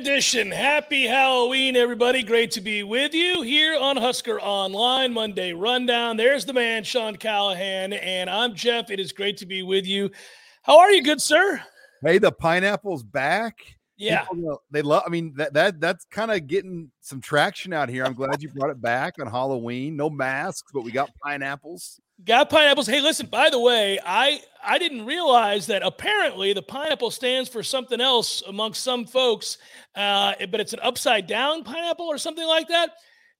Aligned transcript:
Edition. 0.00 0.50
Happy 0.50 1.04
Halloween, 1.06 1.76
everybody. 1.76 2.22
Great 2.22 2.50
to 2.52 2.62
be 2.62 2.82
with 2.82 3.12
you 3.12 3.42
here 3.42 3.78
on 3.78 3.98
Husker 3.98 4.40
Online 4.40 5.12
Monday 5.12 5.52
Rundown. 5.52 6.16
There's 6.16 6.46
the 6.46 6.54
man, 6.54 6.84
Sean 6.84 7.16
Callahan, 7.16 7.92
and 7.92 8.30
I'm 8.30 8.54
Jeff. 8.54 8.90
It 8.90 8.98
is 8.98 9.12
great 9.12 9.36
to 9.36 9.46
be 9.46 9.62
with 9.62 9.84
you. 9.84 10.10
How 10.62 10.78
are 10.78 10.90
you, 10.90 11.02
good 11.02 11.20
sir? 11.20 11.62
Hey, 12.02 12.16
the 12.16 12.32
pineapple's 12.32 13.02
back. 13.02 13.58
Yeah. 14.00 14.24
People 14.24 14.62
they 14.70 14.80
love. 14.80 15.02
I 15.06 15.10
mean, 15.10 15.34
that 15.36 15.52
that 15.52 15.78
that's 15.78 16.06
kind 16.06 16.30
of 16.30 16.46
getting 16.46 16.90
some 17.00 17.20
traction 17.20 17.74
out 17.74 17.90
here. 17.90 18.06
I'm 18.06 18.14
glad 18.14 18.42
you 18.42 18.48
brought 18.48 18.70
it 18.70 18.80
back 18.80 19.16
on 19.20 19.26
Halloween. 19.26 19.94
No 19.94 20.08
masks, 20.08 20.72
but 20.72 20.84
we 20.84 20.90
got 20.90 21.10
pineapples. 21.22 22.00
Got 22.24 22.48
pineapples. 22.48 22.86
Hey, 22.86 23.02
listen, 23.02 23.26
by 23.26 23.50
the 23.50 23.60
way, 23.60 23.98
I 24.04 24.40
I 24.64 24.78
didn't 24.78 25.04
realize 25.04 25.66
that 25.66 25.82
apparently 25.82 26.54
the 26.54 26.62
pineapple 26.62 27.10
stands 27.10 27.50
for 27.50 27.62
something 27.62 28.00
else 28.00 28.42
amongst 28.48 28.82
some 28.82 29.04
folks, 29.04 29.58
uh, 29.94 30.32
but 30.50 30.60
it's 30.60 30.72
an 30.72 30.80
upside 30.82 31.26
down 31.26 31.62
pineapple 31.62 32.06
or 32.06 32.16
something 32.16 32.46
like 32.46 32.68
that. 32.68 32.92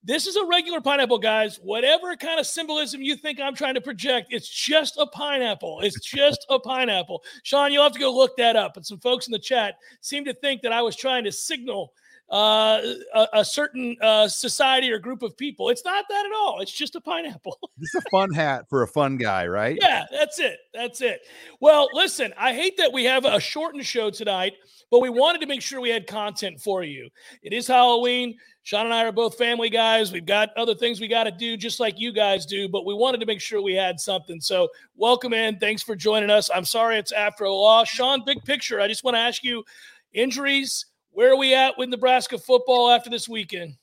This 0.03 0.27
is 0.27 0.37
a 0.37 0.47
regular 0.47 0.81
pineapple, 0.81 1.19
guys. 1.19 1.61
Whatever 1.63 2.17
kind 2.17 2.41
of 2.41 2.47
symbolism 2.47 3.03
you 3.03 3.17
think 3.17 3.39
I'm 3.39 3.55
trying 3.55 3.75
to 3.75 3.83
project, 3.83 4.29
it's 4.31 4.49
just 4.49 4.97
a 4.97 5.07
pineapple. 5.07 5.81
It's 5.83 6.01
just 6.01 6.47
a 6.49 6.59
pineapple. 6.59 7.23
Sean, 7.43 7.71
you'll 7.71 7.83
have 7.83 7.93
to 7.93 7.99
go 7.99 8.15
look 8.15 8.35
that 8.39 8.57
up. 8.57 8.77
And 8.77 8.87
some 8.87 8.99
folks 8.99 9.27
in 9.27 9.33
the 9.33 9.39
chat 9.39 9.75
seem 10.01 10.25
to 10.25 10.33
think 10.33 10.63
that 10.63 10.73
I 10.73 10.81
was 10.81 10.97
trying 10.97 11.25
to 11.25 11.33
signal 11.33 11.93
uh, 12.31 12.81
a, 13.15 13.27
a 13.35 13.45
certain 13.45 13.97
uh, 14.01 14.29
society 14.29 14.91
or 14.91 14.99
group 14.99 15.23
of 15.23 15.37
people. 15.37 15.69
It's 15.69 15.85
not 15.85 16.05
that 16.09 16.27
at 16.27 16.33
all. 16.33 16.61
It's 16.61 16.71
just 16.71 16.95
a 16.95 17.01
pineapple. 17.01 17.59
it's 17.81 17.95
a 17.95 18.11
fun 18.11 18.33
hat 18.33 18.69
for 18.69 18.83
a 18.83 18.89
fun 18.89 19.17
guy, 19.17 19.47
right? 19.47 19.77
Yeah, 19.81 20.05
that's 20.13 20.39
it. 20.39 20.59
That's 20.73 21.01
it. 21.01 21.23
Well, 21.61 21.89
listen, 21.93 22.33
I 22.39 22.55
hate 22.55 22.77
that 22.77 22.93
we 22.93 23.05
have 23.05 23.25
a 23.25 23.41
shortened 23.41 23.85
show 23.85 24.11
tonight, 24.11 24.55
but 24.93 25.01
we 25.01 25.11
wanted 25.11 25.41
to 25.41 25.49
make 25.49 25.61
sure 25.61 25.81
we 25.81 25.91
had 25.91 26.07
content 26.07 26.61
for 26.61 26.85
you. 26.85 27.09
It 27.43 27.53
is 27.53 27.67
Halloween. 27.67 28.39
Sean 28.63 28.85
and 28.85 28.95
I 28.95 29.05
are 29.05 29.13
both 29.13 29.37
family 29.37 29.71
guys. 29.71 30.13
We've 30.13 30.25
got 30.25 30.51
other 30.57 30.75
things 30.75 31.01
we 31.01 31.09
got 31.09 31.25
to 31.25 31.33
do, 31.33 31.57
just 31.57 31.81
like 31.81 31.99
you 31.99 32.13
guys 32.13 32.47
do, 32.47 32.69
but 32.69 32.85
we 32.85 32.95
wanted 32.95 33.19
to 33.21 33.27
make 33.27 33.41
sure 33.41 33.61
we 33.61 33.75
had 33.75 33.99
something. 33.99 34.41
So, 34.41 34.69
welcome 34.95 35.33
in. 35.33 35.59
Thanks 35.59 35.83
for 35.83 35.97
joining 35.97 36.31
us. 36.31 36.51
I'm 36.55 36.67
sorry 36.67 36.99
it's 36.99 37.11
after 37.11 37.45
a 37.45 37.53
loss. 37.53 37.89
Sean, 37.89 38.23
big 38.25 38.45
picture. 38.45 38.81
I 38.81 38.87
just 38.87 39.03
want 39.03 39.17
to 39.17 39.21
ask 39.21 39.43
you 39.43 39.65
injuries. 40.13 40.87
Where 41.11 41.33
are 41.33 41.37
we 41.37 41.55
at 41.55 41.77
with 41.77 41.89
Nebraska 41.89 42.39
football 42.39 42.91
after 42.91 43.11
this 43.11 43.29
weekend? 43.29 43.75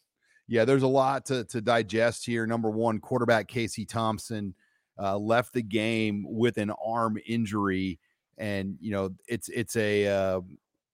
Yeah, 0.47 0.65
there's 0.65 0.83
a 0.83 0.87
lot 0.87 1.25
to 1.25 1.43
to 1.45 1.61
digest 1.61 2.25
here. 2.25 2.47
Number 2.47 2.69
one, 2.69 2.99
quarterback 2.99 3.47
Casey 3.47 3.85
Thompson 3.85 4.55
uh, 4.97 5.17
left 5.17 5.53
the 5.53 5.61
game 5.61 6.25
with 6.27 6.57
an 6.57 6.71
arm 6.83 7.17
injury, 7.27 7.99
and 8.37 8.77
you 8.79 8.91
know 8.91 9.09
it's 9.27 9.49
it's 9.49 9.75
a 9.75 10.07
uh, 10.07 10.41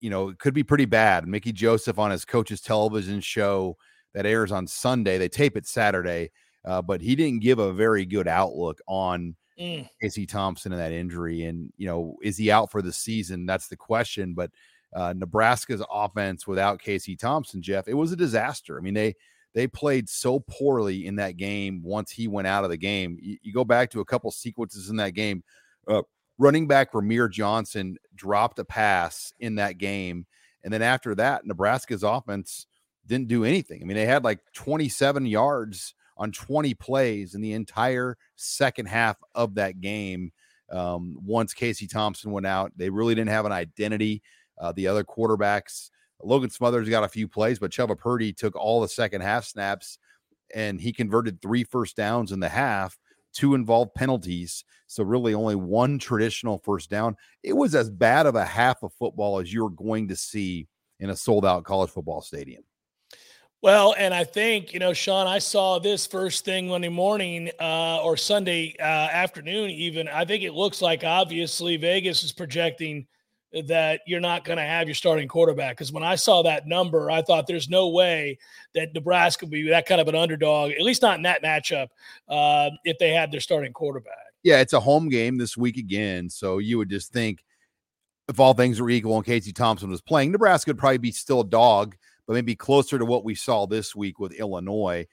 you 0.01 0.09
know 0.09 0.29
it 0.29 0.39
could 0.39 0.55
be 0.55 0.63
pretty 0.63 0.85
bad. 0.85 1.27
Mickey 1.27 1.51
Joseph 1.51 1.99
on 1.99 2.09
his 2.11 2.25
coach's 2.25 2.61
television 2.61 3.21
show 3.21 3.77
that 4.13 4.25
airs 4.25 4.51
on 4.51 4.65
Sunday. 4.65 5.17
They 5.19 5.29
tape 5.29 5.55
it 5.55 5.67
Saturday, 5.67 6.31
uh, 6.65 6.81
but 6.81 7.01
he 7.01 7.15
didn't 7.15 7.41
give 7.41 7.59
a 7.59 7.73
very 7.73 8.05
good 8.05 8.27
outlook 8.27 8.79
on 8.87 9.35
Mm. 9.59 9.87
Casey 10.01 10.25
Thompson 10.25 10.71
and 10.71 10.81
that 10.81 10.91
injury. 10.91 11.43
And, 11.43 11.71
you 11.77 11.85
know, 11.85 12.17
is 12.23 12.37
he 12.37 12.51
out 12.51 12.71
for 12.71 12.81
the 12.81 12.91
season? 12.91 13.45
That's 13.45 13.67
the 13.67 13.75
question. 13.75 14.33
But 14.33 14.51
uh, 14.95 15.13
Nebraska's 15.15 15.83
offense 15.91 16.45
without 16.47 16.81
Casey 16.81 17.15
Thompson, 17.15 17.61
Jeff, 17.61 17.87
it 17.87 17.95
was 17.95 18.11
a 18.11 18.17
disaster. 18.17 18.77
I 18.77 18.81
mean, 18.81 18.93
they 18.93 19.15
they 19.53 19.67
played 19.67 20.09
so 20.09 20.39
poorly 20.39 21.05
in 21.05 21.15
that 21.17 21.37
game 21.37 21.81
once 21.83 22.11
he 22.11 22.27
went 22.27 22.47
out 22.47 22.63
of 22.63 22.69
the 22.69 22.77
game. 22.77 23.17
You, 23.21 23.37
you 23.41 23.53
go 23.53 23.63
back 23.63 23.91
to 23.91 23.99
a 24.01 24.05
couple 24.05 24.31
sequences 24.31 24.89
in 24.89 24.95
that 24.97 25.13
game. 25.13 25.43
Uh, 25.87 26.01
running 26.37 26.67
back 26.67 26.91
Rahmir 26.93 27.29
Johnson 27.31 27.97
dropped 28.15 28.59
a 28.59 28.65
pass 28.65 29.33
in 29.39 29.55
that 29.55 29.77
game. 29.77 30.25
And 30.63 30.73
then 30.73 30.81
after 30.81 31.13
that, 31.15 31.45
Nebraska's 31.45 32.03
offense 32.03 32.67
didn't 33.05 33.27
do 33.27 33.43
anything. 33.43 33.81
I 33.81 33.85
mean, 33.85 33.97
they 33.97 34.05
had 34.05 34.23
like 34.23 34.39
27 34.53 35.25
yards 35.25 35.93
on 36.17 36.31
20 36.31 36.73
plays 36.75 37.35
in 37.35 37.41
the 37.41 37.53
entire 37.53 38.17
second 38.35 38.87
half 38.87 39.17
of 39.35 39.55
that 39.55 39.81
game. 39.81 40.31
Um, 40.71 41.17
once 41.23 41.53
Casey 41.53 41.85
Thompson 41.85 42.31
went 42.31 42.47
out, 42.47 42.71
they 42.75 42.89
really 42.89 43.13
didn't 43.13 43.29
have 43.29 43.45
an 43.45 43.51
identity. 43.51 44.23
Uh, 44.57 44.71
the 44.71 44.87
other 44.87 45.03
quarterbacks, 45.03 45.89
Logan 46.21 46.49
Smothers 46.49 46.89
got 46.89 47.03
a 47.03 47.09
few 47.09 47.27
plays, 47.27 47.59
but 47.59 47.71
Chubba 47.71 47.97
Purdy 47.97 48.33
took 48.33 48.55
all 48.55 48.81
the 48.81 48.87
second 48.87 49.21
half 49.21 49.45
snaps 49.45 49.97
and 50.53 50.79
he 50.79 50.93
converted 50.93 51.41
three 51.41 51.63
first 51.63 51.95
downs 51.95 52.31
in 52.31 52.39
the 52.39 52.49
half. 52.49 52.97
Two 53.33 53.55
involved 53.55 53.95
penalties. 53.95 54.63
So, 54.85 55.03
really, 55.03 55.33
only 55.33 55.55
one 55.55 55.97
traditional 55.97 56.59
first 56.59 56.91
down. 56.91 57.17
It 57.41 57.53
was 57.53 57.73
as 57.73 57.89
bad 57.89 58.27
of 58.27 58.35
a 58.35 58.45
half 58.45 58.83
of 58.83 58.93
football 58.93 59.39
as 59.39 59.51
you're 59.51 59.71
going 59.71 60.07
to 60.09 60.15
see 60.15 60.67
in 60.99 61.09
a 61.09 61.15
sold 61.15 61.43
out 61.43 61.63
college 61.63 61.89
football 61.89 62.21
stadium. 62.21 62.63
Well, 63.63 63.95
and 63.97 64.13
I 64.13 64.25
think, 64.25 64.73
you 64.73 64.79
know, 64.79 64.93
Sean, 64.93 65.25
I 65.25 65.39
saw 65.39 65.79
this 65.79 66.05
first 66.05 66.45
thing 66.45 66.67
Monday 66.67 66.89
morning 66.89 67.49
uh, 67.59 68.01
or 68.03 68.17
Sunday 68.17 68.75
uh, 68.77 68.83
afternoon, 68.83 69.69
even. 69.69 70.09
I 70.09 70.25
think 70.25 70.43
it 70.43 70.53
looks 70.53 70.81
like 70.81 71.03
obviously 71.03 71.77
Vegas 71.77 72.23
is 72.23 72.33
projecting 72.33 73.07
that 73.67 74.01
you're 74.07 74.19
not 74.19 74.43
going 74.43 74.57
to 74.57 74.63
have 74.63 74.87
your 74.87 74.95
starting 74.95 75.27
quarterback. 75.27 75.77
Because 75.77 75.91
when 75.91 76.03
I 76.03 76.15
saw 76.15 76.41
that 76.43 76.67
number, 76.67 77.11
I 77.11 77.21
thought 77.21 77.45
there's 77.47 77.69
no 77.69 77.89
way 77.89 78.39
that 78.73 78.93
Nebraska 78.93 79.45
would 79.45 79.51
be 79.51 79.69
that 79.69 79.85
kind 79.85 80.01
of 80.01 80.07
an 80.07 80.15
underdog, 80.15 80.71
at 80.71 80.81
least 80.81 81.01
not 81.01 81.17
in 81.17 81.23
that 81.23 81.43
matchup, 81.43 81.89
uh, 82.27 82.69
if 82.83 82.97
they 82.97 83.11
had 83.11 83.31
their 83.31 83.39
starting 83.39 83.73
quarterback. 83.73 84.17
Yeah, 84.41 84.59
it's 84.59 84.73
a 84.73 84.79
home 84.79 85.07
game 85.07 85.37
this 85.37 85.55
week 85.55 85.77
again. 85.77 86.29
So, 86.29 86.57
you 86.57 86.77
would 86.77 86.89
just 86.89 87.13
think 87.13 87.43
if 88.27 88.39
all 88.39 88.53
things 88.53 88.81
were 88.81 88.89
equal 88.89 89.17
and 89.17 89.25
Casey 89.25 89.53
Thompson 89.53 89.89
was 89.89 90.01
playing, 90.01 90.31
Nebraska 90.31 90.69
would 90.71 90.79
probably 90.79 90.97
be 90.97 91.11
still 91.11 91.41
a 91.41 91.45
dog, 91.45 91.95
but 92.25 92.33
maybe 92.33 92.55
closer 92.55 92.97
to 92.97 93.05
what 93.05 93.23
we 93.23 93.35
saw 93.35 93.65
this 93.67 93.95
week 93.95 94.19
with 94.19 94.33
Illinois. 94.33 95.05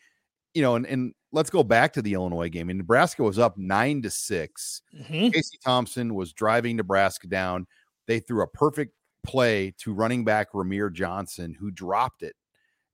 You 0.55 0.63
know, 0.63 0.75
and, 0.77 0.87
and 0.87 1.15
let's 1.31 1.51
go 1.51 1.63
back 1.63 1.93
to 1.93 2.03
the 2.03 2.15
Illinois 2.15 2.49
game. 2.49 2.71
And 2.71 2.79
Nebraska 2.79 3.23
was 3.23 3.39
up 3.39 3.57
nine 3.57 4.03
to 4.03 4.11
6 4.11 4.83
Mhm. 4.99 5.33
Casey 5.33 5.59
Thompson 5.65 6.15
was 6.15 6.33
driving 6.33 6.77
Nebraska 6.77 7.29
down. 7.29 7.67
They 8.07 8.21
threw 8.21 8.43
a 8.43 8.49
perfect 8.49 8.95
play 9.25 9.75
to 9.79 9.93
running 9.93 10.25
back 10.25 10.53
Rahmir 10.53 10.93
Johnson, 10.93 11.55
who 11.59 11.71
dropped 11.71 12.23
it. 12.23 12.35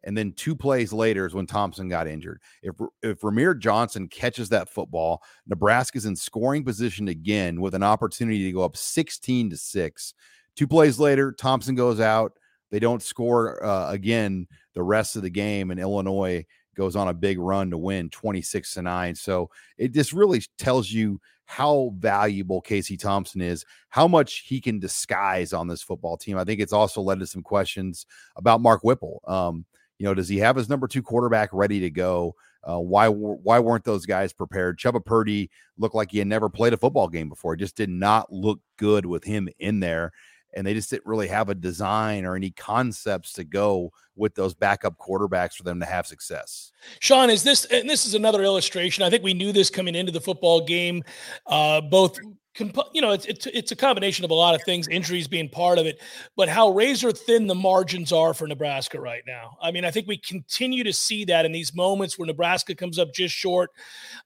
And 0.04 0.16
then 0.16 0.32
two 0.32 0.54
plays 0.54 0.92
later 0.92 1.26
is 1.26 1.34
when 1.34 1.46
Thompson 1.46 1.88
got 1.88 2.06
injured. 2.06 2.40
If 2.62 2.76
if 3.02 3.20
Rahmir 3.20 3.58
Johnson 3.58 4.08
catches 4.08 4.48
that 4.50 4.68
football, 4.68 5.22
Nebraska's 5.46 6.06
in 6.06 6.14
scoring 6.14 6.64
position 6.64 7.08
again 7.08 7.60
with 7.60 7.74
an 7.74 7.82
opportunity 7.82 8.44
to 8.44 8.52
go 8.52 8.62
up 8.62 8.76
16 8.76 9.50
to 9.50 9.56
6. 9.56 10.14
Two 10.54 10.66
plays 10.68 11.00
later, 11.00 11.32
Thompson 11.32 11.74
goes 11.74 11.98
out. 11.98 12.32
They 12.70 12.78
don't 12.78 13.02
score 13.02 13.64
uh, 13.64 13.90
again 13.90 14.46
the 14.74 14.82
rest 14.82 15.16
of 15.16 15.22
the 15.22 15.30
game, 15.30 15.70
and 15.70 15.80
Illinois 15.80 16.44
goes 16.76 16.94
on 16.94 17.08
a 17.08 17.14
big 17.14 17.38
run 17.38 17.70
to 17.70 17.78
win 17.78 18.10
26 18.10 18.74
to 18.74 18.82
9. 18.82 19.14
So 19.14 19.50
it 19.78 19.92
just 19.92 20.12
really 20.12 20.42
tells 20.58 20.90
you 20.90 21.20
how 21.46 21.92
valuable 21.96 22.60
Casey 22.60 22.96
Thompson 22.96 23.40
is, 23.40 23.64
how 23.88 24.06
much 24.06 24.44
he 24.46 24.60
can 24.60 24.78
disguise 24.78 25.52
on 25.52 25.68
this 25.68 25.82
football 25.82 26.16
team. 26.16 26.36
I 26.36 26.44
think 26.44 26.60
it's 26.60 26.72
also 26.72 27.00
led 27.00 27.20
to 27.20 27.26
some 27.26 27.42
questions 27.42 28.04
about 28.36 28.60
Mark 28.60 28.82
Whipple. 28.82 29.22
Um, 29.26 29.64
you 29.98 30.04
know, 30.04 30.12
does 30.12 30.28
he 30.28 30.38
have 30.38 30.56
his 30.56 30.68
number 30.68 30.86
two 30.86 31.02
quarterback 31.02 31.48
ready 31.52 31.80
to 31.80 31.90
go? 31.90 32.34
Uh, 32.62 32.80
why 32.80 33.08
why 33.08 33.60
weren't 33.60 33.84
those 33.84 34.06
guys 34.06 34.32
prepared? 34.32 34.78
Chubba 34.78 35.02
Purdy 35.04 35.50
looked 35.78 35.94
like 35.94 36.10
he 36.10 36.18
had 36.18 36.26
never 36.26 36.48
played 36.48 36.72
a 36.72 36.76
football 36.76 37.08
game 37.08 37.28
before. 37.28 37.54
It 37.54 37.58
just 37.58 37.76
did 37.76 37.88
not 37.88 38.32
look 38.32 38.60
good 38.76 39.06
with 39.06 39.22
him 39.22 39.48
in 39.60 39.78
there. 39.78 40.12
And 40.56 40.66
they 40.66 40.74
just 40.74 40.90
didn't 40.90 41.06
really 41.06 41.28
have 41.28 41.48
a 41.50 41.54
design 41.54 42.24
or 42.24 42.34
any 42.34 42.50
concepts 42.50 43.32
to 43.34 43.44
go 43.44 43.92
with 44.16 44.34
those 44.34 44.54
backup 44.54 44.96
quarterbacks 44.98 45.54
for 45.54 45.62
them 45.62 45.78
to 45.80 45.86
have 45.86 46.06
success. 46.06 46.72
Sean, 46.98 47.28
is 47.30 47.42
this 47.42 47.66
and 47.66 47.88
this 47.88 48.06
is 48.06 48.14
another 48.14 48.42
illustration? 48.42 49.04
I 49.04 49.10
think 49.10 49.22
we 49.22 49.34
knew 49.34 49.52
this 49.52 49.68
coming 49.68 49.94
into 49.94 50.10
the 50.10 50.20
football 50.20 50.64
game. 50.64 51.04
Uh, 51.46 51.82
both 51.82 52.18
comp- 52.56 52.90
you 52.92 53.00
know, 53.00 53.12
it's, 53.12 53.26
it's 53.26 53.46
it's 53.46 53.72
a 53.72 53.76
combination 53.76 54.24
of 54.24 54.30
a 54.30 54.34
lot 54.34 54.54
of 54.54 54.62
things, 54.62 54.88
injuries 54.88 55.28
being 55.28 55.48
part 55.48 55.78
of 55.78 55.86
it, 55.86 56.00
but 56.36 56.48
how 56.48 56.70
razor 56.70 57.12
thin 57.12 57.46
the 57.46 57.54
margins 57.54 58.12
are 58.12 58.34
for 58.34 58.46
Nebraska 58.46 59.00
right 59.00 59.22
now. 59.26 59.56
I 59.62 59.70
mean, 59.70 59.84
I 59.84 59.90
think 59.90 60.06
we 60.06 60.18
continue 60.18 60.82
to 60.84 60.92
see 60.92 61.24
that 61.26 61.44
in 61.44 61.52
these 61.52 61.74
moments 61.74 62.18
where 62.18 62.26
Nebraska 62.26 62.74
comes 62.74 62.98
up 62.98 63.12
just 63.12 63.34
short, 63.34 63.70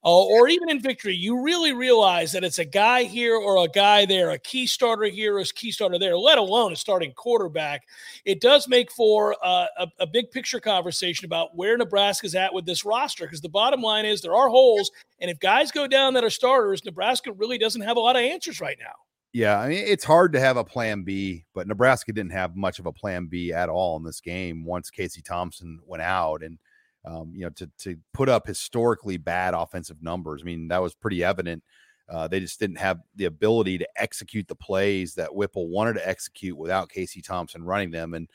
uh, 0.04 0.24
or 0.24 0.48
even 0.48 0.70
in 0.70 0.80
victory, 0.80 1.14
you 1.14 1.42
really 1.42 1.72
realize 1.72 2.32
that 2.32 2.44
it's 2.44 2.58
a 2.58 2.64
guy 2.64 3.02
here 3.02 3.36
or 3.36 3.64
a 3.64 3.68
guy 3.68 4.06
there, 4.06 4.30
a 4.30 4.38
key 4.38 4.66
starter 4.66 5.04
here 5.04 5.36
or 5.36 5.40
a 5.40 5.44
key 5.44 5.72
starter 5.72 5.98
there, 5.98 6.16
let 6.16 6.38
alone 6.38 6.72
a 6.72 6.76
starting 6.76 7.12
quarterback. 7.12 7.82
It 8.24 8.40
does 8.40 8.68
make 8.68 8.90
for 8.92 9.36
uh, 9.42 9.66
a, 9.78 9.88
a 10.00 10.06
big 10.06 10.30
picture 10.30 10.60
conversation 10.60 11.24
about 11.24 11.56
where 11.56 11.76
Nebraska's 11.76 12.34
at 12.34 12.54
with 12.54 12.66
this 12.66 12.84
roster, 12.84 13.24
because 13.24 13.40
the 13.40 13.48
bottom 13.48 13.82
line 13.82 14.06
is 14.06 14.20
there 14.20 14.34
are 14.34 14.48
holes, 14.48 14.90
and 15.20 15.30
if 15.30 15.38
guys 15.38 15.70
go 15.70 15.86
down 15.86 16.14
that 16.14 16.24
are 16.24 16.30
starters, 16.30 16.84
Nebraska 16.84 17.32
really 17.32 17.58
doesn't 17.58 17.82
have 17.82 17.96
a 17.96 18.00
lot 18.00 18.16
of 18.16 18.19
answers 18.20 18.60
right 18.60 18.78
now. 18.80 18.92
Yeah, 19.32 19.60
I 19.60 19.68
mean 19.68 19.84
it's 19.86 20.04
hard 20.04 20.32
to 20.32 20.40
have 20.40 20.56
a 20.56 20.64
plan 20.64 21.02
B, 21.02 21.44
but 21.54 21.68
Nebraska 21.68 22.12
didn't 22.12 22.32
have 22.32 22.56
much 22.56 22.78
of 22.80 22.86
a 22.86 22.92
plan 22.92 23.26
B 23.26 23.52
at 23.52 23.68
all 23.68 23.96
in 23.96 24.02
this 24.02 24.20
game 24.20 24.64
once 24.64 24.90
Casey 24.90 25.22
Thompson 25.22 25.78
went 25.86 26.02
out, 26.02 26.42
and 26.42 26.58
um, 27.04 27.32
you 27.34 27.42
know 27.42 27.50
to 27.50 27.70
to 27.78 27.96
put 28.12 28.28
up 28.28 28.46
historically 28.46 29.18
bad 29.18 29.54
offensive 29.54 30.02
numbers. 30.02 30.42
I 30.42 30.46
mean 30.46 30.68
that 30.68 30.82
was 30.82 30.94
pretty 30.94 31.22
evident. 31.22 31.62
Uh, 32.08 32.26
they 32.26 32.40
just 32.40 32.58
didn't 32.58 32.78
have 32.78 32.98
the 33.14 33.26
ability 33.26 33.78
to 33.78 33.88
execute 33.96 34.48
the 34.48 34.56
plays 34.56 35.14
that 35.14 35.32
Whipple 35.32 35.68
wanted 35.68 35.94
to 35.94 36.08
execute 36.08 36.56
without 36.56 36.90
Casey 36.90 37.22
Thompson 37.22 37.62
running 37.62 37.92
them, 37.92 38.14
and 38.14 38.28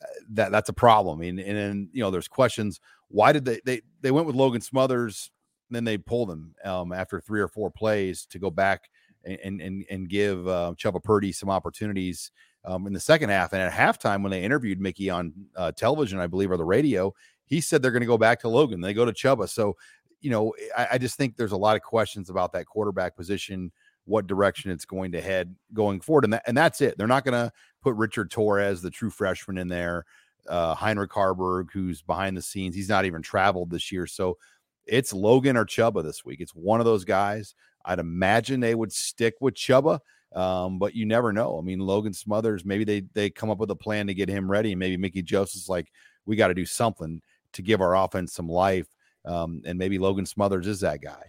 uh, 0.00 0.06
that 0.30 0.52
that's 0.52 0.68
a 0.68 0.74
problem. 0.74 1.22
And 1.22 1.40
then 1.40 1.88
you 1.92 2.02
know 2.02 2.12
there's 2.12 2.28
questions. 2.28 2.80
Why 3.08 3.32
did 3.32 3.44
they 3.44 3.60
they 3.64 3.82
they 4.00 4.12
went 4.12 4.28
with 4.28 4.36
Logan 4.36 4.60
Smothers, 4.60 5.32
then 5.70 5.82
they 5.82 5.98
pulled 5.98 6.30
him 6.30 6.54
um, 6.64 6.92
after 6.92 7.20
three 7.20 7.40
or 7.40 7.48
four 7.48 7.68
plays 7.68 8.26
to 8.26 8.38
go 8.38 8.50
back 8.50 8.88
and 9.26 9.60
and 9.60 9.84
and 9.90 10.08
give 10.08 10.46
uh, 10.46 10.74
Chubba 10.76 11.02
Purdy 11.02 11.32
some 11.32 11.50
opportunities 11.50 12.30
um, 12.64 12.86
in 12.86 12.92
the 12.92 13.00
second 13.00 13.30
half. 13.30 13.52
And 13.52 13.62
at 13.62 13.72
halftime, 13.72 14.22
when 14.22 14.30
they 14.30 14.42
interviewed 14.42 14.80
Mickey 14.80 15.08
on 15.08 15.32
uh, 15.56 15.72
television, 15.72 16.18
I 16.18 16.26
believe, 16.26 16.50
or 16.50 16.56
the 16.56 16.64
radio, 16.64 17.14
he 17.46 17.60
said 17.60 17.80
they're 17.80 17.92
going 17.92 18.00
to 18.00 18.06
go 18.06 18.18
back 18.18 18.40
to 18.40 18.48
Logan. 18.48 18.80
They 18.80 18.92
go 18.92 19.04
to 19.04 19.12
Chubba. 19.12 19.48
So, 19.48 19.76
you 20.20 20.30
know, 20.30 20.52
I, 20.76 20.88
I, 20.92 20.98
just 20.98 21.16
think 21.16 21.36
there's 21.36 21.52
a 21.52 21.56
lot 21.56 21.76
of 21.76 21.82
questions 21.82 22.28
about 22.28 22.52
that 22.52 22.66
quarterback 22.66 23.16
position, 23.16 23.70
what 24.04 24.26
direction 24.26 24.72
it's 24.72 24.84
going 24.84 25.12
to 25.12 25.20
head 25.20 25.54
going 25.72 26.00
forward, 26.00 26.24
and 26.24 26.32
that, 26.32 26.42
and 26.46 26.56
that's 26.56 26.80
it. 26.80 26.98
They're 26.98 27.06
not 27.06 27.24
going 27.24 27.34
to 27.34 27.52
put 27.82 27.94
Richard 27.94 28.30
Torres, 28.30 28.82
the 28.82 28.90
true 28.90 29.10
freshman, 29.10 29.58
in 29.58 29.68
there. 29.68 30.04
Uh, 30.48 30.74
Heinrich 30.74 31.10
Haarberg, 31.10 31.66
who's 31.72 32.02
behind 32.02 32.36
the 32.36 32.42
scenes, 32.42 32.74
he's 32.74 32.88
not 32.88 33.04
even 33.04 33.22
traveled 33.22 33.70
this 33.70 33.90
year. 33.90 34.06
So 34.06 34.38
it's 34.86 35.12
Logan 35.12 35.56
or 35.56 35.64
Chubba 35.64 36.02
this 36.02 36.24
week. 36.24 36.40
It's 36.40 36.54
one 36.54 36.80
of 36.80 36.86
those 36.86 37.04
guys. 37.04 37.54
I'd 37.86 38.00
imagine 38.00 38.60
they 38.60 38.74
would 38.74 38.92
stick 38.92 39.34
with 39.40 39.54
Chubba. 39.54 40.00
um, 40.34 40.78
but 40.78 40.94
you 40.94 41.06
never 41.06 41.32
know. 41.32 41.58
I 41.58 41.62
mean, 41.62 41.78
Logan 41.78 42.12
Smothers, 42.12 42.64
maybe 42.64 42.84
they 42.84 43.00
they 43.14 43.30
come 43.30 43.48
up 43.48 43.58
with 43.58 43.70
a 43.70 43.76
plan 43.76 44.08
to 44.08 44.14
get 44.14 44.28
him 44.28 44.50
ready, 44.50 44.72
and 44.72 44.78
maybe 44.78 44.96
Mickey 44.96 45.22
Joseph's 45.22 45.68
like, 45.68 45.90
we 46.26 46.36
got 46.36 46.48
to 46.48 46.54
do 46.54 46.66
something 46.66 47.22
to 47.52 47.62
give 47.62 47.80
our 47.80 47.96
offense 47.96 48.34
some 48.34 48.48
life, 48.48 48.88
um, 49.24 49.62
and 49.64 49.78
maybe 49.78 49.98
Logan 49.98 50.26
Smothers 50.26 50.66
is 50.66 50.80
that 50.80 51.00
guy. 51.00 51.22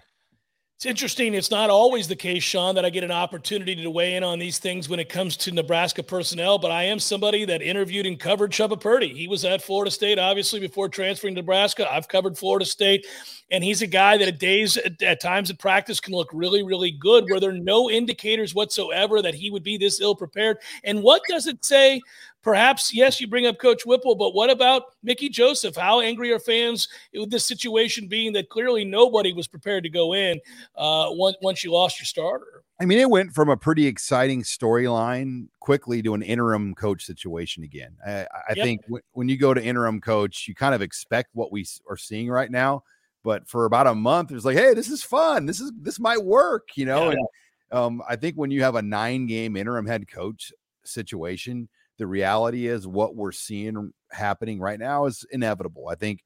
It's 0.78 0.86
interesting. 0.86 1.34
It's 1.34 1.50
not 1.50 1.72
always 1.72 2.08
the 2.08 2.16
case, 2.16 2.44
Sean, 2.44 2.76
that 2.76 2.86
I 2.86 2.92
get 2.92 3.04
an 3.04 3.10
opportunity 3.10 3.74
to 3.74 3.90
weigh 3.90 4.14
in 4.16 4.24
on 4.24 4.38
these 4.38 4.60
things 4.60 4.88
when 4.88 5.00
it 5.00 5.10
comes 5.10 5.36
to 5.38 5.52
Nebraska 5.52 6.04
personnel, 6.04 6.60
but 6.60 6.70
I 6.70 6.84
am 6.84 7.00
somebody 7.00 7.46
that 7.46 7.64
interviewed 7.64 8.06
and 8.06 8.20
covered 8.20 8.52
Chubba 8.52 8.80
Purdy. 8.80 9.12
He 9.12 9.28
was 9.28 9.44
at 9.44 9.64
Florida 9.64 9.90
State, 9.90 10.20
obviously, 10.20 10.60
before 10.60 10.88
transferring 10.88 11.34
to 11.34 11.42
Nebraska. 11.42 11.92
I've 11.92 12.08
covered 12.08 12.38
Florida 12.38 12.64
State, 12.64 13.08
and 13.50 13.64
he's 13.64 13.82
a 13.82 13.88
guy 13.88 14.20
that 14.20 14.28
at 14.28 14.38
days, 14.38 14.78
at, 14.78 15.02
at 15.02 15.20
times 15.20 15.50
in 15.50 15.56
practice, 15.56 16.00
can 16.00 16.14
look 16.14 16.30
really, 16.32 16.62
really 16.62 16.92
good, 16.92 17.26
where 17.28 17.40
there 17.40 17.50
are 17.50 17.54
no 17.54 17.90
indicators 17.90 18.54
whatsoever 18.54 19.20
that 19.24 19.34
he 19.34 19.50
would 19.50 19.64
be 19.64 19.80
this 19.80 20.00
ill 20.00 20.14
prepared. 20.14 20.58
And 20.84 21.02
what 21.02 21.24
does 21.28 21.48
it 21.48 21.66
say 21.66 22.04
Perhaps, 22.44 22.94
yes, 22.94 23.20
you 23.20 23.28
bring 23.28 23.46
up 23.46 23.60
Coach 23.60 23.86
Whipple, 23.86 24.16
but 24.16 24.34
what 24.34 24.50
about 24.50 24.84
Mickey 25.04 25.28
Joseph? 25.28 25.76
How 25.76 26.00
angry 26.00 26.32
are 26.32 26.40
fans 26.40 26.88
with 27.14 27.30
this 27.30 27.46
situation 27.46 28.08
being 28.08 28.32
that 28.34 28.50
clearly 28.50 28.86
nobody 28.86 29.34
was 29.34 29.48
prepared 29.48 29.84
to 29.84 29.90
go 29.90 30.14
in 30.14 30.40
uh, 30.78 31.08
once, 31.10 31.36
once 31.42 31.64
you 31.64 31.74
lost 31.74 32.00
your 32.00 32.06
starter? 32.06 32.64
I 32.80 32.86
mean, 32.86 33.00
it 33.00 33.10
went 33.10 33.34
from 33.34 33.50
a 33.50 33.58
pretty 33.58 33.86
exciting 33.88 34.44
storyline 34.44 35.48
quickly 35.60 36.02
to 36.04 36.14
an 36.14 36.22
interim 36.22 36.74
coach 36.76 37.04
situation 37.04 37.64
again. 37.64 37.98
I, 38.06 38.12
I 38.22 38.54
yep. 38.56 38.64
think 38.64 38.82
w- 38.84 39.04
when 39.12 39.28
you 39.28 39.38
go 39.38 39.54
to 39.54 39.62
interim 39.62 40.00
coach, 40.00 40.48
you 40.48 40.56
kind 40.56 40.76
of 40.76 40.82
expect 40.82 41.32
what 41.34 41.52
we 41.52 41.66
are 41.90 41.98
seeing 41.98 42.30
right 42.30 42.52
now. 42.52 42.84
But 43.24 43.50
for 43.50 43.66
about 43.66 43.88
a 43.88 43.96
month, 43.96 44.32
it 44.32 44.36
was 44.36 44.46
like, 44.46 44.56
hey, 44.56 44.74
this 44.74 44.90
is 44.90 45.04
fun. 45.04 45.46
This 45.48 45.60
is 45.60 45.74
this 45.82 46.00
might 46.00 46.24
work, 46.24 46.70
you 46.76 46.86
know. 46.86 47.10
Yeah. 47.10 47.16
And 47.18 47.28
um, 47.72 48.02
I 48.08 48.16
think 48.16 48.36
when 48.36 48.52
you 48.52 48.64
have 48.64 48.76
a 48.76 48.82
nine 48.82 49.28
game 49.28 49.58
interim 49.58 49.86
head 49.86 50.08
coach 50.08 50.54
situation, 50.86 51.68
the 51.98 52.08
reality 52.08 52.68
is 52.68 52.88
what 52.88 53.16
we're 53.16 53.32
seeing 53.32 53.92
happening 54.12 54.60
right 54.60 54.80
now 54.80 55.06
is 55.06 55.26
inevitable. 55.32 55.88
I 55.90 55.96
think 55.96 56.24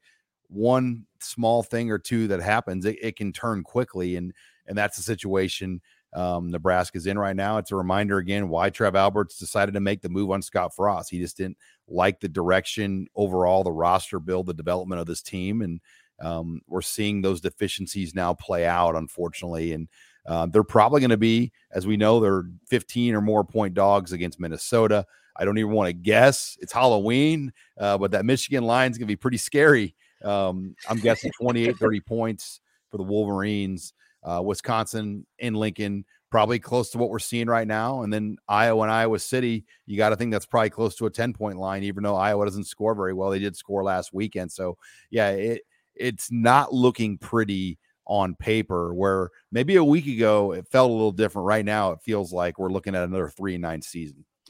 one 0.48 1.06
small 1.20 1.62
thing 1.62 1.90
or 1.90 1.98
two 1.98 2.28
that 2.28 2.40
happens, 2.40 2.84
it, 2.84 2.96
it 3.00 3.16
can 3.16 3.32
turn 3.32 3.62
quickly, 3.62 4.16
and 4.16 4.32
and 4.66 4.78
that's 4.78 4.96
the 4.96 5.02
situation 5.02 5.80
um, 6.14 6.50
Nebraska's 6.50 7.06
in 7.06 7.18
right 7.18 7.34
now. 7.34 7.58
It's 7.58 7.72
a 7.72 7.76
reminder 7.76 8.18
again 8.18 8.48
why 8.48 8.70
Trev 8.70 8.94
Alberts 8.94 9.38
decided 9.38 9.72
to 9.74 9.80
make 9.80 10.02
the 10.02 10.08
move 10.08 10.30
on 10.30 10.42
Scott 10.42 10.74
Frost. 10.74 11.10
He 11.10 11.18
just 11.18 11.36
didn't 11.36 11.56
like 11.88 12.20
the 12.20 12.28
direction 12.28 13.06
overall, 13.16 13.64
the 13.64 13.72
roster 13.72 14.20
build, 14.20 14.46
the 14.46 14.54
development 14.54 15.00
of 15.00 15.06
this 15.06 15.22
team, 15.22 15.62
and 15.62 15.80
um, 16.20 16.60
we're 16.68 16.82
seeing 16.82 17.20
those 17.22 17.40
deficiencies 17.40 18.14
now 18.14 18.34
play 18.34 18.66
out, 18.66 18.94
unfortunately. 18.94 19.72
And 19.72 19.88
uh, 20.26 20.46
they're 20.46 20.62
probably 20.62 21.00
going 21.00 21.10
to 21.10 21.16
be, 21.16 21.52
as 21.72 21.86
we 21.86 21.96
know, 21.96 22.20
they're 22.20 22.44
15 22.68 23.14
or 23.14 23.20
more 23.20 23.44
point 23.44 23.74
dogs 23.74 24.12
against 24.12 24.38
Minnesota. 24.38 25.04
I 25.36 25.44
don't 25.44 25.58
even 25.58 25.72
want 25.72 25.88
to 25.88 25.92
guess. 25.92 26.56
It's 26.60 26.72
Halloween, 26.72 27.52
uh, 27.78 27.98
but 27.98 28.10
that 28.12 28.24
Michigan 28.24 28.64
line 28.64 28.90
is 28.90 28.98
going 28.98 29.06
to 29.06 29.12
be 29.12 29.16
pretty 29.16 29.38
scary. 29.38 29.94
Um, 30.24 30.74
I'm 30.88 30.98
guessing 30.98 31.30
28, 31.40 31.76
30 31.76 32.00
points 32.00 32.60
for 32.90 32.98
the 32.98 33.04
Wolverines. 33.04 33.94
Uh, 34.22 34.40
Wisconsin 34.44 35.26
in 35.40 35.54
Lincoln, 35.54 36.04
probably 36.30 36.58
close 36.58 36.90
to 36.90 36.98
what 36.98 37.10
we're 37.10 37.18
seeing 37.18 37.48
right 37.48 37.66
now. 37.66 38.02
And 38.02 38.12
then 38.12 38.36
Iowa 38.48 38.82
and 38.82 38.92
Iowa 38.92 39.18
City, 39.18 39.64
you 39.86 39.96
got 39.96 40.10
to 40.10 40.16
think 40.16 40.30
that's 40.30 40.46
probably 40.46 40.70
close 40.70 40.94
to 40.96 41.06
a 41.06 41.10
10 41.10 41.32
point 41.32 41.58
line, 41.58 41.82
even 41.82 42.04
though 42.04 42.16
Iowa 42.16 42.46
doesn't 42.46 42.64
score 42.64 42.94
very 42.94 43.12
well. 43.12 43.30
They 43.30 43.40
did 43.40 43.56
score 43.56 43.82
last 43.82 44.14
weekend. 44.14 44.52
So, 44.52 44.78
yeah, 45.10 45.30
it, 45.30 45.62
it's 45.94 46.30
not 46.30 46.72
looking 46.72 47.18
pretty 47.18 47.78
on 48.06 48.34
paper 48.34 48.94
where 48.94 49.30
maybe 49.50 49.76
a 49.76 49.84
week 49.84 50.06
ago 50.06 50.52
it 50.52 50.66
felt 50.68 50.90
a 50.90 50.92
little 50.92 51.12
different. 51.12 51.46
Right 51.46 51.64
now, 51.64 51.92
it 51.92 52.00
feels 52.02 52.32
like 52.32 52.58
we're 52.58 52.72
looking 52.72 52.94
at 52.94 53.04
another 53.04 53.28
three 53.28 53.54
and 53.54 53.62
nine 53.62 53.82
season. 53.82 54.24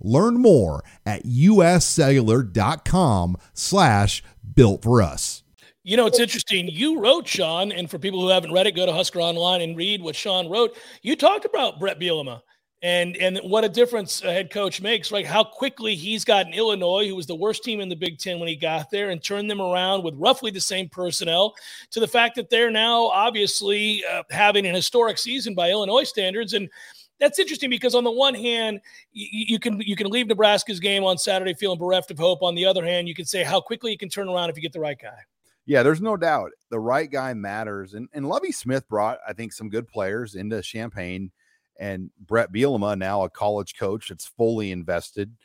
Learn 0.00 0.40
more 0.40 0.84
at 1.04 1.24
uscellular.com 1.24 3.36
slash 3.54 4.22
built 4.54 4.82
for 4.82 5.02
us. 5.02 5.42
You 5.84 5.96
know, 5.96 6.06
it's 6.06 6.18
interesting. 6.18 6.68
You 6.68 7.00
wrote, 7.00 7.28
Sean, 7.28 7.70
and 7.70 7.88
for 7.88 7.98
people 7.98 8.20
who 8.20 8.28
haven't 8.28 8.52
read 8.52 8.66
it, 8.66 8.72
go 8.72 8.86
to 8.86 8.92
Husker 8.92 9.20
Online 9.20 9.60
and 9.60 9.76
read 9.76 10.02
what 10.02 10.16
Sean 10.16 10.50
wrote. 10.50 10.76
You 11.02 11.14
talked 11.14 11.44
about 11.44 11.78
Bret 11.78 12.00
Bielema 12.00 12.40
and 12.82 13.16
and 13.16 13.38
what 13.42 13.64
a 13.64 13.68
difference 13.68 14.22
a 14.22 14.32
head 14.32 14.50
coach 14.50 14.82
makes, 14.82 15.10
right? 15.10 15.26
How 15.26 15.42
quickly 15.42 15.94
he's 15.94 16.24
gotten 16.24 16.52
Illinois, 16.52 17.08
who 17.08 17.16
was 17.16 17.26
the 17.26 17.34
worst 17.34 17.64
team 17.64 17.80
in 17.80 17.88
the 17.88 17.96
Big 17.96 18.18
Ten 18.18 18.38
when 18.38 18.48
he 18.48 18.56
got 18.56 18.90
there, 18.90 19.10
and 19.10 19.22
turned 19.22 19.50
them 19.50 19.60
around 19.60 20.04
with 20.04 20.14
roughly 20.16 20.50
the 20.50 20.60
same 20.60 20.88
personnel 20.88 21.54
to 21.90 22.00
the 22.00 22.08
fact 22.08 22.36
that 22.36 22.50
they're 22.50 22.70
now 22.70 23.06
obviously 23.06 24.02
uh, 24.10 24.22
having 24.30 24.66
an 24.66 24.74
historic 24.74 25.18
season 25.18 25.54
by 25.54 25.70
Illinois 25.70 26.04
standards. 26.04 26.52
And 26.52 26.68
that's 27.18 27.38
interesting 27.38 27.70
because 27.70 27.94
on 27.94 28.04
the 28.04 28.10
one 28.10 28.34
hand, 28.34 28.80
you, 29.12 29.28
you, 29.30 29.58
can 29.58 29.80
you 29.80 29.96
can 29.96 30.08
leave 30.08 30.26
Nebraska's 30.26 30.80
game 30.80 31.04
on 31.04 31.18
Saturday 31.18 31.54
feeling 31.54 31.78
bereft 31.78 32.10
of 32.10 32.18
hope. 32.18 32.42
On 32.42 32.54
the 32.54 32.66
other 32.66 32.84
hand, 32.84 33.08
you 33.08 33.14
can 33.14 33.24
say 33.24 33.42
how 33.42 33.60
quickly 33.60 33.90
you 33.90 33.98
can 33.98 34.08
turn 34.08 34.28
around 34.28 34.50
if 34.50 34.56
you 34.56 34.62
get 34.62 34.72
the 34.72 34.80
right 34.80 34.98
guy. 35.00 35.18
Yeah, 35.64 35.82
there's 35.82 36.00
no 36.00 36.16
doubt 36.16 36.52
the 36.70 36.78
right 36.78 37.10
guy 37.10 37.34
matters. 37.34 37.94
And 37.94 38.08
and 38.12 38.28
Lovie 38.28 38.52
Smith 38.52 38.88
brought, 38.88 39.18
I 39.26 39.32
think, 39.32 39.52
some 39.52 39.68
good 39.68 39.88
players 39.88 40.34
into 40.34 40.60
Champaign. 40.62 41.32
And 41.78 42.10
Bret 42.18 42.52
Bielema, 42.52 42.96
now 42.96 43.24
a 43.24 43.28
college 43.28 43.76
coach 43.78 44.08
that's 44.08 44.26
fully 44.26 44.70
invested, 44.70 45.36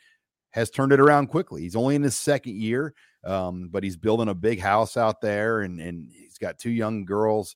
has 0.52 0.70
turned 0.70 0.92
it 0.92 1.00
around 1.00 1.26
quickly. 1.26 1.60
He's 1.62 1.76
only 1.76 1.94
in 1.94 2.02
his 2.02 2.16
second 2.16 2.56
year, 2.56 2.94
um, 3.22 3.68
but 3.70 3.84
he's 3.84 3.98
building 3.98 4.28
a 4.28 4.34
big 4.34 4.58
house 4.58 4.96
out 4.96 5.20
there, 5.20 5.60
and 5.60 5.80
and 5.80 6.08
he's 6.10 6.38
got 6.38 6.58
two 6.58 6.70
young 6.70 7.04
girls 7.04 7.54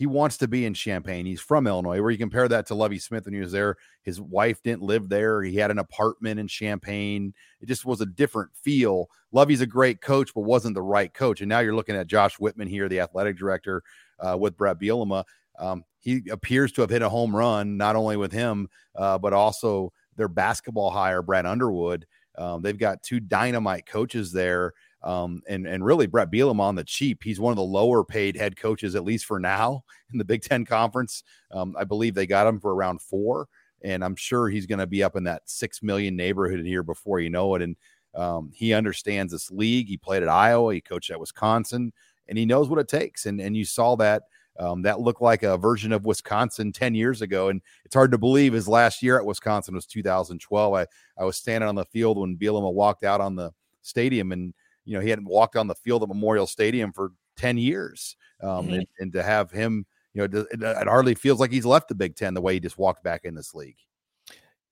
he 0.00 0.06
wants 0.06 0.38
to 0.38 0.48
be 0.48 0.64
in 0.64 0.72
Champaign. 0.72 1.26
He's 1.26 1.42
from 1.42 1.66
Illinois. 1.66 2.00
Where 2.00 2.10
you 2.10 2.16
compare 2.16 2.48
that 2.48 2.64
to 2.68 2.74
Lovie 2.74 2.98
Smith 2.98 3.26
when 3.26 3.34
he 3.34 3.40
was 3.40 3.52
there, 3.52 3.76
his 4.02 4.18
wife 4.18 4.62
didn't 4.62 4.80
live 4.80 5.10
there. 5.10 5.42
He 5.42 5.56
had 5.56 5.70
an 5.70 5.78
apartment 5.78 6.40
in 6.40 6.48
Champaign. 6.48 7.34
It 7.60 7.66
just 7.66 7.84
was 7.84 8.00
a 8.00 8.06
different 8.06 8.50
feel. 8.54 9.10
Lovie's 9.30 9.60
a 9.60 9.66
great 9.66 10.00
coach, 10.00 10.32
but 10.34 10.40
wasn't 10.40 10.74
the 10.74 10.80
right 10.80 11.12
coach. 11.12 11.42
And 11.42 11.50
now 11.50 11.58
you're 11.58 11.74
looking 11.74 11.96
at 11.96 12.06
Josh 12.06 12.40
Whitman 12.40 12.66
here, 12.66 12.88
the 12.88 13.00
athletic 13.00 13.36
director 13.36 13.82
uh, 14.18 14.38
with 14.38 14.56
Bret 14.56 14.80
Bielema. 14.80 15.22
Um, 15.58 15.84
he 15.98 16.22
appears 16.30 16.72
to 16.72 16.80
have 16.80 16.88
hit 16.88 17.02
a 17.02 17.08
home 17.10 17.36
run, 17.36 17.76
not 17.76 17.94
only 17.94 18.16
with 18.16 18.32
him, 18.32 18.70
uh, 18.96 19.18
but 19.18 19.34
also 19.34 19.92
their 20.16 20.28
basketball 20.28 20.90
hire, 20.90 21.20
Brad 21.20 21.44
Underwood. 21.44 22.06
Um, 22.38 22.62
they've 22.62 22.78
got 22.78 23.02
two 23.02 23.20
dynamite 23.20 23.84
coaches 23.84 24.32
there. 24.32 24.72
Um, 25.02 25.42
and 25.48 25.66
and 25.66 25.84
really 25.84 26.06
Bret 26.06 26.30
Bielema 26.30 26.60
on 26.60 26.74
the 26.74 26.84
cheap. 26.84 27.22
He's 27.22 27.40
one 27.40 27.52
of 27.52 27.56
the 27.56 27.62
lower 27.62 28.04
paid 28.04 28.36
head 28.36 28.56
coaches, 28.56 28.94
at 28.94 29.04
least 29.04 29.24
for 29.24 29.40
now, 29.40 29.84
in 30.12 30.18
the 30.18 30.24
Big 30.24 30.42
Ten 30.42 30.64
Conference. 30.64 31.22
Um, 31.50 31.74
I 31.78 31.84
believe 31.84 32.14
they 32.14 32.26
got 32.26 32.46
him 32.46 32.60
for 32.60 32.74
around 32.74 33.00
four, 33.00 33.48
and 33.82 34.04
I'm 34.04 34.16
sure 34.16 34.48
he's 34.48 34.66
going 34.66 34.78
to 34.78 34.86
be 34.86 35.02
up 35.02 35.16
in 35.16 35.24
that 35.24 35.48
six 35.48 35.82
million 35.82 36.16
neighborhood 36.16 36.64
here 36.66 36.82
before 36.82 37.20
you 37.20 37.30
know 37.30 37.54
it. 37.54 37.62
And 37.62 37.76
um, 38.14 38.50
he 38.52 38.74
understands 38.74 39.32
this 39.32 39.50
league. 39.50 39.88
He 39.88 39.96
played 39.96 40.22
at 40.22 40.28
Iowa, 40.28 40.74
he 40.74 40.82
coached 40.82 41.10
at 41.10 41.20
Wisconsin, 41.20 41.92
and 42.28 42.36
he 42.36 42.44
knows 42.44 42.68
what 42.68 42.78
it 42.78 42.88
takes. 42.88 43.24
And 43.26 43.40
and 43.40 43.56
you 43.56 43.64
saw 43.64 43.96
that. 43.96 44.24
Um, 44.58 44.82
that 44.82 45.00
looked 45.00 45.22
like 45.22 45.42
a 45.42 45.56
version 45.56 45.90
of 45.90 46.04
Wisconsin 46.04 46.70
10 46.70 46.94
years 46.94 47.22
ago. 47.22 47.48
And 47.48 47.62
it's 47.86 47.94
hard 47.94 48.10
to 48.10 48.18
believe 48.18 48.52
his 48.52 48.68
last 48.68 49.02
year 49.02 49.16
at 49.16 49.24
Wisconsin 49.24 49.74
was 49.74 49.86
2012. 49.86 50.74
I, 50.74 50.86
I 51.16 51.24
was 51.24 51.38
standing 51.38 51.66
on 51.66 51.76
the 51.76 51.86
field 51.86 52.18
when 52.18 52.36
Bielema 52.36 52.70
walked 52.70 53.02
out 53.02 53.22
on 53.22 53.36
the 53.36 53.52
stadium 53.80 54.32
and 54.32 54.52
you 54.84 54.94
know, 54.94 55.00
he 55.00 55.10
hadn't 55.10 55.28
walked 55.28 55.56
on 55.56 55.66
the 55.66 55.74
field 55.74 56.02
at 56.02 56.08
Memorial 56.08 56.46
Stadium 56.46 56.92
for 56.92 57.12
10 57.36 57.58
years. 57.58 58.16
Um, 58.42 58.48
mm-hmm. 58.48 58.72
and, 58.72 58.86
and, 58.98 59.12
to 59.12 59.22
have 59.22 59.50
him, 59.50 59.84
you 60.14 60.26
know, 60.26 60.38
it, 60.40 60.60
it 60.62 60.88
hardly 60.88 61.14
feels 61.14 61.40
like 61.40 61.50
he's 61.50 61.66
left 61.66 61.88
the 61.88 61.94
Big 61.94 62.16
Ten 62.16 62.32
the 62.32 62.40
way 62.40 62.54
he 62.54 62.60
just 62.60 62.78
walked 62.78 63.04
back 63.04 63.24
in 63.24 63.34
this 63.34 63.54
league 63.54 63.76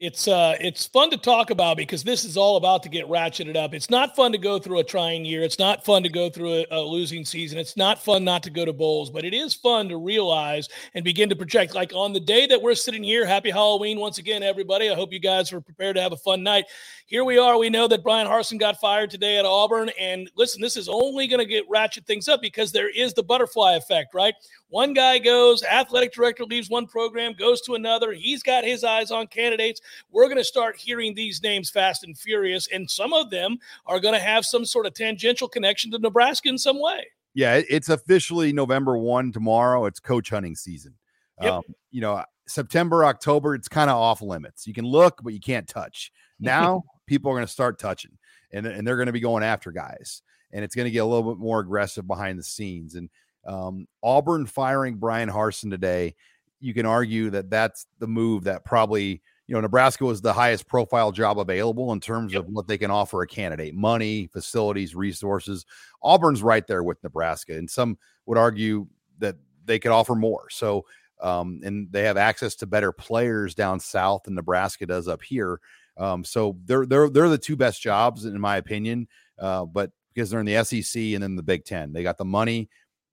it's 0.00 0.28
uh 0.28 0.54
it's 0.60 0.86
fun 0.86 1.10
to 1.10 1.16
talk 1.16 1.50
about 1.50 1.76
because 1.76 2.04
this 2.04 2.24
is 2.24 2.36
all 2.36 2.56
about 2.56 2.84
to 2.84 2.88
get 2.88 3.08
ratcheted 3.08 3.56
up. 3.56 3.74
It's 3.74 3.90
not 3.90 4.14
fun 4.14 4.30
to 4.30 4.38
go 4.38 4.58
through 4.60 4.78
a 4.78 4.84
trying 4.84 5.24
year. 5.24 5.42
It's 5.42 5.58
not 5.58 5.84
fun 5.84 6.04
to 6.04 6.08
go 6.08 6.30
through 6.30 6.52
a, 6.52 6.66
a, 6.70 6.80
losing 6.80 7.24
season. 7.24 7.58
It's 7.58 7.76
not 7.76 8.00
fun 8.02 8.22
not 8.22 8.44
to 8.44 8.50
go 8.50 8.64
to 8.64 8.72
bowls, 8.72 9.10
but 9.10 9.24
it 9.24 9.34
is 9.34 9.54
fun 9.54 9.88
to 9.88 9.96
realize 9.96 10.68
and 10.94 11.04
begin 11.04 11.28
to 11.30 11.36
project. 11.36 11.74
Like 11.74 11.92
on 11.94 12.12
the 12.12 12.20
day 12.20 12.46
that 12.46 12.62
we're 12.62 12.76
sitting 12.76 13.02
here, 13.02 13.26
happy 13.26 13.50
Halloween 13.50 13.98
once 13.98 14.18
again, 14.18 14.44
everybody. 14.44 14.88
I 14.88 14.94
hope 14.94 15.12
you 15.12 15.18
guys 15.18 15.52
are 15.52 15.60
prepared 15.60 15.96
to 15.96 16.02
have 16.02 16.12
a 16.12 16.16
fun 16.16 16.44
night. 16.44 16.66
Here 17.06 17.24
we 17.24 17.38
are. 17.38 17.58
We 17.58 17.70
know 17.70 17.88
that 17.88 18.04
Bryan 18.04 18.28
Harsin 18.28 18.60
got 18.60 18.78
fired 18.78 19.10
today 19.10 19.38
at 19.38 19.46
Auburn, 19.46 19.90
and 19.98 20.30
listen, 20.36 20.60
this 20.60 20.76
is 20.76 20.88
only 20.88 21.26
going 21.26 21.40
to 21.40 21.46
get 21.46 21.64
ratchet 21.68 22.06
things 22.06 22.28
up 22.28 22.40
because 22.40 22.70
there 22.70 22.90
is 22.90 23.14
the 23.14 23.22
butterfly 23.22 23.72
effect, 23.72 24.14
right? 24.14 24.34
One 24.70 24.92
guy 24.92 25.18
goes, 25.18 25.62
athletic 25.62 26.12
director 26.12 26.44
leaves 26.44 26.68
one 26.68 26.86
program, 26.86 27.32
goes 27.32 27.62
to 27.62 27.74
another. 27.74 28.12
He's 28.12 28.42
got 28.42 28.64
his 28.64 28.84
eyes 28.84 29.10
on 29.10 29.26
candidates. 29.26 29.80
We're 30.10 30.26
going 30.26 30.36
to 30.36 30.44
start 30.44 30.76
hearing 30.76 31.14
these 31.14 31.42
names 31.42 31.70
fast 31.70 32.04
and 32.04 32.16
furious, 32.16 32.68
and 32.72 32.90
some 32.90 33.12
of 33.12 33.30
them 33.30 33.58
are 33.86 34.00
going 34.00 34.14
to 34.14 34.20
have 34.20 34.44
some 34.44 34.64
sort 34.64 34.86
of 34.86 34.94
tangential 34.94 35.48
connection 35.48 35.90
to 35.92 35.98
Nebraska 35.98 36.48
in 36.48 36.58
some 36.58 36.80
way. 36.80 37.06
Yeah, 37.34 37.60
it's 37.68 37.88
officially 37.88 38.52
November 38.52 38.98
1 38.98 39.32
tomorrow. 39.32 39.86
It's 39.86 40.00
coach 40.00 40.30
hunting 40.30 40.56
season. 40.56 40.94
Yep. 41.40 41.52
Um, 41.52 41.62
you 41.90 42.00
know, 42.00 42.24
September, 42.46 43.04
October, 43.04 43.54
it's 43.54 43.68
kind 43.68 43.90
of 43.90 43.96
off 43.96 44.20
limits. 44.20 44.66
You 44.66 44.74
can 44.74 44.84
look, 44.84 45.20
but 45.22 45.32
you 45.32 45.40
can't 45.40 45.68
touch. 45.68 46.12
Now, 46.40 46.84
people 47.08 47.32
are 47.32 47.34
going 47.34 47.44
to 47.44 47.52
start 47.52 47.80
touching 47.80 48.12
and, 48.52 48.64
and 48.64 48.86
they're 48.86 48.94
going 48.94 49.06
to 49.06 49.12
be 49.12 49.18
going 49.18 49.42
after 49.42 49.72
guys. 49.72 50.22
And 50.52 50.64
it's 50.64 50.76
going 50.76 50.84
to 50.84 50.90
get 50.92 51.00
a 51.00 51.04
little 51.04 51.34
bit 51.34 51.40
more 51.40 51.58
aggressive 51.58 52.06
behind 52.06 52.38
the 52.38 52.44
scenes. 52.44 52.94
And 52.94 53.10
um, 53.46 53.86
Auburn 54.02 54.46
firing 54.46 54.96
Bryan 54.96 55.28
Harsin 55.28 55.70
today, 55.70 56.14
you 56.60 56.74
can 56.74 56.86
argue 56.86 57.30
that 57.30 57.50
that's 57.50 57.86
the 57.98 58.06
move 58.08 58.44
that 58.44 58.64
probably, 58.64 59.22
you 59.46 59.54
know, 59.54 59.60
Nebraska 59.60 60.04
was 60.04 60.20
the 60.20 60.32
highest 60.32 60.66
profile 60.66 61.12
job 61.12 61.38
available 61.38 61.92
in 61.92 62.00
terms 62.00 62.32
yep. 62.32 62.42
of 62.42 62.48
what 62.48 62.66
they 62.66 62.78
can 62.78 62.90
offer 62.90 63.22
a 63.22 63.26
candidate 63.26 63.74
money, 63.74 64.26
facilities, 64.26 64.94
resources. 64.94 65.64
Auburn's 66.02 66.42
right 66.42 66.66
there 66.66 66.82
with 66.82 67.02
Nebraska. 67.02 67.56
And 67.56 67.70
some 67.70 67.96
would 68.26 68.38
argue 68.38 68.86
that 69.18 69.36
they 69.64 69.78
could 69.78 69.92
offer 69.92 70.14
more. 70.14 70.50
So, 70.50 70.84
um, 71.20 71.60
and 71.64 71.90
they 71.90 72.02
have 72.02 72.16
access 72.16 72.54
to 72.56 72.66
better 72.66 72.92
players 72.92 73.54
down 73.54 73.80
south 73.80 74.24
than 74.24 74.34
Nebraska 74.34 74.86
does 74.86 75.08
up 75.08 75.22
here. 75.22 75.60
Um, 75.96 76.24
so 76.24 76.56
they're 76.64 76.86
they're 76.86 77.10
they're 77.10 77.28
the 77.28 77.38
two 77.38 77.56
best 77.56 77.82
jobs 77.82 78.24
in 78.24 78.40
my 78.40 78.56
opinion. 78.56 79.08
Uh, 79.38 79.64
but 79.64 79.90
because 80.14 80.30
they're 80.30 80.40
in 80.40 80.46
the 80.46 80.64
SEC 80.64 81.00
and 81.00 81.22
then 81.22 81.36
the 81.36 81.42
Big 81.42 81.64
Ten, 81.64 81.92
they 81.92 82.02
got 82.02 82.18
the 82.18 82.24
money, 82.24 82.68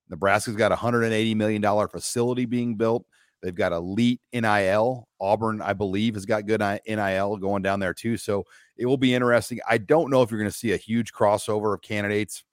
Nebraska's 0.09 0.55
got 0.55 0.71
a 0.71 0.75
$180 0.75 1.35
million 1.35 1.87
facility 1.87 2.45
being 2.45 2.75
built. 2.75 3.05
They've 3.41 3.53
got 3.53 3.73
elite 3.73 4.21
NIL. 4.33 5.07
Auburn, 5.19 5.61
I 5.61 5.73
believe, 5.73 6.15
has 6.15 6.25
got 6.25 6.47
good 6.47 6.61
NIL 6.87 7.37
going 7.37 7.61
down 7.61 7.79
there 7.79 7.93
too. 7.93 8.17
So 8.17 8.43
it 8.77 8.85
will 8.85 8.97
be 8.97 9.13
interesting. 9.13 9.59
I 9.69 9.77
don't 9.77 10.09
know 10.09 10.21
if 10.21 10.31
you're 10.31 10.39
going 10.39 10.51
to 10.51 10.57
see 10.57 10.71
a 10.71 10.77
huge 10.77 11.13
crossover 11.13 11.73
of 11.73 11.81
candidates. 11.81 12.43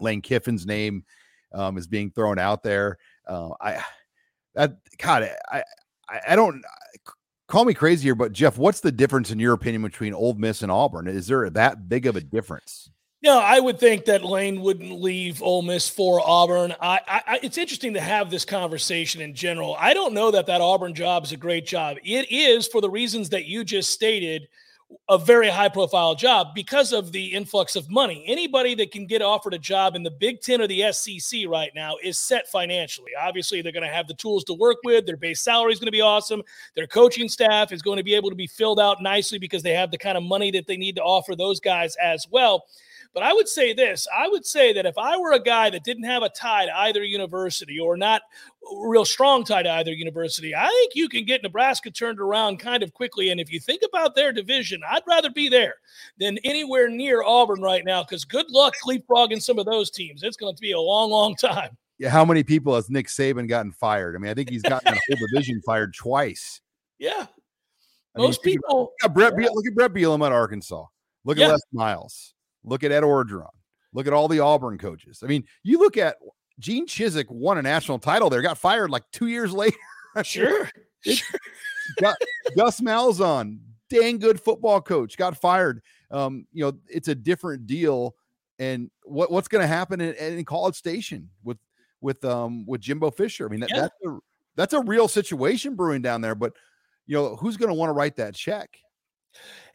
Lane 0.00 0.20
Kiffin's 0.20 0.66
name 0.66 1.04
um, 1.52 1.78
is 1.78 1.86
being 1.86 2.10
thrown 2.10 2.38
out 2.38 2.62
there. 2.62 2.98
Uh, 3.26 3.50
I 3.60 3.82
that 4.54 4.76
God, 4.98 5.30
I 5.50 5.62
I 6.26 6.36
don't 6.36 6.62
call 7.46 7.64
me 7.64 7.74
crazy 7.74 8.04
here, 8.04 8.14
but 8.14 8.32
Jeff, 8.32 8.58
what's 8.58 8.80
the 8.80 8.92
difference 8.92 9.30
in 9.30 9.38
your 9.38 9.54
opinion 9.54 9.82
between 9.82 10.14
Ole 10.14 10.34
Miss 10.34 10.62
and 10.62 10.70
Auburn? 10.70 11.08
Is 11.08 11.26
there 11.26 11.48
that 11.50 11.88
big 11.88 12.06
of 12.06 12.16
a 12.16 12.20
difference? 12.20 12.90
No, 13.20 13.40
I 13.40 13.58
would 13.58 13.80
think 13.80 14.04
that 14.04 14.24
Lane 14.24 14.60
wouldn't 14.60 14.92
leave 14.92 15.42
Ole 15.42 15.62
Miss 15.62 15.88
for 15.88 16.20
Auburn. 16.24 16.72
I, 16.80 17.00
I, 17.08 17.40
it's 17.42 17.58
interesting 17.58 17.94
to 17.94 18.00
have 18.00 18.30
this 18.30 18.44
conversation 18.44 19.20
in 19.20 19.34
general. 19.34 19.76
I 19.78 19.92
don't 19.92 20.14
know 20.14 20.30
that 20.30 20.46
that 20.46 20.60
Auburn 20.60 20.94
job 20.94 21.24
is 21.24 21.32
a 21.32 21.36
great 21.36 21.66
job. 21.66 21.96
It 22.04 22.30
is 22.30 22.68
for 22.68 22.80
the 22.80 22.90
reasons 22.90 23.28
that 23.30 23.46
you 23.46 23.64
just 23.64 23.90
stated, 23.90 24.46
a 25.08 25.18
very 25.18 25.48
high 25.48 25.68
profile 25.68 26.14
job 26.14 26.54
because 26.54 26.92
of 26.92 27.12
the 27.12 27.26
influx 27.26 27.76
of 27.76 27.90
money. 27.90 28.24
Anybody 28.26 28.74
that 28.76 28.90
can 28.90 29.04
get 29.04 29.20
offered 29.20 29.52
a 29.52 29.58
job 29.58 29.96
in 29.96 30.02
the 30.02 30.10
Big 30.10 30.40
Ten 30.40 30.62
or 30.62 30.66
the 30.66 30.90
SEC 30.92 31.40
right 31.48 31.70
now 31.74 31.96
is 32.02 32.18
set 32.18 32.48
financially. 32.48 33.10
Obviously, 33.20 33.60
they're 33.60 33.72
going 33.72 33.86
to 33.86 33.94
have 33.94 34.06
the 34.06 34.14
tools 34.14 34.44
to 34.44 34.54
work 34.54 34.78
with. 34.84 35.06
Their 35.06 35.16
base 35.16 35.40
salary 35.40 35.72
is 35.72 35.78
going 35.78 35.88
to 35.88 35.92
be 35.92 36.00
awesome. 36.00 36.42
Their 36.74 36.86
coaching 36.86 37.28
staff 37.28 37.72
is 37.72 37.82
going 37.82 37.98
to 37.98 38.04
be 38.04 38.14
able 38.14 38.30
to 38.30 38.36
be 38.36 38.46
filled 38.46 38.80
out 38.80 39.02
nicely 39.02 39.38
because 39.38 39.62
they 39.62 39.74
have 39.74 39.90
the 39.90 39.98
kind 39.98 40.16
of 40.16 40.22
money 40.22 40.50
that 40.52 40.66
they 40.66 40.76
need 40.76 40.96
to 40.96 41.02
offer 41.02 41.34
those 41.34 41.60
guys 41.60 41.96
as 41.96 42.26
well. 42.30 42.64
But 43.14 43.22
I 43.22 43.32
would 43.32 43.48
say 43.48 43.72
this 43.72 44.06
I 44.16 44.28
would 44.28 44.46
say 44.46 44.72
that 44.72 44.86
if 44.86 44.96
I 44.96 45.16
were 45.16 45.32
a 45.32 45.42
guy 45.42 45.70
that 45.70 45.84
didn't 45.84 46.04
have 46.04 46.22
a 46.22 46.28
tie 46.28 46.66
to 46.66 46.78
either 46.78 47.02
university 47.02 47.78
or 47.78 47.96
not 47.96 48.22
real 48.84 49.04
strong 49.04 49.44
tie 49.44 49.62
to 49.62 49.70
either 49.70 49.92
university, 49.92 50.54
I 50.54 50.68
think 50.68 50.92
you 50.94 51.08
can 51.08 51.24
get 51.24 51.42
Nebraska 51.42 51.90
turned 51.90 52.20
around 52.20 52.58
kind 52.58 52.82
of 52.82 52.92
quickly. 52.92 53.30
And 53.30 53.40
if 53.40 53.52
you 53.52 53.60
think 53.60 53.82
about 53.88 54.14
their 54.14 54.32
division, 54.32 54.82
I'd 54.88 55.02
rather 55.06 55.30
be 55.30 55.48
there 55.48 55.74
than 56.18 56.38
anywhere 56.44 56.88
near 56.88 57.22
Auburn 57.22 57.60
right 57.60 57.84
now 57.84 58.04
because 58.04 58.24
good 58.24 58.50
luck 58.50 58.74
leapfrogging 58.86 59.42
some 59.42 59.58
of 59.58 59.66
those 59.66 59.90
teams. 59.90 60.22
It's 60.22 60.36
going 60.36 60.54
to 60.54 60.60
be 60.60 60.72
a 60.72 60.80
long, 60.80 61.10
long 61.10 61.34
time. 61.34 61.76
Yeah, 61.98 62.10
how 62.10 62.24
many 62.24 62.44
people 62.44 62.76
has 62.76 62.88
Nick 62.88 63.08
Saban 63.08 63.48
gotten 63.48 63.72
fired? 63.72 64.14
I 64.14 64.18
mean, 64.18 64.30
I 64.30 64.34
think 64.34 64.50
he's 64.50 64.62
gotten 64.62 64.94
a 64.94 64.96
whole 65.08 65.26
division 65.32 65.60
fired 65.66 65.94
twice. 65.94 66.60
Yeah. 66.98 67.26
I 68.16 68.18
Most 68.18 68.44
mean, 68.44 68.54
people. 68.54 68.92
Look 69.02 69.10
at, 69.10 69.14
Bret 69.14 69.32
yeah. 69.36 69.48
look 69.52 69.66
at 69.66 69.74
Bret 69.74 69.92
Bielema 69.92 70.26
at 70.26 70.32
Arkansas. 70.32 70.84
Look 71.24 71.38
at 71.38 71.42
yeah. 71.42 71.48
Les 71.48 71.60
Miles. 71.72 72.34
Look 72.68 72.84
at 72.84 72.92
Ed 72.92 73.02
Orgeron. 73.02 73.48
Look 73.92 74.06
at 74.06 74.12
all 74.12 74.28
the 74.28 74.40
Auburn 74.40 74.78
coaches. 74.78 75.20
I 75.22 75.26
mean, 75.26 75.44
you 75.62 75.78
look 75.78 75.96
at 75.96 76.16
Gene 76.58 76.86
Chizik 76.86 77.30
won 77.30 77.58
a 77.58 77.62
national 77.62 77.98
title 77.98 78.28
there, 78.30 78.42
got 78.42 78.58
fired 78.58 78.90
like 78.90 79.04
two 79.12 79.28
years 79.28 79.52
later. 79.54 79.76
sure. 80.22 80.70
sure. 81.02 81.38
Gus 82.56 82.80
Malzahn, 82.80 83.58
dang 83.88 84.18
good 84.18 84.40
football 84.40 84.80
coach, 84.80 85.16
got 85.16 85.36
fired. 85.36 85.80
Um, 86.10 86.46
you 86.52 86.64
know, 86.64 86.72
it's 86.88 87.08
a 87.08 87.14
different 87.14 87.66
deal. 87.66 88.14
And 88.58 88.90
what, 89.04 89.30
what's 89.30 89.48
going 89.48 89.62
to 89.62 89.68
happen 89.68 90.00
in, 90.00 90.14
in, 90.14 90.44
College 90.44 90.74
Station 90.74 91.30
with 91.44 91.58
with 92.00 92.24
um 92.24 92.66
with 92.66 92.80
Jimbo 92.80 93.10
Fisher? 93.10 93.46
I 93.46 93.48
mean, 93.50 93.60
that, 93.60 93.70
yeah. 93.70 93.80
that's 93.82 93.94
a 94.04 94.18
that's 94.56 94.72
a 94.72 94.80
real 94.80 95.06
situation 95.06 95.76
brewing 95.76 96.02
down 96.02 96.20
there. 96.20 96.34
But 96.34 96.54
you 97.06 97.16
know, 97.16 97.36
who's 97.36 97.56
going 97.56 97.68
to 97.68 97.74
want 97.74 97.90
to 97.90 97.94
write 97.94 98.16
that 98.16 98.34
check? 98.34 98.76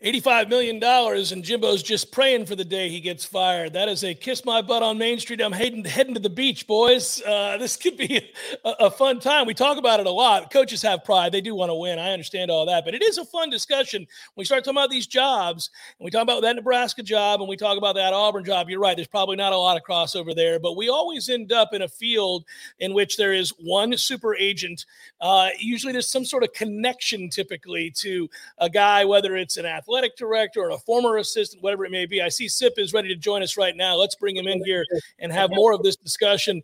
$85 0.04 0.50
million, 0.50 0.84
and 0.84 1.44
Jimbo's 1.46 1.82
just 1.82 2.12
praying 2.12 2.46
for 2.46 2.58
the 2.58 2.66
day 2.66 2.90
he 2.90 3.00
gets 3.00 3.24
fired. 3.24 3.72
That 3.72 3.88
is 3.88 4.04
a 4.04 4.14
kiss 4.14 4.44
my 4.44 4.62
butt 4.62 4.84
on 4.84 4.98
Main 4.98 5.18
Street. 5.18 5.40
I'm 5.40 5.54
heading, 5.54 5.86
heading 5.86 6.14
to 6.16 6.20
the 6.20 6.30
beach, 6.30 6.68
boys. 6.68 7.22
Uh, 7.26 7.56
this 7.58 7.78
could 7.78 7.96
be 7.96 8.30
a, 8.66 8.70
a, 8.82 8.92
fun 8.92 9.22
time. 9.22 9.48
We 9.48 9.54
talk 9.54 9.78
about 9.78 10.02
it 10.02 10.06
a 10.06 10.12
lot. 10.12 10.52
Coaches 10.52 10.82
have 10.82 11.06
pride. 11.06 11.32
They 11.32 11.40
do 11.40 11.56
want 11.56 11.70
to 11.70 11.76
win. 11.76 12.00
I 12.00 12.12
understand 12.12 12.52
all 12.52 12.66
that. 12.66 12.84
But 12.84 12.96
it 12.96 13.02
is 13.02 13.18
a 13.18 13.24
fun 13.24 13.50
discussion. 13.50 14.02
When 14.02 14.42
we 14.42 14.46
start 14.46 14.66
talking 14.66 14.78
about 14.78 14.90
these 14.90 15.08
jobs, 15.08 15.70
and 15.98 16.04
we 16.04 16.12
talk 16.12 16.24
about 16.24 16.42
that 16.42 16.58
Nebraska 16.58 17.02
job, 17.02 17.40
and 17.40 17.48
we 17.48 17.56
talk 17.56 17.78
about 17.78 17.96
that 17.96 18.12
Auburn 18.12 18.44
job, 18.44 18.70
you're 18.70 18.82
right. 18.82 18.98
There's 18.98 19.08
probably 19.08 19.38
not 19.38 19.54
a 19.54 19.58
lot 19.58 19.78
of 19.78 19.84
crossover 19.84 20.36
there. 20.36 20.60
But 20.60 20.76
we 20.76 20.90
always 20.90 21.30
end 21.30 21.54
up 21.54 21.74
in 21.74 21.82
a 21.82 21.88
field 21.88 22.44
in 22.80 22.94
which 22.94 23.16
there 23.16 23.32
is 23.32 23.52
one 23.52 23.98
super 23.98 24.36
agent. 24.36 24.86
Uh, 25.22 25.48
usually 25.58 25.94
there's 25.94 26.12
some 26.12 26.26
sort 26.26 26.44
of 26.44 26.52
connection 26.52 27.30
typically 27.30 27.90
to 27.92 28.30
a 28.58 28.70
guy, 28.70 29.06
whether 29.06 29.38
it's 29.38 29.56
an 29.56 29.66
athlete 29.66 29.93
athletic 29.94 30.18
director 30.18 30.62
or 30.62 30.72
a 30.72 30.78
former 30.80 31.18
assistant, 31.18 31.62
whatever 31.62 31.86
it 31.86 31.92
may 31.92 32.08
be. 32.08 32.20
I 32.20 32.30
see 32.30 32.48
Sip 32.48 32.74
is 32.78 32.94
ready 32.94 33.10
to 33.10 33.16
join 33.16 33.44
us 33.44 33.58
right 33.58 33.76
now. 33.78 33.96
Let's 33.96 34.16
bring 34.16 34.36
him 34.36 34.48
in 34.48 34.64
here 34.66 34.86
and 35.20 35.32
have 35.32 35.52
more 35.52 35.72
of 35.72 35.84
this 35.84 35.96
discussion. 35.96 36.64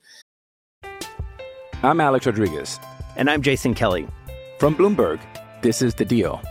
I'm 1.83 2.01
Alex 2.01 2.25
Rodriguez. 2.25 2.79
And 3.15 3.29
I'm 3.29 3.43
Jason 3.43 3.75
Kelly. 3.75 4.07
From 4.57 4.75
Bloomberg, 4.75 5.19
this 5.61 5.83
is 5.83 5.93
The 5.93 6.05
Deal. 6.05 6.41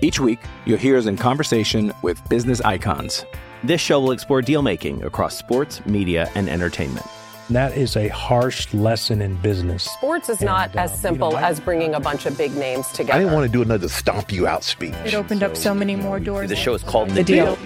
Each 0.00 0.20
week, 0.20 0.38
you'll 0.64 0.78
hear 0.78 0.96
us 0.96 1.06
in 1.06 1.16
conversation 1.16 1.92
with 2.02 2.20
business 2.28 2.60
icons. 2.60 3.24
This 3.64 3.80
show 3.80 4.00
will 4.00 4.12
explore 4.12 4.42
deal 4.42 4.62
making 4.62 5.02
across 5.02 5.36
sports, 5.36 5.84
media, 5.86 6.30
and 6.36 6.48
entertainment. 6.48 7.06
That 7.52 7.76
is 7.76 7.96
a 7.98 8.08
harsh 8.08 8.72
lesson 8.72 9.20
in 9.20 9.36
business. 9.36 9.84
Sports 9.84 10.30
is 10.30 10.40
not 10.40 10.70
And, 10.70 10.80
as 10.80 10.98
simple 10.98 11.28
you 11.28 11.34
know, 11.34 11.40
I- 11.40 11.50
as 11.50 11.60
bringing 11.60 11.94
a 11.94 12.00
bunch 12.00 12.24
of 12.24 12.38
big 12.38 12.56
names 12.56 12.86
together. 12.88 13.12
I 13.12 13.18
didn't 13.18 13.34
want 13.34 13.44
to 13.46 13.52
do 13.52 13.60
another 13.60 13.88
stomp 13.90 14.32
you 14.32 14.46
out 14.46 14.64
speech. 14.64 14.94
It 15.04 15.12
opened 15.14 15.42
up 15.42 15.54
so 15.54 15.74
many 15.74 15.94
more 15.94 16.18
doors. 16.18 16.48
The 16.48 16.56
show 16.56 16.72
is 16.72 16.82
called 16.82 17.10
The 17.10 17.22
Deal. 17.22 17.58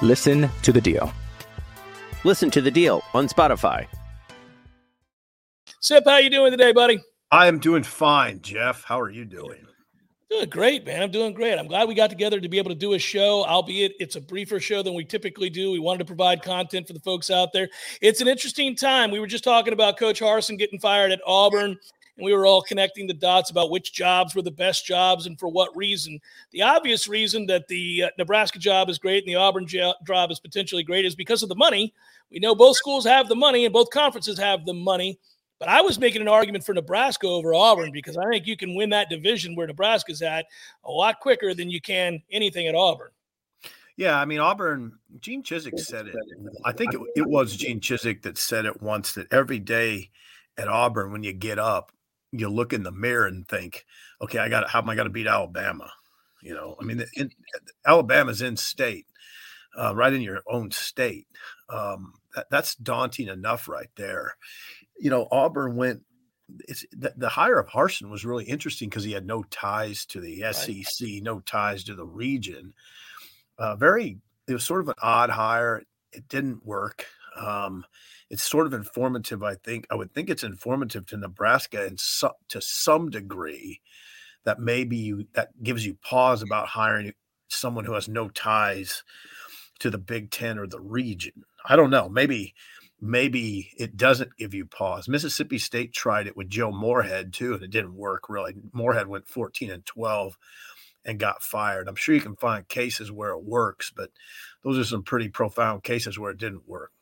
Listen 0.00 0.48
to 0.62 0.70
The 0.72 0.80
Deal. 0.80 1.12
Listen 2.22 2.52
to 2.52 2.60
The 2.60 2.70
Deal 2.70 3.02
on 3.14 3.26
Spotify. 3.28 3.86
Sip, 5.80 6.04
how 6.06 6.18
you 6.18 6.30
doing 6.30 6.52
today, 6.52 6.72
buddy? 6.72 7.00
I 7.32 7.48
am 7.48 7.58
doing 7.58 7.82
fine, 7.82 8.42
Jeff. 8.42 8.84
How 8.84 9.00
are 9.00 9.10
you 9.10 9.24
doing? 9.24 9.66
Doing 10.30 10.48
great, 10.48 10.86
man. 10.86 11.02
I'm 11.02 11.10
doing 11.10 11.34
great. 11.34 11.58
I'm 11.58 11.66
glad 11.66 11.86
we 11.86 11.94
got 11.94 12.08
together 12.08 12.40
to 12.40 12.48
be 12.48 12.58
able 12.58 12.70
to 12.70 12.74
do 12.74 12.94
a 12.94 12.98
show, 12.98 13.44
albeit 13.44 13.92
it's 14.00 14.16
a 14.16 14.20
briefer 14.20 14.58
show 14.58 14.82
than 14.82 14.94
we 14.94 15.04
typically 15.04 15.50
do. 15.50 15.70
We 15.70 15.78
wanted 15.78 15.98
to 15.98 16.04
provide 16.06 16.42
content 16.42 16.86
for 16.86 16.94
the 16.94 17.00
folks 17.00 17.30
out 17.30 17.52
there. 17.52 17.68
It's 18.00 18.20
an 18.20 18.28
interesting 18.28 18.74
time. 18.74 19.10
We 19.10 19.20
were 19.20 19.26
just 19.26 19.44
talking 19.44 19.74
about 19.74 19.98
Coach 19.98 20.20
Harsin 20.20 20.58
getting 20.58 20.80
fired 20.80 21.12
at 21.12 21.20
Auburn, 21.26 21.76
and 22.16 22.24
we 22.24 22.32
were 22.32 22.46
all 22.46 22.62
connecting 22.62 23.06
the 23.06 23.14
dots 23.14 23.50
about 23.50 23.70
which 23.70 23.92
jobs 23.92 24.34
were 24.34 24.42
the 24.42 24.50
best 24.50 24.86
jobs 24.86 25.26
and 25.26 25.38
for 25.38 25.48
what 25.48 25.76
reason. 25.76 26.18
The 26.52 26.62
obvious 26.62 27.06
reason 27.06 27.46
that 27.46 27.68
the 27.68 28.04
uh, 28.04 28.08
Nebraska 28.18 28.58
job 28.58 28.88
is 28.88 28.98
great 28.98 29.24
and 29.24 29.30
the 29.30 29.38
Auburn 29.38 29.66
job 29.66 30.30
is 30.30 30.40
potentially 30.40 30.82
great 30.82 31.04
is 31.04 31.14
because 31.14 31.42
of 31.42 31.50
the 31.50 31.54
money. 31.54 31.92
We 32.30 32.38
know 32.38 32.54
both 32.54 32.76
schools 32.76 33.04
have 33.04 33.28
the 33.28 33.36
money 33.36 33.66
and 33.66 33.72
both 33.72 33.90
conferences 33.90 34.38
have 34.38 34.64
the 34.64 34.74
money. 34.74 35.18
But 35.64 35.72
I 35.72 35.80
was 35.80 35.98
making 35.98 36.20
an 36.20 36.28
argument 36.28 36.62
for 36.62 36.74
Nebraska 36.74 37.26
over 37.26 37.54
Auburn 37.54 37.90
because 37.90 38.18
I 38.18 38.28
think 38.28 38.46
you 38.46 38.54
can 38.54 38.74
win 38.74 38.90
that 38.90 39.08
division 39.08 39.56
where 39.56 39.66
Nebraska's 39.66 40.20
at 40.20 40.44
a 40.84 40.90
lot 40.90 41.20
quicker 41.20 41.54
than 41.54 41.70
you 41.70 41.80
can 41.80 42.20
anything 42.30 42.66
at 42.66 42.74
Auburn. 42.74 43.08
Yeah, 43.96 44.20
I 44.20 44.26
mean 44.26 44.40
Auburn. 44.40 44.98
Gene 45.20 45.42
Chizik 45.42 45.78
said 45.78 46.08
it. 46.08 46.16
I 46.66 46.72
think 46.72 46.92
it, 46.92 47.00
it 47.16 47.26
was 47.26 47.56
Gene 47.56 47.80
Chizik 47.80 48.20
that 48.22 48.36
said 48.36 48.66
it 48.66 48.82
once 48.82 49.14
that 49.14 49.32
every 49.32 49.58
day 49.58 50.10
at 50.58 50.68
Auburn, 50.68 51.12
when 51.12 51.22
you 51.22 51.32
get 51.32 51.58
up, 51.58 51.92
you 52.30 52.50
look 52.50 52.74
in 52.74 52.82
the 52.82 52.92
mirror 52.92 53.26
and 53.26 53.48
think, 53.48 53.86
"Okay, 54.20 54.40
I 54.40 54.50
got 54.50 54.68
how 54.68 54.82
am 54.82 54.90
I 54.90 54.94
going 54.94 55.06
to 55.06 55.12
beat 55.12 55.26
Alabama?" 55.26 55.90
You 56.42 56.52
know, 56.52 56.76
I 56.78 56.84
mean, 56.84 57.02
in, 57.14 57.30
Alabama's 57.86 58.42
in 58.42 58.58
state, 58.58 59.06
uh, 59.78 59.94
right 59.94 60.12
in 60.12 60.20
your 60.20 60.42
own 60.46 60.72
state. 60.72 61.26
Um, 61.70 62.12
that, 62.34 62.50
that's 62.50 62.74
daunting 62.74 63.28
enough 63.28 63.66
right 63.66 63.90
there. 63.96 64.36
You 64.98 65.10
know, 65.10 65.28
Auburn 65.30 65.76
went. 65.76 66.02
It's 66.68 66.84
the, 66.92 67.14
the 67.16 67.28
hire 67.28 67.58
of 67.58 67.68
Harsin 67.68 68.10
was 68.10 68.24
really 68.24 68.44
interesting 68.44 68.88
because 68.88 69.04
he 69.04 69.12
had 69.12 69.26
no 69.26 69.44
ties 69.44 70.04
to 70.06 70.20
the 70.20 70.44
SEC, 70.52 71.08
no 71.22 71.40
ties 71.40 71.84
to 71.84 71.94
the 71.94 72.06
region. 72.06 72.74
Uh, 73.58 73.76
very, 73.76 74.18
it 74.46 74.52
was 74.52 74.64
sort 74.64 74.82
of 74.82 74.88
an 74.88 74.94
odd 75.00 75.30
hire. 75.30 75.82
It 76.12 76.28
didn't 76.28 76.64
work. 76.64 77.06
Um, 77.36 77.84
it's 78.30 78.42
sort 78.42 78.66
of 78.66 78.74
informative. 78.74 79.42
I 79.42 79.54
think 79.54 79.86
I 79.90 79.94
would 79.94 80.12
think 80.12 80.28
it's 80.28 80.44
informative 80.44 81.06
to 81.06 81.16
Nebraska 81.16 81.86
and 81.86 81.98
so, 81.98 82.32
to 82.48 82.60
some 82.60 83.10
degree 83.10 83.80
that 84.44 84.60
maybe 84.60 84.96
you 84.96 85.26
that 85.34 85.50
gives 85.62 85.84
you 85.84 85.94
pause 86.02 86.42
about 86.42 86.68
hiring 86.68 87.12
someone 87.48 87.84
who 87.84 87.94
has 87.94 88.08
no 88.08 88.28
ties 88.28 89.02
to 89.80 89.90
the 89.90 89.98
Big 89.98 90.30
Ten 90.30 90.58
or 90.58 90.66
the 90.66 90.80
region. 90.80 91.44
I 91.66 91.76
don't 91.76 91.90
know. 91.90 92.08
Maybe 92.08 92.54
maybe 93.04 93.70
it 93.76 93.96
doesn't 93.96 94.36
give 94.36 94.54
you 94.54 94.64
pause. 94.64 95.08
Mississippi 95.08 95.58
State 95.58 95.92
tried 95.92 96.26
it 96.26 96.36
with 96.36 96.48
Joe 96.48 96.72
Moorhead 96.72 97.32
too, 97.32 97.52
and 97.52 97.62
it 97.62 97.70
didn't 97.70 97.94
work 97.94 98.30
really. 98.30 98.54
Moorhead 98.72 99.06
went 99.06 99.28
14 99.28 99.70
and 99.70 99.84
12 99.84 100.38
and 101.04 101.18
got 101.18 101.42
fired. 101.42 101.86
I'm 101.86 101.96
sure 101.96 102.14
you 102.14 102.20
can 102.22 102.36
find 102.36 102.66
cases 102.66 103.12
where 103.12 103.32
it 103.32 103.44
works, 103.44 103.92
but 103.94 104.10
those 104.62 104.78
are 104.78 104.84
some 104.84 105.02
pretty 105.02 105.28
profound 105.28 105.82
cases 105.82 106.18
where 106.18 106.30
it 106.30 106.38
didn't 106.38 106.66
work. 106.66 106.92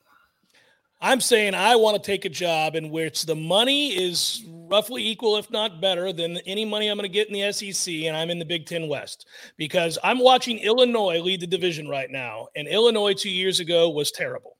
I'm 1.00 1.20
saying 1.20 1.54
I 1.54 1.76
want 1.76 1.96
to 1.96 2.02
take 2.04 2.24
a 2.24 2.28
job 2.28 2.74
in 2.74 2.90
which 2.90 3.26
the 3.26 3.34
money 3.34 3.88
is 3.88 4.44
roughly 4.48 5.06
equal, 5.06 5.36
if 5.36 5.50
not 5.50 5.80
better, 5.80 6.12
than 6.12 6.38
any 6.38 6.64
money 6.64 6.88
I'm 6.88 6.96
going 6.96 7.08
to 7.10 7.12
get 7.12 7.28
in 7.28 7.34
the 7.34 7.52
SEC, 7.52 7.94
and 7.94 8.16
I'm 8.16 8.30
in 8.30 8.38
the 8.38 8.44
Big 8.44 8.66
Ten 8.66 8.88
West 8.88 9.26
because 9.56 9.98
I'm 10.02 10.18
watching 10.18 10.58
Illinois 10.58 11.20
lead 11.20 11.40
the 11.40 11.46
division 11.46 11.88
right 11.88 12.10
now, 12.10 12.48
and 12.56 12.66
Illinois 12.66 13.14
two 13.14 13.30
years 13.30 13.60
ago 13.60 13.90
was 13.90 14.10
terrible. 14.10 14.56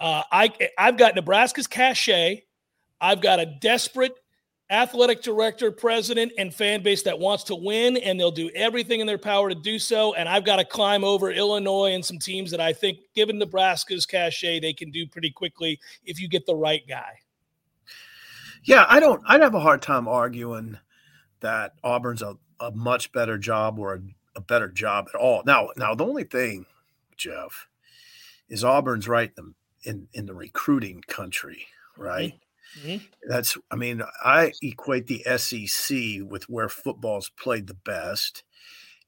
Uh, 0.00 0.22
I 0.30 0.52
I've 0.76 0.96
got 0.96 1.14
Nebraska's 1.14 1.66
cachet. 1.66 2.42
I've 3.00 3.20
got 3.20 3.40
a 3.40 3.46
desperate 3.46 4.14
athletic 4.70 5.22
director, 5.22 5.70
president, 5.70 6.32
and 6.36 6.54
fan 6.54 6.82
base 6.82 7.02
that 7.02 7.18
wants 7.18 7.44
to 7.44 7.54
win, 7.54 7.96
and 7.96 8.18
they'll 8.18 8.30
do 8.30 8.50
everything 8.54 9.00
in 9.00 9.06
their 9.06 9.18
power 9.18 9.48
to 9.48 9.54
do 9.54 9.78
so. 9.78 10.14
And 10.14 10.28
I've 10.28 10.44
got 10.44 10.56
to 10.56 10.64
climb 10.64 11.04
over 11.04 11.30
Illinois 11.30 11.94
and 11.94 12.04
some 12.04 12.18
teams 12.18 12.50
that 12.50 12.60
I 12.60 12.72
think, 12.72 12.98
given 13.14 13.38
Nebraska's 13.38 14.06
cachet, 14.06 14.60
they 14.60 14.72
can 14.72 14.90
do 14.90 15.06
pretty 15.06 15.30
quickly 15.30 15.80
if 16.04 16.20
you 16.20 16.28
get 16.28 16.46
the 16.46 16.56
right 16.56 16.82
guy. 16.86 17.18
Yeah, 18.64 18.84
I 18.88 19.00
don't. 19.00 19.22
I'd 19.26 19.40
have 19.40 19.54
a 19.54 19.60
hard 19.60 19.82
time 19.82 20.08
arguing 20.08 20.78
that 21.40 21.74
Auburn's 21.82 22.22
a, 22.22 22.36
a 22.60 22.70
much 22.72 23.12
better 23.12 23.38
job 23.38 23.78
or 23.78 23.94
a, 23.94 24.00
a 24.36 24.40
better 24.40 24.68
job 24.68 25.08
at 25.14 25.18
all. 25.18 25.42
Now, 25.46 25.68
now 25.76 25.94
the 25.94 26.04
only 26.04 26.24
thing, 26.24 26.66
Jeff, 27.16 27.68
is 28.48 28.64
Auburn's 28.64 29.08
right 29.08 29.32
in 29.38 29.54
in, 29.84 30.08
in 30.12 30.26
the 30.26 30.34
recruiting 30.34 31.02
country, 31.08 31.66
right? 31.96 32.34
Mhm. 32.78 33.00
That's. 33.28 33.56
I 33.70 33.76
mean, 33.76 34.02
I 34.24 34.52
equate 34.62 35.06
the 35.06 35.24
SEC 35.38 36.22
with 36.22 36.48
where 36.48 36.68
football's 36.68 37.30
played 37.30 37.66
the 37.66 37.74
best, 37.74 38.44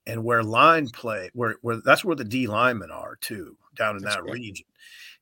and 0.07 0.25
where 0.25 0.43
line 0.43 0.89
play, 0.91 1.31
where 1.35 1.57
where 1.63 1.81
that's 1.85 2.05
where 2.05 2.17
the 2.17 2.25
D 2.25 2.47
linemen 2.47 2.91
are 2.91 3.17
too, 3.17 3.57
down 3.77 3.97
in 3.97 4.03
That's 4.03 4.17
that 4.17 4.23
correct. 4.23 4.33
region, 4.33 4.67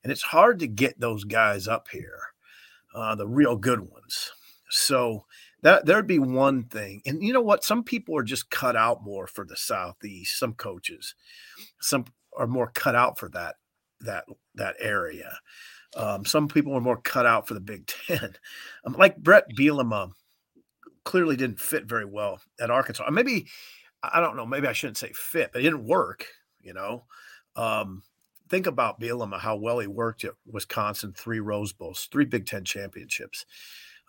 and 0.03 0.11
it's 0.11 0.23
hard 0.23 0.59
to 0.59 0.67
get 0.67 0.99
those 0.99 1.23
guys 1.25 1.67
up 1.67 1.89
here 1.89 2.21
uh, 2.93 3.15
the 3.15 3.27
real 3.27 3.55
good 3.55 3.81
ones. 3.81 4.31
So 4.69 5.25
that 5.61 5.85
there'd 5.85 6.07
be 6.07 6.19
one 6.19 6.63
thing. 6.65 7.01
And 7.05 7.23
you 7.23 7.33
know 7.33 7.41
what? 7.41 7.63
Some 7.63 7.83
people 7.83 8.15
are 8.17 8.23
just 8.23 8.49
cut 8.49 8.75
out 8.75 9.03
more 9.03 9.27
for 9.27 9.45
the 9.45 9.57
Southeast. 9.57 10.37
Some 10.39 10.53
coaches, 10.53 11.15
some 11.81 12.05
are 12.37 12.47
more 12.47 12.71
cut 12.73 12.95
out 12.95 13.19
for 13.19 13.29
that 13.29 13.55
that 14.01 14.25
that 14.55 14.75
area. 14.79 15.37
Um, 15.95 16.25
some 16.25 16.47
people 16.47 16.73
are 16.75 16.81
more 16.81 17.01
cut 17.01 17.25
out 17.25 17.47
for 17.47 17.53
the 17.53 17.59
Big 17.59 17.87
Ten. 18.07 18.35
Um, 18.85 18.93
like 18.93 19.17
Bret 19.17 19.45
Bielema 19.55 20.11
clearly 21.03 21.35
didn't 21.35 21.59
fit 21.59 21.85
very 21.85 22.05
well 22.05 22.39
at 22.59 22.69
Arkansas. 22.69 23.09
Maybe 23.09 23.47
I 24.03 24.21
don't 24.21 24.35
know. 24.37 24.45
Maybe 24.45 24.67
I 24.67 24.73
shouldn't 24.73 24.97
say 24.97 25.11
fit, 25.13 25.51
but 25.51 25.61
it 25.61 25.63
didn't 25.63 25.85
work. 25.85 26.25
You 26.61 26.73
know. 26.73 27.05
Um, 27.55 28.03
think 28.49 28.67
about 28.67 28.99
Bielema, 28.99 29.39
how 29.39 29.55
well 29.55 29.79
he 29.79 29.87
worked 29.87 30.23
at 30.23 30.33
Wisconsin, 30.45 31.13
three 31.15 31.39
Rose 31.39 31.73
Bowls, 31.73 32.07
three 32.11 32.25
Big 32.25 32.45
Ten 32.45 32.65
championships. 32.65 33.45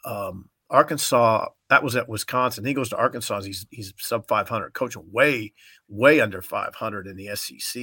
Um, 0.05 0.49
Arkansas, 0.71 1.49
that 1.69 1.83
was 1.83 1.97
at 1.97 2.09
Wisconsin. 2.09 2.65
He 2.65 2.75
goes 2.75 2.89
to 2.91 2.97
Arkansas. 2.97 3.43
He's 3.43 3.67
he's 3.71 3.93
sub 3.99 4.29
500, 4.29 4.73
coaching 4.73 5.05
way, 5.11 5.53
way 5.89 6.21
under 6.21 6.41
500 6.43 7.07
in 7.07 7.17
the 7.17 7.35
SEC. 7.35 7.83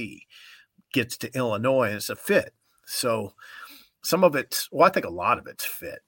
Gets 0.92 1.16
to 1.18 1.36
Illinois 1.36 1.90
it's 1.90 2.08
a 2.08 2.16
fit. 2.16 2.54
So 2.86 3.34
some 4.02 4.24
of 4.24 4.34
it's, 4.36 4.68
well, 4.72 4.86
I 4.86 4.90
think 4.90 5.06
a 5.06 5.10
lot 5.10 5.38
of 5.38 5.46
it's 5.46 5.64
fit. 5.64 6.00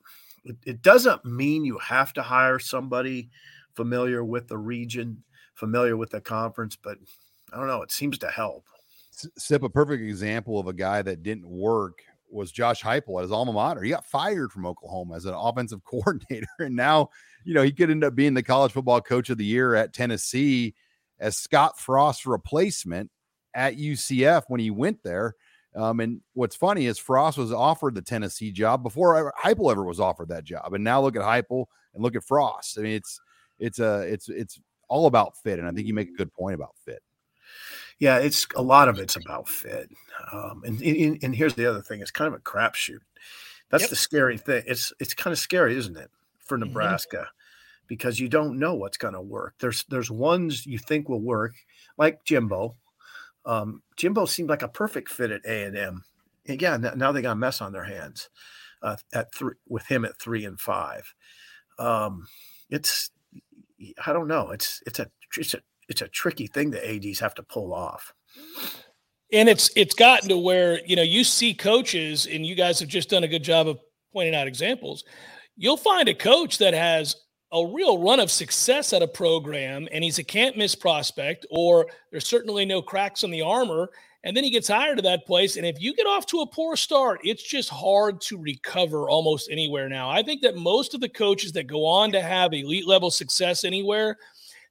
It, 0.45 0.57
it 0.64 0.83
doesn't 0.83 1.25
mean 1.25 1.64
you 1.64 1.79
have 1.79 2.12
to 2.14 2.23
hire 2.23 2.59
somebody 2.59 3.31
familiar 3.75 4.25
with 4.25 4.49
the 4.49 4.59
region, 4.59 5.23
familiar 5.55 5.97
with 5.97 6.11
the 6.11 6.21
conference, 6.21 6.77
but 6.77 6.97
I 7.53 7.59
don't 7.59 7.66
know. 7.66 7.83
It 7.83 7.93
seems 7.93 8.16
to 8.19 8.29
help. 8.29 8.64
Sip, 9.37 9.62
a 9.62 9.69
perfect 9.69 10.03
example 10.03 10.59
of 10.59 10.66
a 10.66 10.73
guy 10.73 11.03
that 11.03 11.23
didn't 11.23 11.49
work 11.49 12.03
was 12.31 12.53
Josh 12.53 12.83
Heupel 12.83 13.19
at 13.19 13.23
his 13.23 13.33
alma 13.33 13.53
mater. 13.53 13.83
He 13.83 13.90
got 13.90 14.07
fired 14.07 14.53
from 14.53 14.66
Oklahoma 14.66 15.16
as 15.16 15.25
an 15.27 15.35
offensive 15.35 15.85
coordinator, 15.85 16.47
and 16.59 16.77
now 16.77 17.11
you 17.45 17.55
know 17.55 17.62
he 17.62 17.73
could 17.73 17.90
end 17.90 18.05
up 18.05 18.14
being 18.14 18.35
the 18.35 18.43
college 18.43 18.73
football 18.73 19.01
coach 19.01 19.31
of 19.31 19.38
the 19.38 19.45
year 19.45 19.75
at 19.75 19.93
Tennessee 19.93 20.75
as 21.19 21.37
Scott 21.37 21.79
Frost's 21.79 22.25
replacement 22.25 23.11
at 23.54 23.76
UCF 23.76 24.44
when 24.48 24.60
he 24.60 24.70
went 24.70 25.02
there. 25.02 25.34
Um, 25.76 26.00
and 26.00 26.20
what's 26.34 26.56
funny 26.56 26.86
is 26.86 26.98
Frost 26.98 27.38
was 27.38 27.52
offered 27.52 27.94
the 27.94 28.02
Tennessee 28.02 28.50
job 28.50 28.82
before 28.82 29.32
Heupel 29.42 29.70
ever 29.70 29.84
was 29.84 30.00
offered 30.00 30.28
that 30.30 30.44
job, 30.44 30.74
and 30.74 30.82
now 30.82 31.00
look 31.00 31.14
at 31.16 31.22
Heupel 31.22 31.66
and 31.94 32.02
look 32.02 32.16
at 32.16 32.24
Frost. 32.24 32.76
I 32.78 32.82
mean, 32.82 32.94
it's 32.94 33.20
it's 33.60 33.78
a 33.78 34.00
it's 34.00 34.28
it's 34.28 34.60
all 34.88 35.06
about 35.06 35.36
fit, 35.36 35.58
and 35.60 35.68
I 35.68 35.70
think 35.70 35.86
you 35.86 35.94
make 35.94 36.08
a 36.08 36.16
good 36.16 36.32
point 36.32 36.54
about 36.56 36.74
fit. 36.84 37.02
Yeah, 38.00 38.18
it's 38.18 38.46
a 38.56 38.62
lot 38.62 38.88
of 38.88 38.98
it's 38.98 39.14
about 39.16 39.48
fit. 39.48 39.90
Um, 40.32 40.62
and, 40.64 40.80
and 40.82 41.18
and 41.22 41.36
here's 41.36 41.54
the 41.54 41.66
other 41.66 41.82
thing: 41.82 42.00
it's 42.00 42.10
kind 42.10 42.26
of 42.26 42.34
a 42.34 42.42
crapshoot. 42.42 42.98
That's 43.70 43.84
Yep. 43.84 43.90
the 43.90 43.96
scary 43.96 44.38
thing. 44.38 44.64
It's 44.66 44.92
it's 44.98 45.14
kind 45.14 45.32
of 45.32 45.38
scary, 45.38 45.76
isn't 45.76 45.96
it, 45.96 46.10
for 46.38 46.56
Mhm. 46.58 46.66
Nebraska, 46.66 47.28
because 47.86 48.18
you 48.18 48.28
don't 48.28 48.58
know 48.58 48.74
what's 48.74 48.96
going 48.96 49.14
to 49.14 49.20
work. 49.20 49.54
There's 49.60 49.84
there's 49.84 50.10
ones 50.10 50.66
you 50.66 50.78
think 50.78 51.08
will 51.08 51.20
work, 51.22 51.54
like 51.96 52.24
Jimbo. 52.24 52.76
Um, 53.44 53.83
Jimbo 53.96 54.26
seemed 54.26 54.48
like 54.50 54.62
a 54.62 54.68
perfect 54.68 55.09
fit 55.09 55.31
at 55.31 55.44
A 55.46 55.64
and 55.64 55.76
M. 55.76 56.05
Yeah, 56.46 56.76
now 56.76 57.12
they 57.12 57.22
got 57.22 57.33
a 57.33 57.37
mess 57.37 57.61
on 57.61 57.72
their 57.72 57.85
hands. 57.85 58.29
uh, 58.83 58.96
at 59.12 59.33
three 59.35 59.55
with 59.68 59.87
him 59.87 60.05
at 60.05 60.18
three 60.18 60.44
and 60.44 60.59
five. 60.59 61.12
Um, 61.79 62.26
it's 62.70 63.11
I 64.05 64.12
don't 64.12 64.29
know. 64.29 64.50
It's 64.50 64.83
it's 64.87 64.98
a 64.98 65.07
it's 65.37 65.55
a 65.55 65.61
it's 65.88 66.03
a 66.03 66.09
tricky 66.09 66.46
thing 66.46 66.70
that 66.70 66.88
ads 66.88 67.20
have 67.20 67.35
to 67.35 67.42
pull 67.42 67.72
off. 67.74 68.12
And 69.33 69.48
it's 69.48 69.70
it's 69.76 69.94
gotten 69.94 70.29
to 70.29 70.38
where 70.38 70.85
you 70.87 70.96
know 70.96 71.03
you 71.03 71.24
see 71.24 71.55
coaches, 71.55 72.26
and 72.26 72.44
you 72.44 72.55
guys 72.55 72.81
have 72.81 72.88
just 72.88 73.11
done 73.11 73.24
a 73.24 73.29
good 73.29 73.44
job 73.44 73.68
of 73.68 73.79
pointing 74.12 74.35
out 74.35 74.46
examples. 74.46 75.05
You'll 75.57 75.76
find 75.76 76.09
a 76.09 76.14
coach 76.14 76.59
that 76.59 76.74
has 76.74 77.16
a 77.52 77.66
real 77.66 77.98
run 77.98 78.20
of 78.20 78.30
success 78.30 78.92
at 78.92 79.02
a 79.02 79.08
program 79.08 79.88
and 79.92 80.04
he's 80.04 80.18
a 80.18 80.24
can't 80.24 80.56
miss 80.56 80.74
prospect, 80.74 81.46
or 81.50 81.86
there's 82.10 82.26
certainly 82.26 82.64
no 82.64 82.80
cracks 82.80 83.24
in 83.24 83.30
the 83.30 83.42
armor, 83.42 83.90
and 84.22 84.36
then 84.36 84.44
he 84.44 84.50
gets 84.50 84.68
hired 84.68 84.98
to 84.98 85.02
that 85.02 85.26
place. 85.26 85.56
And 85.56 85.66
if 85.66 85.80
you 85.80 85.94
get 85.94 86.06
off 86.06 86.26
to 86.26 86.40
a 86.40 86.46
poor 86.46 86.76
start, 86.76 87.20
it's 87.24 87.42
just 87.42 87.70
hard 87.70 88.20
to 88.22 88.38
recover 88.38 89.08
almost 89.08 89.50
anywhere 89.50 89.88
now. 89.88 90.10
I 90.10 90.22
think 90.22 90.42
that 90.42 90.56
most 90.56 90.94
of 90.94 91.00
the 91.00 91.08
coaches 91.08 91.52
that 91.52 91.66
go 91.66 91.86
on 91.86 92.12
to 92.12 92.20
have 92.20 92.52
elite 92.52 92.86
level 92.86 93.10
success 93.10 93.64
anywhere, 93.64 94.18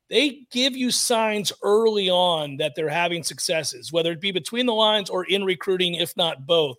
they 0.10 0.46
give 0.52 0.76
you 0.76 0.92
signs 0.92 1.52
early 1.64 2.10
on 2.10 2.58
that 2.58 2.74
they're 2.76 2.90
having 2.90 3.24
successes, 3.24 3.92
whether 3.92 4.12
it 4.12 4.22
be 4.22 4.32
between 4.32 4.66
the 4.66 4.74
lines 4.74 5.10
or 5.10 5.26
in 5.26 5.44
recruiting, 5.44 5.96
if 5.96 6.16
not 6.16 6.46
both 6.48 6.78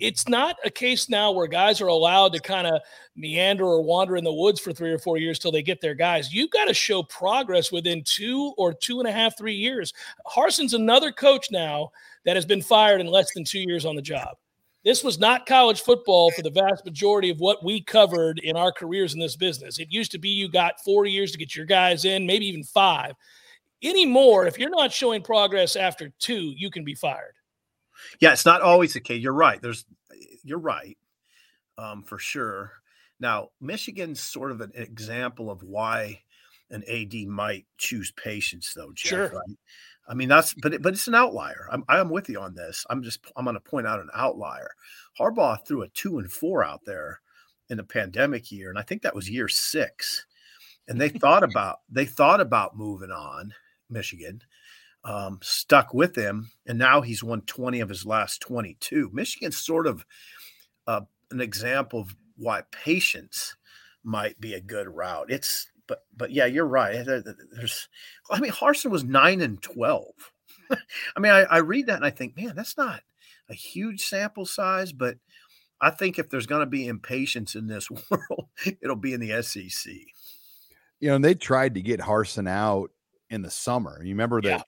it's 0.00 0.28
not 0.28 0.56
a 0.64 0.70
case 0.70 1.08
now 1.08 1.32
where 1.32 1.46
guys 1.46 1.80
are 1.80 1.88
allowed 1.88 2.32
to 2.32 2.40
kind 2.40 2.66
of 2.66 2.80
meander 3.16 3.64
or 3.64 3.82
wander 3.82 4.16
in 4.16 4.24
the 4.24 4.32
woods 4.32 4.60
for 4.60 4.72
three 4.72 4.92
or 4.92 4.98
four 4.98 5.16
years 5.16 5.38
till 5.38 5.52
they 5.52 5.62
get 5.62 5.80
their 5.80 5.94
guys. 5.94 6.32
You've 6.32 6.50
got 6.50 6.66
to 6.66 6.74
show 6.74 7.02
progress 7.02 7.72
within 7.72 8.02
two 8.04 8.54
or 8.56 8.72
two 8.72 9.00
and 9.00 9.08
a 9.08 9.12
half, 9.12 9.36
three 9.36 9.54
years. 9.54 9.92
Harsin's 10.26 10.74
another 10.74 11.10
coach 11.10 11.50
now 11.50 11.90
that 12.24 12.36
has 12.36 12.46
been 12.46 12.62
fired 12.62 13.00
in 13.00 13.06
less 13.06 13.32
than 13.34 13.44
two 13.44 13.60
years 13.60 13.84
on 13.84 13.96
the 13.96 14.02
job. 14.02 14.36
This 14.84 15.02
was 15.02 15.18
not 15.18 15.46
college 15.46 15.80
football 15.80 16.30
for 16.30 16.42
the 16.42 16.50
vast 16.50 16.84
majority 16.84 17.30
of 17.30 17.40
what 17.40 17.64
we 17.64 17.80
covered 17.80 18.38
in 18.38 18.56
our 18.56 18.70
careers 18.70 19.12
in 19.12 19.20
this 19.20 19.36
business. 19.36 19.78
It 19.78 19.90
used 19.90 20.12
to 20.12 20.18
be 20.18 20.28
you 20.28 20.48
got 20.48 20.82
four 20.84 21.04
years 21.04 21.32
to 21.32 21.38
get 21.38 21.56
your 21.56 21.66
guys 21.66 22.04
in, 22.04 22.26
maybe 22.26 22.46
even 22.46 22.62
five. 22.62 23.14
Anymore, 23.82 24.46
if 24.46 24.58
you're 24.58 24.70
not 24.70 24.92
showing 24.92 25.22
progress 25.22 25.76
after 25.76 26.10
two, 26.20 26.54
you 26.56 26.70
can 26.70 26.84
be 26.84 26.94
fired. 26.94 27.34
Yeah, 28.20 28.32
it's 28.32 28.46
not 28.46 28.62
always 28.62 28.94
the 28.94 29.00
case. 29.00 29.22
You're 29.22 29.32
right. 29.32 29.60
There's, 29.60 29.84
you're 30.42 30.58
right, 30.58 30.96
um, 31.76 32.02
for 32.02 32.18
sure. 32.18 32.72
Now, 33.20 33.48
Michigan's 33.60 34.20
sort 34.20 34.52
of 34.52 34.60
an 34.60 34.72
example 34.74 35.50
of 35.50 35.62
why 35.62 36.22
an 36.70 36.84
AD 36.88 37.14
might 37.26 37.66
choose 37.78 38.12
patience, 38.12 38.72
though. 38.74 38.92
Jeff, 38.94 39.08
sure. 39.08 39.28
Right? 39.28 39.56
I 40.08 40.14
mean, 40.14 40.28
that's 40.28 40.54
but 40.54 40.74
it, 40.74 40.82
but 40.82 40.94
it's 40.94 41.06
an 41.06 41.14
outlier. 41.14 41.68
I'm 41.70 41.84
I'm 41.88 42.08
with 42.08 42.28
you 42.30 42.40
on 42.40 42.54
this. 42.54 42.86
I'm 42.88 43.02
just 43.02 43.20
I'm 43.36 43.44
going 43.44 43.54
to 43.54 43.60
point 43.60 43.86
out 43.86 44.00
an 44.00 44.08
outlier. 44.14 44.70
Harbaugh 45.18 45.58
threw 45.66 45.82
a 45.82 45.88
two 45.88 46.18
and 46.18 46.30
four 46.32 46.64
out 46.64 46.80
there 46.86 47.20
in 47.68 47.76
the 47.76 47.84
pandemic 47.84 48.50
year, 48.50 48.70
and 48.70 48.78
I 48.78 48.82
think 48.82 49.02
that 49.02 49.14
was 49.14 49.28
year 49.28 49.48
six. 49.48 50.26
And 50.88 50.98
they 50.98 51.10
thought 51.10 51.42
about 51.42 51.80
they 51.90 52.06
thought 52.06 52.40
about 52.40 52.78
moving 52.78 53.10
on 53.10 53.52
Michigan, 53.90 54.40
um, 55.04 55.38
stuck 55.42 55.94
with 55.94 56.16
him, 56.16 56.50
and 56.66 56.78
now 56.78 57.00
he's 57.00 57.22
won 57.22 57.42
20 57.42 57.80
of 57.80 57.88
his 57.88 58.04
last 58.04 58.40
22. 58.42 59.10
Michigan's 59.12 59.60
sort 59.60 59.86
of 59.86 60.04
uh, 60.86 61.02
an 61.30 61.40
example 61.40 62.00
of 62.00 62.16
why 62.36 62.62
patience 62.70 63.56
might 64.04 64.40
be 64.40 64.54
a 64.54 64.60
good 64.60 64.88
route. 64.88 65.30
It's 65.30 65.68
but 65.86 66.04
but 66.16 66.30
yeah, 66.30 66.46
you're 66.46 66.66
right. 66.66 67.04
There, 67.04 67.22
there's, 67.52 67.88
I 68.30 68.40
mean, 68.40 68.52
Harsin 68.52 68.90
was 68.90 69.04
nine 69.04 69.40
and 69.40 69.60
12. 69.62 70.04
I 70.70 71.20
mean, 71.20 71.32
I, 71.32 71.42
I 71.44 71.58
read 71.58 71.86
that 71.86 71.96
and 71.96 72.04
I 72.04 72.10
think, 72.10 72.36
man, 72.36 72.54
that's 72.54 72.76
not 72.76 73.00
a 73.48 73.54
huge 73.54 74.02
sample 74.02 74.44
size, 74.44 74.92
but 74.92 75.16
I 75.80 75.90
think 75.90 76.18
if 76.18 76.28
there's 76.28 76.46
going 76.46 76.60
to 76.60 76.66
be 76.66 76.86
impatience 76.86 77.54
in 77.54 77.66
this 77.66 77.90
world, 78.10 78.48
it'll 78.82 78.96
be 78.96 79.14
in 79.14 79.20
the 79.20 79.42
SEC. 79.42 79.92
You 81.00 81.08
know, 81.10 81.16
and 81.16 81.24
they 81.24 81.34
tried 81.34 81.74
to 81.74 81.82
get 81.82 82.00
Harsin 82.00 82.48
out 82.48 82.90
in 83.30 83.42
the 83.42 83.50
summer. 83.50 84.02
You 84.02 84.10
remember 84.10 84.40
that 84.42 84.48
yeah. 84.48 84.62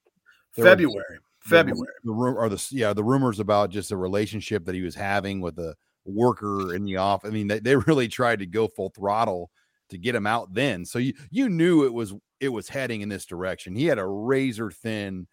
February, 0.63 1.19
February. 1.41 1.89
The, 2.05 2.13
the 2.13 2.13
or 2.13 2.49
the 2.49 2.69
yeah 2.71 2.93
the 2.93 3.05
rumors 3.05 3.41
about 3.41 3.71
just 3.71 3.89
the 3.89 3.97
relationship 3.97 4.65
that 4.67 4.75
he 4.75 4.83
was 4.83 4.95
having 4.95 5.41
with 5.41 5.59
a 5.59 5.75
worker 6.05 6.75
in 6.75 6.85
the 6.85 6.97
off. 6.97 7.25
I 7.25 7.31
mean, 7.31 7.49
they, 7.49 7.61
they 7.61 7.77
really 7.87 8.09
tried 8.09 8.41
to 8.41 8.47
go 8.47 8.69
full 8.69 8.91
throttle 8.91 9.51
to 9.91 9.99
get 9.99 10.15
him 10.15 10.27
out 10.27 10.55
then. 10.55 10.85
So 10.85 10.99
you 10.99 11.15
you 11.31 11.49
knew 11.49 11.85
it 11.85 11.93
was 11.93 12.15
it 12.39 12.49
was 12.49 12.69
heading 12.69 13.01
in 13.03 13.09
this 13.09 13.27
direction. 13.27 13.75
He 13.75 13.87
had 13.87 13.99
a 13.99 14.07
razor 14.07 14.71
thin 14.71 15.27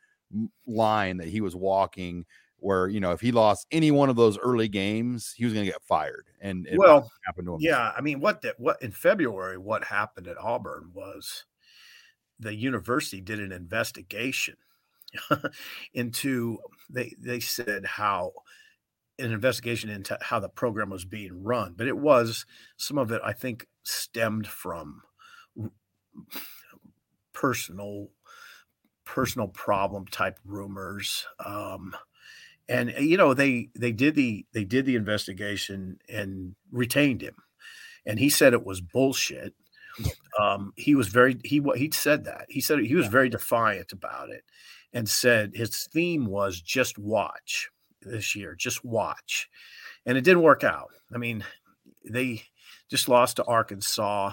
line 0.66 1.18
that 1.18 1.28
he 1.28 1.42
was 1.42 1.56
walking 1.56 2.26
where 2.60 2.88
you 2.88 3.00
know 3.00 3.12
if 3.12 3.22
he 3.22 3.32
lost 3.32 3.68
any 3.72 3.92
one 3.92 4.10
of 4.10 4.16
those 4.16 4.38
early 4.40 4.68
games, 4.68 5.34
he 5.36 5.46
was 5.46 5.54
going 5.54 5.66
to 5.66 5.72
get 5.72 5.82
fired. 5.84 6.28
And 6.42 6.68
well, 6.76 7.10
happened 7.26 7.48
to 7.48 7.54
him. 7.54 7.60
Yeah, 7.62 7.92
I 7.96 8.02
mean, 8.02 8.20
what 8.20 8.42
that 8.42 8.60
what 8.60 8.82
in 8.82 8.92
February, 8.92 9.58
what 9.58 9.86
happened 9.86 10.28
at 10.28 10.38
Auburn 10.38 10.92
was 10.94 11.46
the 12.40 12.56
university 12.56 13.22
did 13.22 13.40
an 13.40 13.52
investigation 13.52 14.56
into 15.94 16.58
they 16.90 17.14
they 17.20 17.40
said 17.40 17.86
how 17.86 18.32
an 19.20 19.32
investigation 19.32 19.90
into 19.90 20.18
how 20.22 20.40
the 20.40 20.50
program 20.50 20.90
was 20.90 21.06
being 21.06 21.44
run, 21.44 21.74
but 21.76 21.88
it 21.88 21.98
was 21.98 22.46
some 22.78 22.98
of 22.98 23.12
it 23.12 23.22
I 23.24 23.34
think 23.34 23.68
stemmed 23.84 24.48
from 24.48 25.02
personal 27.34 28.10
personal 29.06 29.48
problem 29.48 30.06
type 30.06 30.40
rumors. 30.46 31.26
Um, 31.44 31.96
and 32.70 32.94
you 33.00 33.18
know 33.18 33.34
they 33.34 33.70
they 33.76 33.92
did 33.92 34.16
the 34.16 34.46
they 34.54 34.66
did 34.66 34.86
the 34.86 34.96
investigation 34.96 36.00
and 36.10 36.56
retained 36.72 37.22
him, 37.22 37.36
and 38.06 38.20
he 38.20 38.30
said 38.30 38.54
it 38.54 38.66
was 38.66 38.82
bullshit. 38.82 39.54
Um, 40.40 40.74
he 40.76 40.94
was 40.94 41.08
very 41.08 41.38
he 41.44 41.62
he 41.76 41.90
said 41.92 42.26
that 42.26 42.46
he 42.50 42.62
said 42.62 42.80
he 42.80 42.96
was 42.96 43.06
yeah. 43.06 43.12
very 43.12 43.30
defiant 43.30 43.94
about 43.94 44.30
it, 44.30 44.44
and 44.94 45.08
said 45.08 45.52
his 45.54 45.88
theme 45.88 46.26
was 46.26 46.62
just 46.62 46.98
watch 46.98 47.70
this 48.02 48.36
year, 48.36 48.56
just 48.56 48.84
watch. 48.84 49.50
And 50.06 50.18
it 50.18 50.24
didn't 50.24 50.44
work 50.44 50.64
out. 50.64 50.92
I 51.14 51.18
mean, 51.18 51.44
they 52.10 52.44
just 52.90 53.10
lost 53.10 53.38
to 53.38 53.46
Arkansas. 53.46 54.32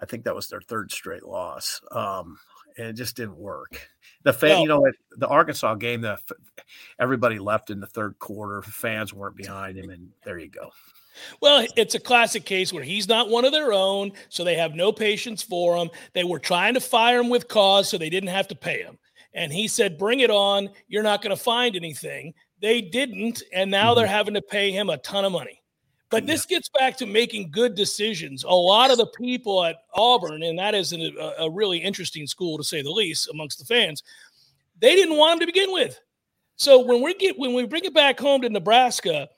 I 0.00 0.06
think 0.06 0.24
that 0.24 0.34
was 0.34 0.48
their 0.48 0.60
third 0.60 0.90
straight 0.90 1.24
loss. 1.24 1.80
Um, 1.92 2.38
and 2.76 2.88
it 2.88 2.94
just 2.94 3.16
didn't 3.16 3.36
work. 3.36 3.88
The 4.24 4.32
fan, 4.32 4.50
well, 4.50 4.60
you 4.62 4.68
know, 4.68 4.92
the 5.16 5.28
Arkansas 5.28 5.74
game, 5.76 6.00
the 6.00 6.18
everybody 6.98 7.38
left 7.38 7.70
in 7.70 7.78
the 7.78 7.86
third 7.86 8.18
quarter. 8.18 8.62
Fans 8.62 9.12
weren't 9.12 9.36
behind 9.36 9.78
him, 9.78 9.90
and 9.90 10.08
there 10.24 10.38
you 10.38 10.48
go. 10.48 10.70
Well, 11.40 11.66
it's 11.76 11.94
a 11.94 12.00
classic 12.00 12.44
case 12.44 12.72
where 12.72 12.82
he's 12.82 13.08
not 13.08 13.28
one 13.28 13.44
of 13.44 13.52
their 13.52 13.72
own, 13.72 14.12
so 14.28 14.42
they 14.42 14.56
have 14.56 14.74
no 14.74 14.92
patience 14.92 15.42
for 15.42 15.76
him. 15.76 15.90
They 16.12 16.24
were 16.24 16.40
trying 16.40 16.74
to 16.74 16.80
fire 16.80 17.20
him 17.20 17.28
with 17.28 17.46
cause, 17.48 17.88
so 17.88 17.98
they 17.98 18.10
didn't 18.10 18.30
have 18.30 18.48
to 18.48 18.56
pay 18.56 18.82
him. 18.82 18.98
And 19.34 19.52
he 19.52 19.68
said, 19.68 19.98
Bring 19.98 20.20
it 20.20 20.30
on. 20.30 20.70
You're 20.88 21.02
not 21.02 21.22
going 21.22 21.36
to 21.36 21.42
find 21.42 21.76
anything. 21.76 22.34
They 22.60 22.80
didn't. 22.80 23.42
And 23.52 23.70
now 23.70 23.90
mm-hmm. 23.90 23.98
they're 23.98 24.06
having 24.06 24.34
to 24.34 24.42
pay 24.42 24.70
him 24.70 24.90
a 24.90 24.98
ton 24.98 25.24
of 25.24 25.32
money. 25.32 25.60
But 26.10 26.26
this 26.26 26.46
gets 26.46 26.68
back 26.68 26.96
to 26.98 27.06
making 27.06 27.50
good 27.50 27.74
decisions. 27.74 28.44
A 28.44 28.54
lot 28.54 28.92
of 28.92 28.98
the 28.98 29.06
people 29.06 29.64
at 29.64 29.78
Auburn, 29.94 30.44
and 30.44 30.56
that 30.60 30.72
is 30.72 30.92
a, 30.92 31.34
a 31.40 31.50
really 31.50 31.78
interesting 31.78 32.28
school 32.28 32.56
to 32.56 32.62
say 32.62 32.82
the 32.82 32.90
least 32.90 33.28
amongst 33.30 33.58
the 33.58 33.64
fans, 33.64 34.04
they 34.78 34.94
didn't 34.94 35.16
want 35.16 35.34
him 35.34 35.40
to 35.40 35.46
begin 35.46 35.72
with. 35.72 35.98
So 36.56 36.78
when 36.84 37.02
we 37.02 37.14
get 37.14 37.36
when 37.36 37.52
we 37.52 37.66
bring 37.66 37.84
it 37.84 37.94
back 37.94 38.20
home 38.20 38.42
to 38.42 38.48
Nebraska, 38.48 39.28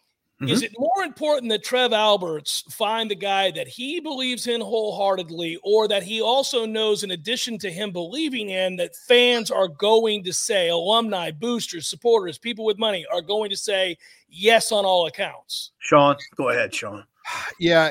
Mm-hmm. 0.40 0.53
Is 0.53 0.62
it 0.62 0.75
more 0.79 1.03
important 1.03 1.51
that 1.51 1.64
Trev 1.64 1.94
Alberts 1.94 2.62
find 2.70 3.11
the 3.11 3.14
guy 3.14 3.51
that 3.53 3.66
he 3.66 4.01
believes 4.01 4.46
in 4.46 4.61
wholeheartedly, 4.61 5.59
or 5.62 5.88
that 5.88 6.03
he 6.03 6.20
also 6.20 6.66
knows, 6.66 7.03
in 7.03 7.12
addition 7.12 7.57
to 7.59 7.72
him 7.72 7.90
believing 7.90 8.51
in, 8.51 8.77
that 8.77 8.94
fans 9.09 9.51
are 9.51 9.68
going 9.68 10.22
to 10.25 10.35
say, 10.35 10.68
alumni, 10.68 11.31
boosters, 11.31 11.87
supporters, 11.87 12.37
people 12.37 12.66
with 12.66 12.79
money 12.79 13.07
are 13.11 13.22
going 13.22 13.49
to 13.49 13.57
say 13.57 13.96
yes 14.29 14.72
on 14.72 14.85
all 14.85 15.07
accounts? 15.07 15.72
Sean, 15.79 16.16
go 16.37 16.51
ahead, 16.51 16.75
Sean. 16.75 17.05
Yeah, 17.59 17.90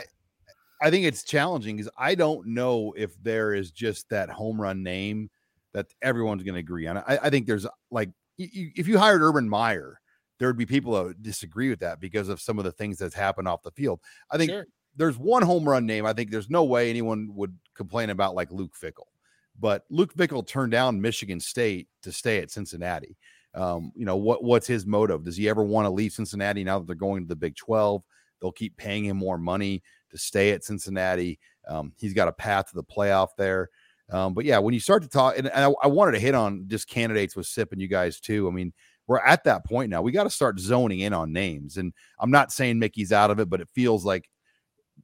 I 0.82 0.92
think 0.92 1.06
it's 1.06 1.24
challenging 1.24 1.78
because 1.78 1.92
I 1.98 2.16
don't 2.16 2.48
know 2.48 2.94
if 2.96 3.22
there 3.24 3.54
is 3.54 3.72
just 3.72 4.08
that 4.10 4.30
home 4.30 4.62
run 4.62 4.84
name 4.84 5.30
that 5.74 5.88
everyone's 6.02 6.44
going 6.44 6.54
to 6.54 6.60
agree 6.60 6.86
on. 6.88 6.98
I, 6.98 7.20
I 7.24 7.30
think 7.30 7.48
there's 7.48 7.66
like 7.92 8.12
if 8.38 8.88
you 8.88 8.98
hired 8.98 9.22
Urban 9.22 9.50
Meyer 9.50 10.00
there 10.40 10.48
would 10.50 10.58
be 10.58 10.66
people 10.66 11.04
that 11.04 11.22
disagree 11.22 11.70
with 11.70 11.80
that 11.80 12.00
because 12.00 12.30
of 12.30 12.42
some 12.42 12.58
of 12.58 12.66
the 12.66 12.72
things 12.72 12.98
that's 12.98 13.16
happened 13.16 13.48
off 13.48 13.64
the 13.64 13.72
field. 13.72 14.00
I 14.30 14.38
think 14.38 14.52
sure. 14.52 14.68
there's 14.96 15.18
one 15.18 15.44
home 15.44 15.68
run 15.68 15.86
name. 15.86 16.06
I 16.06 16.14
think 16.14 16.32
there's 16.32 16.50
no 16.50 16.64
way 16.64 16.90
anyone 16.90 17.30
would 17.34 17.58
complain 17.74 18.10
about 18.10 18.36
like 18.36 18.52
Luke 18.52 18.74
Fickell, 18.80 19.08
but 19.60 19.84
Luke 19.90 20.14
Fickell 20.14 20.46
turned 20.46 20.72
down 20.72 21.02
Michigan 21.02 21.40
State 21.40 21.88
to 22.04 22.12
stay 22.12 22.40
at 22.40 22.52
Cincinnati. 22.52 23.18
Um, 23.54 23.92
you 23.96 24.06
know 24.06 24.18
what? 24.18 24.44
What's 24.44 24.68
his 24.68 24.86
motive? 24.86 25.24
Does 25.24 25.38
he 25.38 25.48
ever 25.48 25.64
want 25.64 25.86
to 25.86 25.90
leave 25.90 26.12
Cincinnati 26.12 26.64
now 26.64 26.80
that 26.80 26.88
they're 26.88 26.96
going 26.96 27.24
to 27.24 27.28
the 27.28 27.36
Big 27.36 27.56
Twelve? 27.56 28.04
They'll 28.42 28.52
keep 28.52 28.76
paying 28.76 29.06
him 29.06 29.16
more 29.16 29.38
money 29.38 29.82
to 30.12 30.18
stay 30.18 30.52
at 30.52 30.64
Cincinnati. 30.64 31.40
Um, 31.68 31.94
he's 31.98 32.14
got 32.14 32.28
a 32.28 32.34
path 32.34 32.70
to 32.70 32.76
the 32.76 32.84
playoff 32.84 33.30
there. 33.38 33.70
Um, 34.12 34.34
but 34.34 34.46
yeah, 34.46 34.60
when 34.60 34.74
you 34.74 34.80
start 34.80 35.02
to 35.04 35.10
talk, 35.10 35.38
and, 35.38 35.48
and 35.48 35.66
I, 35.66 35.72
I, 35.84 35.88
wanted 35.88 36.12
to 36.12 36.20
hit 36.20 36.36
on 36.36 36.66
just 36.68 36.88
candidates 36.88 37.36
with 37.36 37.48
SIP 37.48 37.72
and 37.72 37.82
you 37.82 37.88
guys 37.88 38.20
too. 38.20 38.48
I 38.48 38.52
mean, 38.52 38.72
we're 39.08 39.20
at 39.20 39.44
that 39.44 39.66
point 39.66 39.90
now. 39.90 40.02
We 40.02 40.12
got 40.12 40.24
to 40.24 40.30
start 40.30 40.60
zoning 40.60 41.02
in 41.02 41.14
on 41.14 41.32
names. 41.32 41.78
And 41.78 41.94
I'm 42.20 42.32
not 42.32 42.52
saying 42.52 42.80
Mickey's 42.80 43.12
out 43.12 43.32
of 43.32 43.40
it, 43.40 43.50
but 43.50 43.62
it 43.62 43.70
feels 43.74 44.06
like 44.06 44.30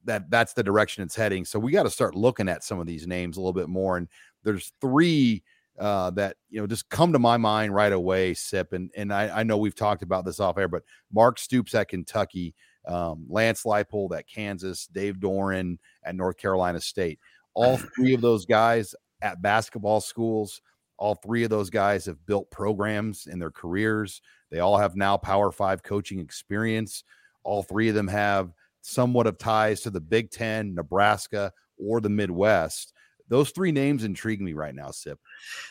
that 0.04 0.30
that's 0.30 0.54
the 0.54 0.62
direction 0.62 1.04
it's 1.04 1.14
heading. 1.14 1.44
So 1.44 1.58
we 1.58 1.72
got 1.72 1.84
to 1.84 1.90
start 1.90 2.14
looking 2.14 2.48
at 2.48 2.64
some 2.64 2.80
of 2.80 2.86
these 2.86 3.06
names 3.06 3.36
a 3.36 3.40
little 3.40 3.52
bit 3.52 3.68
more. 3.68 3.96
And 3.96 4.08
there's 4.42 4.72
three 4.80 5.42
uh, 5.78 6.10
that 6.10 6.36
you 6.50 6.60
know 6.60 6.66
just 6.66 6.88
come 6.90 7.12
to 7.12 7.18
my 7.18 7.36
mind 7.36 7.74
right 7.74 7.92
away. 7.92 8.34
Sip 8.34 8.72
and 8.72 8.90
and 8.96 9.12
I, 9.12 9.40
I 9.40 9.42
know 9.42 9.56
we've 9.56 9.74
talked 9.74 10.02
about 10.02 10.24
this 10.24 10.40
off 10.40 10.58
air, 10.58 10.68
but 10.68 10.82
Mark 11.12 11.38
Stoops 11.38 11.74
at 11.74 11.88
Kentucky, 11.88 12.54
um, 12.86 13.26
Lance 13.28 13.62
Leipold 13.64 14.16
at 14.16 14.28
Kansas, 14.28 14.86
Dave 14.86 15.16
Doeren 15.16 15.78
at 16.04 16.14
North 16.14 16.36
Carolina 16.36 16.80
State. 16.80 17.20
All 17.54 17.76
three 17.96 18.14
of 18.14 18.20
those 18.20 18.44
guys 18.44 18.94
at 19.22 19.40
basketball 19.40 20.00
schools. 20.00 20.60
All 20.98 21.14
three 21.16 21.44
of 21.44 21.50
those 21.50 21.70
guys 21.70 22.06
have 22.06 22.24
built 22.26 22.50
programs 22.50 23.26
in 23.26 23.38
their 23.38 23.50
careers. 23.50 24.22
They 24.50 24.60
all 24.60 24.78
have 24.78 24.94
now 24.94 25.16
Power 25.16 25.50
Five 25.50 25.82
coaching 25.82 26.20
experience. 26.20 27.04
All 27.42 27.62
three 27.62 27.88
of 27.88 27.94
them 27.94 28.08
have 28.08 28.52
somewhat 28.82 29.26
of 29.26 29.38
ties 29.38 29.80
to 29.82 29.90
the 29.90 30.00
Big 30.00 30.30
Ten, 30.30 30.74
Nebraska, 30.74 31.52
or 31.78 32.00
the 32.00 32.08
Midwest. 32.08 32.92
Those 33.28 33.50
three 33.50 33.72
names 33.72 34.04
intrigue 34.04 34.42
me 34.42 34.52
right 34.52 34.74
now, 34.74 34.90
Sip. 34.90 35.18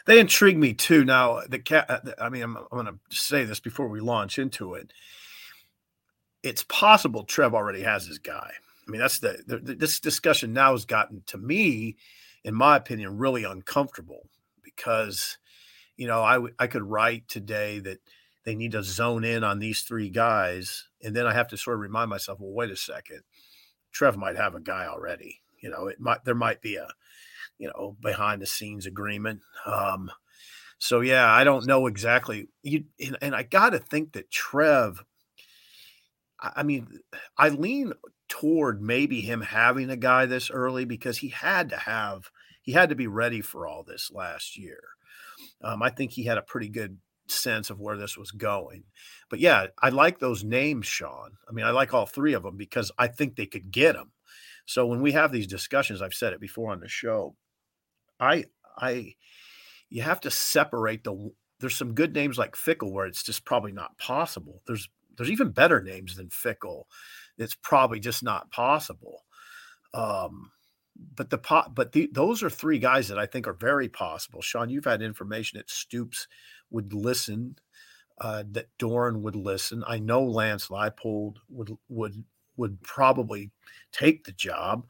They 0.06 0.20
intrigue 0.20 0.58
me 0.58 0.74
too. 0.74 1.06
Now, 1.06 1.42
the 1.48 1.60
cat, 1.60 1.86
uh, 1.90 2.00
I 2.20 2.30
mean, 2.30 2.42
I'm, 2.42 2.58
I'm 2.58 2.66
going 2.72 2.86
to 2.88 3.16
say 3.16 3.44
this 3.44 3.60
before 3.60 3.88
we 3.88 4.00
launch 4.00 4.40
into 4.40 4.74
it. 4.74 4.92
It's 6.42 6.64
possible 6.64 7.24
Trev 7.24 7.54
already 7.54 7.84
has 7.84 8.08
his 8.08 8.18
guy. 8.18 8.52
I 8.88 8.92
mean, 8.92 9.00
that's 9.00 9.20
the, 9.20 9.44
the 9.46 9.58
this 9.76 10.00
discussion 10.00 10.54
now 10.54 10.72
has 10.72 10.86
gotten 10.86 11.22
to 11.28 11.38
me, 11.38 11.98
in 12.44 12.56
my 12.56 12.78
opinion, 12.78 13.20
really 13.20 13.44
uncomfortable 13.44 14.28
because, 14.76 15.38
you 15.98 16.08
know, 16.08 16.22
I 16.22 16.40
I 16.60 16.68
could 16.68 16.84
write 16.84 17.28
today 17.28 17.80
that 17.80 18.00
they 18.46 18.56
need 18.56 18.72
to 18.72 18.84
zone 18.84 19.24
in 19.24 19.44
on 19.44 19.60
these 19.60 19.82
three 19.84 20.10
guys, 20.10 20.88
and 21.02 21.16
then 21.16 21.28
I 21.28 21.34
have 21.34 21.48
to 21.50 21.58
sort 21.58 21.76
of 21.76 21.82
remind 21.82 22.10
myself, 22.10 22.40
well, 22.40 22.54
wait 22.54 22.72
a 22.72 22.76
second, 22.76 23.22
Trev 23.92 24.18
might 24.18 24.38
have 24.38 24.56
a 24.56 24.60
guy 24.60 24.86
already. 24.86 25.42
You 25.62 25.70
know, 25.70 25.88
it 25.88 26.00
might 26.00 26.26
there 26.26 26.36
might 26.36 26.62
be 26.62 26.76
a, 26.76 26.88
you 27.58 27.68
know, 27.68 27.96
behind 28.02 28.42
the 28.42 28.48
scenes 28.48 28.86
agreement. 28.86 29.42
Um, 29.66 30.12
so 30.80 31.02
yeah, 31.02 31.32
I 31.32 31.44
don't 31.44 31.68
know 31.68 31.86
exactly. 31.88 32.48
You 32.64 32.86
and, 33.00 33.18
and 33.22 33.36
I 33.36 33.44
got 33.44 33.72
to 33.72 33.80
think 33.80 34.14
that 34.14 34.32
Trev. 34.32 35.04
I 36.40 36.64
mean, 36.64 37.02
I 37.38 37.50
lean 37.50 37.94
toward 38.28 38.82
maybe 38.82 39.22
him 39.22 39.42
having 39.42 39.92
a 39.92 39.96
guy 39.96 40.26
this 40.26 40.50
early 40.50 40.86
because 40.86 41.20
he 41.20 41.28
had 41.28 41.70
to 41.70 41.78
have 41.78 42.32
he 42.62 42.71
had 42.71 42.89
to 42.89 42.95
be 42.95 43.08
ready 43.08 43.41
for 43.41 43.67
all 43.67 43.84
this 43.84 44.12
last 44.13 44.58
year. 44.58 44.80
Um, 45.63 45.82
I 45.82 45.89
think 45.89 46.12
he 46.12 46.26
had 46.26 46.38
a 46.38 46.43
pretty 46.43 46.69
good 46.69 46.97
sense 47.28 47.69
of 47.69 47.80
where 47.80 47.97
this 47.97 48.17
was 48.17 48.32
going. 48.32 48.84
But 49.30 49.39
yeah, 49.39 49.67
I 49.82 49.89
like 49.89 50.19
those 50.19 50.43
names, 50.43 50.86
Sean. 50.86 51.32
I 51.50 51.54
mean, 51.54 51.65
I 51.65 51.71
like 51.71 51.93
all 51.93 52.06
three 52.06 52.34
of 52.34 52.43
them 52.43 52.58
because 52.58 52.91
I 52.97 53.08
think 53.08 53.36
they 53.36 53.45
could 53.45 53.71
get 53.71 53.93
them. 53.93 54.12
So 54.65 54.86
when 54.86 55.02
we 55.02 55.13
have 55.13 55.32
these 55.32 55.47
discussions, 55.47 56.02
I've 56.02 56.13
said 56.13 56.34
it 56.34 56.39
before 56.39 56.71
on 56.71 56.80
the 56.80 56.88
show. 56.88 57.36
I 58.19 58.45
I 58.78 59.15
you 59.89 60.04
have 60.04 60.21
to 60.21 60.32
separate 60.32 61.04
the 61.04 61.32
there's 61.60 61.76
some 61.76 61.93
good 61.93 62.13
names 62.13 62.38
like 62.38 62.56
Fickell 62.56 62.91
where 62.91 63.06
it's 63.06 63.24
just 63.24 63.45
probably 63.45 63.71
not 63.71 63.97
possible. 63.97 64.62
There's 64.67 64.89
there's 65.17 65.32
even 65.32 65.52
better 65.52 65.82
names 65.82 66.15
than 66.15 66.30
Fickell. 66.30 66.84
It's 67.38 67.56
probably 67.56 68.00
just 68.00 68.24
not 68.24 68.52
possible. 68.52 69.24
Um, 69.93 70.52
but 71.15 71.30
the 71.30 71.38
pot, 71.38 71.73
but 71.75 71.91
the, 71.91 72.10
those 72.12 72.43
are 72.43 72.49
three 72.49 72.80
guys 72.80 73.08
that 73.08 73.19
I 73.19 73.25
think 73.25 73.47
are 73.47 73.54
very 73.54 73.89
possible. 73.89 74.41
Sean, 74.41 74.69
you've 74.69 74.86
had 74.86 75.01
information 75.01 75.58
that 75.58 75.69
Stoops 75.69 76.27
would 76.69 76.93
listen, 76.93 77.58
uh, 78.19 78.43
that 78.51 78.67
Doeren 78.77 79.21
would 79.21 79.36
listen. 79.36 79.84
I 79.88 79.99
know 79.99 80.23
Lance 80.23 80.67
Leipold 80.67 81.38
would 81.49 81.75
would 81.89 82.23
would 82.58 82.82
probably 82.84 83.51
take 83.91 84.23
the 84.23 84.32
job, 84.34 84.86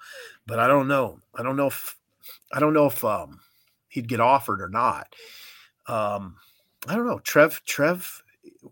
but 0.46 0.60
I 0.60 0.68
don't 0.68 0.88
know. 0.88 1.20
I 1.36 1.44
don't 1.44 1.56
know 1.56 1.68
if 1.68 1.98
I 2.54 2.60
don't 2.60 2.74
know 2.74 2.88
if 2.88 3.04
um, 3.04 3.40
he'd 3.88 4.10
get 4.10 4.20
offered 4.20 4.62
or 4.62 4.70
not. 4.70 5.16
Um, 5.88 6.36
I 6.88 6.96
don't 6.96 7.06
know. 7.06 7.20
Trev, 7.20 7.62
Trev, 7.66 8.24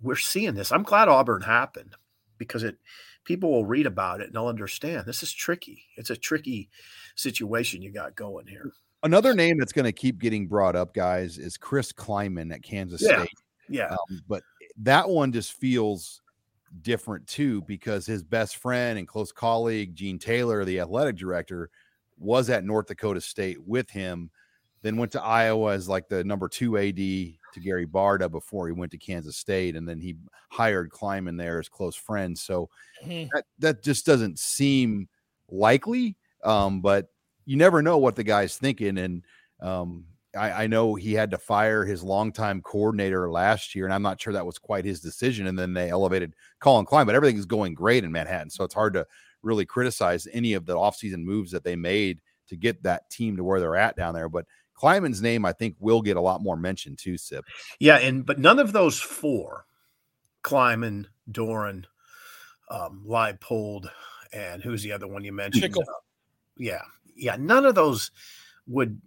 we're 0.01 0.15
seeing 0.15 0.55
this. 0.55 0.71
I'm 0.71 0.83
glad 0.83 1.07
Auburn 1.07 1.41
happened 1.41 1.95
because 2.37 2.63
it 2.63 2.77
people 3.25 3.51
will 3.51 3.65
read 3.65 3.85
about 3.85 4.21
it 4.21 4.27
and 4.27 4.33
they'll 4.33 4.47
understand 4.47 5.05
this 5.05 5.21
is 5.21 5.31
tricky. 5.31 5.85
It's 5.97 6.09
a 6.09 6.15
tricky 6.15 6.69
situation 7.19 7.81
you 7.81 7.91
got 7.91 8.15
going 8.15 8.47
here. 8.47 8.71
Another 9.03 9.33
name 9.33 9.57
that's 9.57 9.71
going 9.71 9.85
to 9.85 9.91
keep 9.91 10.19
getting 10.19 10.47
brought 10.47 10.75
up, 10.75 10.93
guys, 10.93 11.37
is 11.37 11.57
Chris 11.57 11.93
Klieman 11.93 12.53
at 12.53 12.63
Kansas 12.63 13.01
yeah. 13.01 13.19
State. 13.23 13.37
Yeah. 13.69 13.87
Um, 13.91 14.21
but 14.27 14.43
that 14.77 15.07
one 15.07 15.31
just 15.31 15.53
feels 15.53 16.21
different 16.81 17.25
too 17.27 17.61
because 17.63 18.05
his 18.05 18.23
best 18.23 18.57
friend 18.57 18.99
and 18.99 19.07
close 19.07 19.31
colleague, 19.31 19.95
Gene 19.95 20.19
Taylor, 20.19 20.65
the 20.65 20.79
athletic 20.79 21.15
director, 21.15 21.69
was 22.17 22.49
at 22.49 22.65
North 22.65 22.87
Dakota 22.87 23.21
State 23.21 23.61
with 23.65 23.89
him, 23.89 24.29
then 24.81 24.97
went 24.97 25.11
to 25.13 25.21
Iowa 25.21 25.73
as 25.73 25.87
like 25.87 26.09
the 26.09 26.23
number 26.23 26.47
two 26.47 26.77
AD 26.77 26.95
to 26.95 27.59
Gary 27.61 27.87
Barta 27.87 28.29
before 28.29 28.67
he 28.67 28.73
went 28.73 28.91
to 28.91 28.97
Kansas 28.97 29.37
State. 29.37 29.75
And 29.75 29.87
then 29.87 29.99
he 29.99 30.15
hired 30.49 30.91
Klieman 30.91 31.37
there 31.37 31.59
as 31.59 31.69
close 31.69 31.95
friends. 31.95 32.41
So 32.41 32.69
Mhm. 33.03 33.29
that, 33.33 33.45
that 33.59 33.83
just 33.83 34.05
doesn't 34.05 34.39
seem 34.39 35.07
likely. 35.49 36.15
Um, 36.43 36.81
but 36.81 37.07
you 37.45 37.57
never 37.57 37.81
know 37.81 37.97
what 37.97 38.15
the 38.15 38.23
guy's 38.23 38.57
thinking. 38.57 38.97
And 38.97 39.23
um, 39.61 40.05
I, 40.35 40.63
I 40.63 40.67
know 40.67 40.95
he 40.95 41.13
had 41.13 41.31
to 41.31 41.37
fire 41.37 41.85
his 41.85 42.03
longtime 42.03 42.61
coordinator 42.61 43.31
last 43.31 43.75
year, 43.75 43.85
and 43.85 43.93
I'm 43.93 44.01
not 44.01 44.21
sure 44.21 44.33
that 44.33 44.45
was 44.45 44.57
quite 44.57 44.85
his 44.85 45.01
decision. 45.01 45.47
And 45.47 45.57
then 45.57 45.73
they 45.73 45.89
elevated 45.89 46.33
Collin 46.59 46.85
Klein, 46.85 47.05
but 47.05 47.15
everything 47.15 47.37
is 47.37 47.45
going 47.45 47.73
great 47.73 48.03
in 48.03 48.11
Manhattan. 48.11 48.49
So 48.49 48.63
it's 48.63 48.73
hard 48.73 48.93
to 48.93 49.05
really 49.41 49.65
criticize 49.65 50.27
any 50.31 50.53
of 50.53 50.65
the 50.65 50.75
offseason 50.75 51.23
moves 51.23 51.51
that 51.51 51.63
they 51.63 51.75
made 51.75 52.21
to 52.47 52.55
get 52.55 52.83
that 52.83 53.09
team 53.09 53.37
to 53.37 53.43
where 53.43 53.59
they're 53.59 53.75
at 53.75 53.95
down 53.95 54.13
there. 54.13 54.29
But 54.29 54.45
Klieman's 54.75 55.21
name, 55.21 55.45
I 55.45 55.53
think, 55.53 55.75
will 55.79 56.01
get 56.01 56.17
a 56.17 56.21
lot 56.21 56.41
more 56.41 56.55
mention 56.55 56.95
too, 56.95 57.17
Sip. 57.17 57.45
Yeah, 57.79 57.97
and 57.97 58.25
but 58.25 58.39
none 58.39 58.59
of 58.59 58.71
those 58.71 58.99
four, 58.99 59.65
Klieman, 60.43 61.05
Doeren, 61.29 61.85
um, 62.69 63.03
Leipold, 63.07 63.89
and 64.31 64.63
who's 64.63 64.83
the 64.83 64.91
other 64.91 65.07
one 65.07 65.23
you 65.23 65.33
mentioned? 65.33 65.73
Fickell. 65.73 65.81
Uh, 65.81 65.93
yeah, 66.59 66.83
yeah, 67.15 67.37
none 67.39 67.65
of 67.65 67.75
those 67.75 68.11
would. 68.67 69.01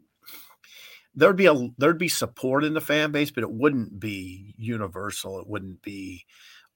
There'd 1.15 1.37
be 1.37 1.47
a 1.47 1.69
there'd 1.77 1.99
be 1.99 2.09
support 2.09 2.65
in 2.65 2.75
the 2.75 2.81
fan 2.81 3.13
base, 3.13 3.31
but 3.31 3.45
it 3.45 3.51
wouldn't 3.51 4.01
be 4.01 4.55
universal. 4.57 5.39
It 5.39 5.47
wouldn't 5.47 5.83
be 5.83 6.25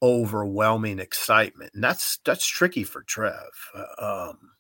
overwhelming 0.02 0.98
excitement, 0.98 1.72
and 1.74 1.82
that's 1.82 2.18
that's 2.24 2.46
tricky 2.46 2.84
for 2.84 3.02
Trev. 3.02 3.48
Uh, 3.74 4.28
um, 4.28 4.50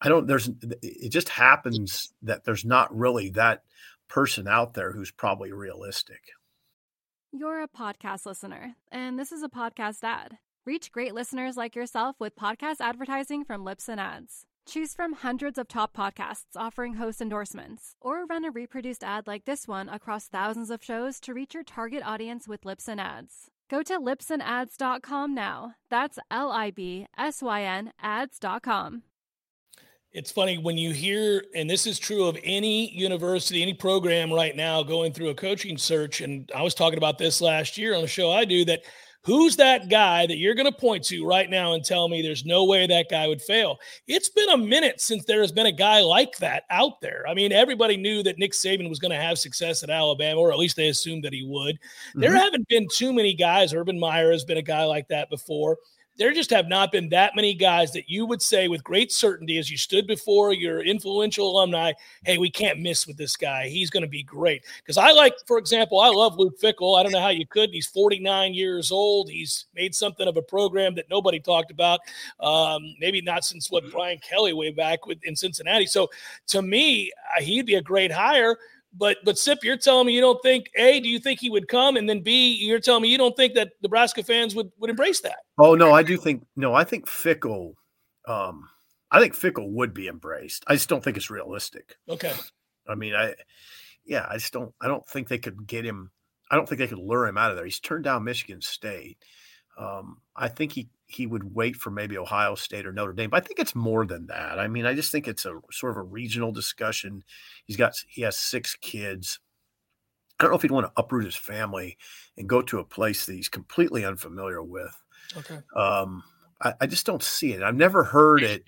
I 0.00 0.08
don't. 0.08 0.26
There's. 0.26 0.50
It 0.82 1.10
just 1.10 1.28
happens 1.28 2.12
that 2.22 2.44
there's 2.44 2.64
not 2.64 2.96
really 2.96 3.30
that 3.30 3.62
person 4.08 4.48
out 4.48 4.74
there 4.74 4.92
who's 4.92 5.10
probably 5.10 5.52
realistic. 5.52 6.20
You're 7.32 7.62
a 7.62 7.68
podcast 7.68 8.26
listener, 8.26 8.74
and 8.90 9.18
this 9.18 9.32
is 9.32 9.42
a 9.42 9.48
podcast 9.48 10.02
ad. 10.02 10.38
Reach 10.64 10.92
great 10.92 11.14
listeners 11.14 11.58
like 11.58 11.76
yourself 11.76 12.16
with 12.18 12.36
podcast 12.36 12.76
advertising 12.80 13.44
from 13.44 13.64
Libsyn 13.64 13.98
Ads. 13.98 14.46
Choose 14.66 14.94
from 14.94 15.12
hundreds 15.12 15.58
of 15.58 15.68
top 15.68 15.94
podcasts 15.94 16.56
offering 16.56 16.94
host 16.94 17.20
endorsements, 17.20 17.96
or 18.00 18.24
run 18.24 18.44
a 18.44 18.50
reproduced 18.50 19.04
ad 19.04 19.26
like 19.26 19.44
this 19.44 19.68
one 19.68 19.88
across 19.88 20.26
thousands 20.26 20.70
of 20.70 20.82
shows 20.82 21.20
to 21.20 21.34
reach 21.34 21.52
your 21.52 21.62
target 21.62 22.02
audience 22.04 22.48
with 22.48 22.62
Libsyn 22.62 22.98
Ads. 22.98 23.50
Go 23.70 23.82
to 23.82 23.98
libsynads.com 23.98 25.34
now. 25.34 25.74
That's 25.90 26.18
L 26.30 26.50
I 26.50 26.70
B 26.70 27.06
S 27.16 27.42
Y 27.42 27.62
N 27.62 27.92
ads.com. 28.00 29.02
It's 30.12 30.30
funny 30.30 30.58
when 30.58 30.78
you 30.78 30.92
hear, 30.92 31.44
and 31.56 31.68
this 31.68 31.86
is 31.86 31.98
true 31.98 32.24
of 32.24 32.38
any 32.44 32.88
university, 32.90 33.62
any 33.62 33.74
program 33.74 34.32
right 34.32 34.54
now 34.54 34.82
going 34.84 35.12
through 35.12 35.30
a 35.30 35.34
coaching 35.34 35.76
search. 35.76 36.20
And 36.20 36.50
I 36.54 36.62
was 36.62 36.72
talking 36.72 36.98
about 36.98 37.18
this 37.18 37.40
last 37.40 37.76
year 37.76 37.94
on 37.94 38.02
the 38.02 38.08
show 38.08 38.30
I 38.30 38.44
do 38.44 38.64
that 38.66 38.84
who's 39.24 39.56
that 39.56 39.88
guy 39.88 40.26
that 40.26 40.36
you're 40.38 40.54
going 40.54 40.70
to 40.70 40.78
point 40.78 41.04
to 41.04 41.24
right 41.26 41.48
now 41.48 41.72
and 41.74 41.84
tell 41.84 42.08
me 42.08 42.20
there's 42.22 42.44
no 42.44 42.64
way 42.64 42.86
that 42.86 43.06
guy 43.10 43.26
would 43.26 43.40
fail? 43.42 43.78
It's 44.06 44.28
been 44.28 44.50
a 44.50 44.56
minute 44.56 45.00
since 45.00 45.24
there 45.24 45.40
has 45.40 45.52
been 45.52 45.66
a 45.66 45.72
guy 45.72 46.00
like 46.00 46.36
that 46.38 46.64
out 46.70 47.00
there. 47.00 47.24
I 47.28 47.34
mean, 47.34 47.52
everybody 47.52 47.96
knew 47.96 48.22
that 48.22 48.38
Nick 48.38 48.52
Saban 48.52 48.88
was 48.88 48.98
going 48.98 49.12
to 49.12 49.20
have 49.20 49.38
success 49.38 49.82
at 49.82 49.90
Alabama, 49.90 50.40
or 50.40 50.52
at 50.52 50.58
least 50.58 50.76
they 50.76 50.88
assumed 50.88 51.24
that 51.24 51.32
he 51.32 51.44
would. 51.44 51.78
There 52.14 52.30
Mhm. 52.32 52.38
haven't 52.38 52.68
been 52.68 52.86
too 52.92 53.12
many 53.12 53.34
guys. 53.34 53.72
Urban 53.74 53.98
Meyer 53.98 54.30
has 54.30 54.44
been 54.44 54.58
a 54.58 54.62
guy 54.62 54.84
like 54.84 55.08
that 55.08 55.30
before 55.30 55.78
there 56.16 56.32
just 56.32 56.50
have 56.50 56.68
not 56.68 56.92
been 56.92 57.08
that 57.08 57.34
many 57.34 57.54
guys 57.54 57.92
that 57.92 58.08
you 58.08 58.26
would 58.26 58.40
say 58.40 58.68
with 58.68 58.84
great 58.84 59.10
certainty 59.10 59.58
as 59.58 59.70
you 59.70 59.76
stood 59.76 60.06
before 60.06 60.52
your 60.52 60.80
influential 60.80 61.50
alumni, 61.50 61.92
hey, 62.24 62.38
we 62.38 62.50
can't 62.50 62.80
miss 62.80 63.06
with 63.06 63.16
this 63.16 63.36
guy. 63.36 63.68
He's 63.68 63.90
going 63.90 64.02
to 64.02 64.08
be 64.08 64.22
great. 64.22 64.64
Because 64.78 64.96
I 64.96 65.10
like, 65.10 65.34
for 65.46 65.58
example, 65.58 66.00
I 66.00 66.08
love 66.08 66.38
Luke 66.38 66.60
Fickell. 66.60 66.98
I 66.98 67.02
don't 67.02 67.12
know 67.12 67.20
how 67.20 67.30
you 67.30 67.46
could. 67.46 67.70
He's 67.70 67.86
49 67.86 68.54
years 68.54 68.92
old. 68.92 69.28
He's 69.28 69.66
made 69.74 69.94
something 69.94 70.28
of 70.28 70.36
a 70.36 70.42
program 70.42 70.94
that 70.94 71.10
nobody 71.10 71.40
talked 71.40 71.70
about. 71.70 72.00
Um, 72.40 72.94
maybe 73.00 73.20
not 73.20 73.44
since 73.44 73.70
what 73.70 73.90
Brian 73.90 74.18
Kelly 74.18 74.52
way 74.52 74.70
back 74.70 75.06
with, 75.06 75.18
in 75.24 75.34
Cincinnati. 75.34 75.86
So 75.86 76.10
to 76.48 76.62
me, 76.62 77.10
uh, 77.36 77.42
he'd 77.42 77.66
be 77.66 77.74
a 77.74 77.82
great 77.82 78.12
hire. 78.12 78.56
But 78.96 79.18
but 79.24 79.38
Sip, 79.38 79.64
you're 79.64 79.76
telling 79.76 80.06
me 80.06 80.14
you 80.14 80.20
don't 80.20 80.40
think 80.42 80.70
A, 80.76 81.00
do 81.00 81.08
you 81.08 81.18
think 81.18 81.40
he 81.40 81.50
would 81.50 81.68
come? 81.68 81.96
And 81.96 82.08
then 82.08 82.20
B, 82.20 82.56
you're 82.64 82.80
telling 82.80 83.02
me 83.02 83.08
you 83.08 83.18
don't 83.18 83.36
think 83.36 83.54
that 83.54 83.72
Nebraska 83.82 84.22
fans 84.22 84.54
would 84.54 84.70
would 84.78 84.90
embrace 84.90 85.20
that. 85.20 85.38
Oh 85.58 85.74
no, 85.74 85.92
I 85.92 86.02
do 86.02 86.16
think 86.16 86.46
no. 86.56 86.74
I 86.74 86.84
think 86.84 87.06
Fickell. 87.06 87.74
Um, 88.26 88.68
I 89.10 89.20
think 89.20 89.34
Fickell 89.34 89.70
would 89.70 89.94
be 89.94 90.08
embraced. 90.08 90.64
I 90.66 90.74
just 90.74 90.88
don't 90.88 91.02
think 91.02 91.16
it's 91.16 91.30
realistic. 91.30 91.96
Okay. 92.08 92.32
I 92.88 92.94
mean, 92.94 93.14
I 93.14 93.34
yeah, 94.04 94.26
I 94.28 94.34
just 94.34 94.52
don't 94.52 94.72
I 94.80 94.86
don't 94.86 95.06
think 95.06 95.28
they 95.28 95.38
could 95.38 95.66
get 95.66 95.84
him. 95.84 96.10
I 96.50 96.56
don't 96.56 96.68
think 96.68 96.78
they 96.78 96.86
could 96.86 96.98
lure 96.98 97.26
him 97.26 97.38
out 97.38 97.50
of 97.50 97.56
there. 97.56 97.64
He's 97.64 97.80
turned 97.80 98.04
down 98.04 98.24
Michigan 98.24 98.60
State. 98.60 99.18
Um, 99.78 100.18
I 100.36 100.48
think 100.48 100.72
he 100.72 100.88
he 101.06 101.26
would 101.26 101.54
wait 101.54 101.76
for 101.76 101.90
maybe 101.90 102.18
Ohio 102.18 102.54
State 102.54 102.86
or 102.86 102.92
Notre 102.92 103.12
Dame. 103.12 103.30
But 103.30 103.42
I 103.42 103.46
think 103.46 103.58
it's 103.58 103.74
more 103.74 104.06
than 104.06 104.26
that. 104.26 104.58
I 104.58 104.68
mean, 104.68 104.86
I 104.86 104.94
just 104.94 105.12
think 105.12 105.28
it's 105.28 105.44
a 105.44 105.60
sort 105.70 105.92
of 105.92 105.98
a 105.98 106.02
regional 106.02 106.52
discussion. 106.52 107.22
He's 107.66 107.76
got 107.76 107.94
he 108.08 108.22
has 108.22 108.36
six 108.36 108.76
kids. 108.76 109.38
I 110.38 110.44
don't 110.44 110.52
know 110.52 110.56
if 110.56 110.62
he'd 110.62 110.70
want 110.70 110.86
to 110.86 111.00
uproot 111.00 111.26
his 111.26 111.36
family 111.36 111.96
and 112.36 112.48
go 112.48 112.60
to 112.62 112.80
a 112.80 112.84
place 112.84 113.26
that 113.26 113.34
he's 113.34 113.48
completely 113.48 114.04
unfamiliar 114.04 114.62
with. 114.62 114.94
Okay. 115.36 115.60
Um, 115.76 116.24
I, 116.60 116.74
I 116.80 116.86
just 116.86 117.06
don't 117.06 117.22
see 117.22 117.52
it. 117.52 117.62
I've 117.62 117.76
never 117.76 118.02
heard 118.02 118.42
it 118.42 118.64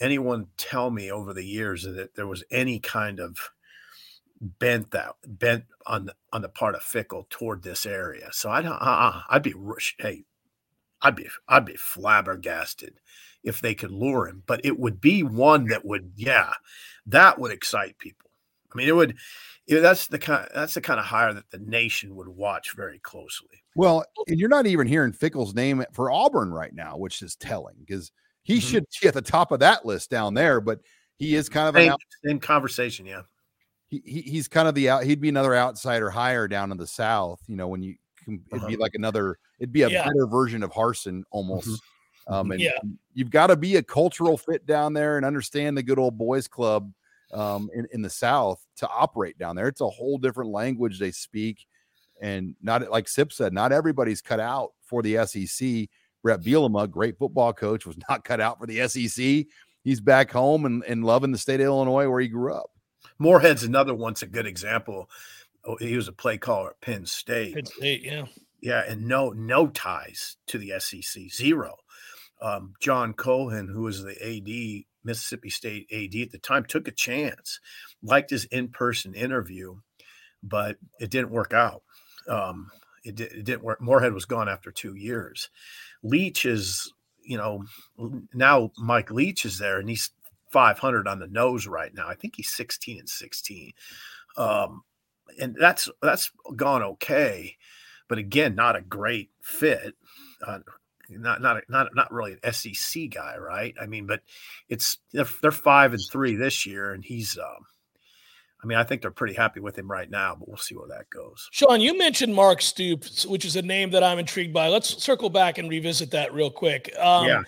anyone 0.00 0.46
tell 0.56 0.90
me 0.90 1.10
over 1.10 1.32
the 1.32 1.44
years 1.44 1.82
that 1.84 2.14
there 2.14 2.26
was 2.26 2.44
any 2.50 2.78
kind 2.78 3.20
of 3.20 3.50
bent 4.40 4.92
that 4.92 5.14
bent 5.26 5.64
on 5.86 6.06
the 6.06 6.14
on 6.32 6.42
the 6.42 6.48
part 6.48 6.74
of 6.74 6.82
Fickell 6.82 7.28
toward 7.28 7.62
this 7.62 7.84
area. 7.86 8.28
So 8.32 8.50
I'd 8.50 8.66
uh, 8.66 9.22
I'd 9.28 9.42
be 9.42 9.54
hey, 9.98 10.24
I'd 11.02 11.16
be 11.16 11.28
I'd 11.48 11.64
be 11.64 11.76
flabbergasted 11.76 13.00
if 13.44 13.60
they 13.60 13.74
could 13.74 13.90
lure 13.90 14.28
him. 14.28 14.42
But 14.46 14.64
it 14.64 14.78
would 14.78 15.00
be 15.00 15.22
one 15.22 15.66
that 15.66 15.84
would 15.84 16.12
yeah, 16.16 16.52
that 17.06 17.38
would 17.38 17.52
excite 17.52 17.98
people. 17.98 18.30
I 18.72 18.78
mean, 18.78 18.88
it 18.88 18.96
would. 18.96 19.16
It, 19.66 19.80
that's 19.80 20.06
the 20.06 20.18
kind. 20.18 20.48
That's 20.54 20.74
the 20.74 20.80
kind 20.80 21.00
of 21.00 21.06
hire 21.06 21.32
that 21.32 21.50
the 21.50 21.58
nation 21.58 22.16
would 22.16 22.28
watch 22.28 22.74
very 22.74 22.98
closely. 22.98 23.62
Well, 23.74 24.04
and 24.26 24.38
you're 24.38 24.48
not 24.48 24.66
even 24.66 24.86
hearing 24.86 25.12
Fickell's 25.12 25.54
name 25.54 25.84
for 25.92 26.10
Auburn 26.10 26.52
right 26.52 26.74
now, 26.74 26.96
which 26.96 27.22
is 27.22 27.36
telling 27.36 27.76
because 27.78 28.10
he 28.42 28.58
mm-hmm. 28.58 28.68
should 28.68 28.84
be 29.00 29.08
at 29.08 29.14
the 29.14 29.22
top 29.22 29.52
of 29.52 29.60
that 29.60 29.84
list 29.84 30.10
down 30.10 30.34
there. 30.34 30.60
But 30.60 30.80
he 31.16 31.34
is 31.34 31.48
kind 31.48 31.68
of 31.68 31.74
same, 31.74 31.88
an 31.88 31.92
out- 31.92 32.00
same 32.24 32.40
conversation. 32.40 33.06
Yeah, 33.06 33.22
he, 33.88 34.02
he 34.04 34.20
he's 34.22 34.48
kind 34.48 34.68
of 34.68 34.74
the 34.74 34.90
out. 34.90 35.04
He'd 35.04 35.20
be 35.20 35.28
another 35.28 35.54
outsider 35.54 36.10
hire 36.10 36.48
down 36.48 36.72
in 36.72 36.78
the 36.78 36.86
South. 36.86 37.40
You 37.46 37.56
know, 37.56 37.68
when 37.68 37.82
you 37.82 37.96
can, 38.28 38.44
it'd 38.52 38.66
be 38.66 38.74
uh-huh. 38.74 38.82
like 38.82 38.94
another. 38.94 39.38
It'd 39.58 39.72
be 39.72 39.82
a 39.82 39.88
yeah. 39.88 40.04
better 40.04 40.26
version 40.26 40.62
of 40.62 40.70
Harsin 40.70 41.22
almost. 41.30 41.68
Mm-hmm. 41.68 42.34
Um, 42.34 42.50
and 42.50 42.60
yeah. 42.60 42.78
you've 43.14 43.30
got 43.30 43.46
to 43.46 43.56
be 43.56 43.76
a 43.76 43.82
cultural 43.82 44.36
fit 44.36 44.66
down 44.66 44.92
there 44.92 45.16
and 45.16 45.24
understand 45.24 45.76
the 45.76 45.82
good 45.82 45.98
old 45.98 46.18
boys 46.18 46.46
club 46.46 46.92
um, 47.32 47.70
in, 47.74 47.86
in 47.92 48.02
the 48.02 48.10
South 48.10 48.64
to 48.76 48.88
operate 48.88 49.38
down 49.38 49.56
there. 49.56 49.68
It's 49.68 49.80
a 49.80 49.88
whole 49.88 50.18
different 50.18 50.50
language 50.50 50.98
they 50.98 51.10
speak. 51.10 51.66
And 52.20 52.54
not 52.62 52.90
like 52.90 53.08
Sip 53.08 53.32
said, 53.32 53.52
not 53.52 53.72
everybody's 53.72 54.20
cut 54.20 54.40
out 54.40 54.72
for 54.82 55.02
the 55.02 55.24
SEC. 55.26 55.88
Bret 56.22 56.42
Bielema, 56.42 56.90
great 56.90 57.16
football 57.16 57.52
coach, 57.52 57.86
was 57.86 57.96
not 58.08 58.24
cut 58.24 58.40
out 58.40 58.58
for 58.58 58.66
the 58.66 58.86
SEC. 58.88 59.46
He's 59.82 60.00
back 60.00 60.30
home 60.30 60.66
and, 60.66 60.84
and 60.84 61.04
loving 61.04 61.32
the 61.32 61.38
state 61.38 61.60
of 61.60 61.66
Illinois 61.66 62.08
where 62.08 62.20
he 62.20 62.28
grew 62.28 62.52
up. 62.52 62.70
Moorhead's 63.18 63.64
another 63.64 63.94
one's 63.94 64.22
a 64.22 64.26
good 64.26 64.46
example. 64.46 65.08
Oh, 65.68 65.76
he 65.76 65.94
was 65.96 66.08
a 66.08 66.12
play 66.12 66.38
caller 66.38 66.70
at 66.70 66.80
Penn 66.80 67.04
State. 67.04 67.54
Penn 67.54 67.66
State, 67.66 68.02
yeah. 68.02 68.24
Yeah, 68.60 68.82
and 68.88 69.06
no 69.06 69.30
no 69.30 69.68
ties 69.68 70.36
to 70.48 70.58
the 70.58 70.72
SEC, 70.80 71.30
zero. 71.30 71.76
Um, 72.40 72.72
John 72.80 73.12
Cohen, 73.12 73.68
who 73.68 73.82
was 73.82 74.02
the 74.02 74.16
AD 74.20 74.84
Mississippi 75.04 75.50
State 75.50 75.86
AD 75.92 76.20
at 76.20 76.30
the 76.30 76.38
time, 76.38 76.64
took 76.64 76.88
a 76.88 76.92
chance, 76.92 77.60
liked 78.02 78.30
his 78.30 78.46
in 78.46 78.68
person 78.68 79.14
interview, 79.14 79.76
but 80.42 80.76
it 80.98 81.10
didn't 81.10 81.30
work 81.30 81.52
out. 81.52 81.82
Um, 82.28 82.70
it, 83.04 83.14
did, 83.14 83.32
it 83.32 83.44
didn't 83.44 83.62
work. 83.62 83.80
Moorhead 83.80 84.12
was 84.12 84.24
gone 84.24 84.48
after 84.48 84.72
two 84.72 84.94
years. 84.94 85.50
Leach 86.02 86.46
is, 86.46 86.92
you 87.22 87.36
know, 87.36 87.64
now 88.32 88.72
Mike 88.78 89.10
Leach 89.10 89.44
is 89.44 89.58
there 89.58 89.78
and 89.78 89.88
he's 89.88 90.10
500 90.50 91.06
on 91.06 91.18
the 91.18 91.26
nose 91.26 91.66
right 91.66 91.94
now. 91.94 92.08
I 92.08 92.14
think 92.14 92.36
he's 92.36 92.50
16 92.50 93.00
and 93.00 93.08
16. 93.08 93.72
Um, 94.36 94.82
and 95.40 95.56
that's 95.58 95.88
that's 96.02 96.30
gone 96.56 96.82
okay, 96.82 97.56
but 98.08 98.18
again, 98.18 98.54
not 98.54 98.76
a 98.76 98.80
great 98.80 99.30
fit. 99.42 99.94
Uh, 100.46 100.60
not 101.10 101.40
not 101.40 101.62
not 101.68 101.94
not 101.94 102.12
really 102.12 102.36
an 102.42 102.52
SEC 102.52 103.10
guy, 103.10 103.36
right? 103.38 103.74
I 103.80 103.86
mean, 103.86 104.06
but 104.06 104.20
it's 104.68 104.98
they're, 105.12 105.26
they're 105.42 105.50
five 105.50 105.92
and 105.92 106.02
three 106.10 106.36
this 106.36 106.66
year, 106.66 106.92
and 106.92 107.04
he's. 107.04 107.38
Um, 107.38 107.64
I 108.60 108.66
mean, 108.66 108.76
I 108.76 108.82
think 108.82 109.02
they're 109.02 109.12
pretty 109.12 109.34
happy 109.34 109.60
with 109.60 109.78
him 109.78 109.88
right 109.88 110.10
now, 110.10 110.34
but 110.34 110.48
we'll 110.48 110.56
see 110.56 110.74
where 110.74 110.88
that 110.88 111.08
goes. 111.10 111.48
Sean, 111.52 111.80
you 111.80 111.96
mentioned 111.96 112.34
Mark 112.34 112.60
Stoops, 112.60 113.24
which 113.24 113.44
is 113.44 113.54
a 113.54 113.62
name 113.62 113.90
that 113.90 114.02
I'm 114.02 114.18
intrigued 114.18 114.52
by. 114.52 114.66
Let's 114.66 115.00
circle 115.00 115.30
back 115.30 115.58
and 115.58 115.70
revisit 115.70 116.10
that 116.10 116.34
real 116.34 116.50
quick. 116.50 116.92
Um, 116.98 117.26
yeah 117.26 117.42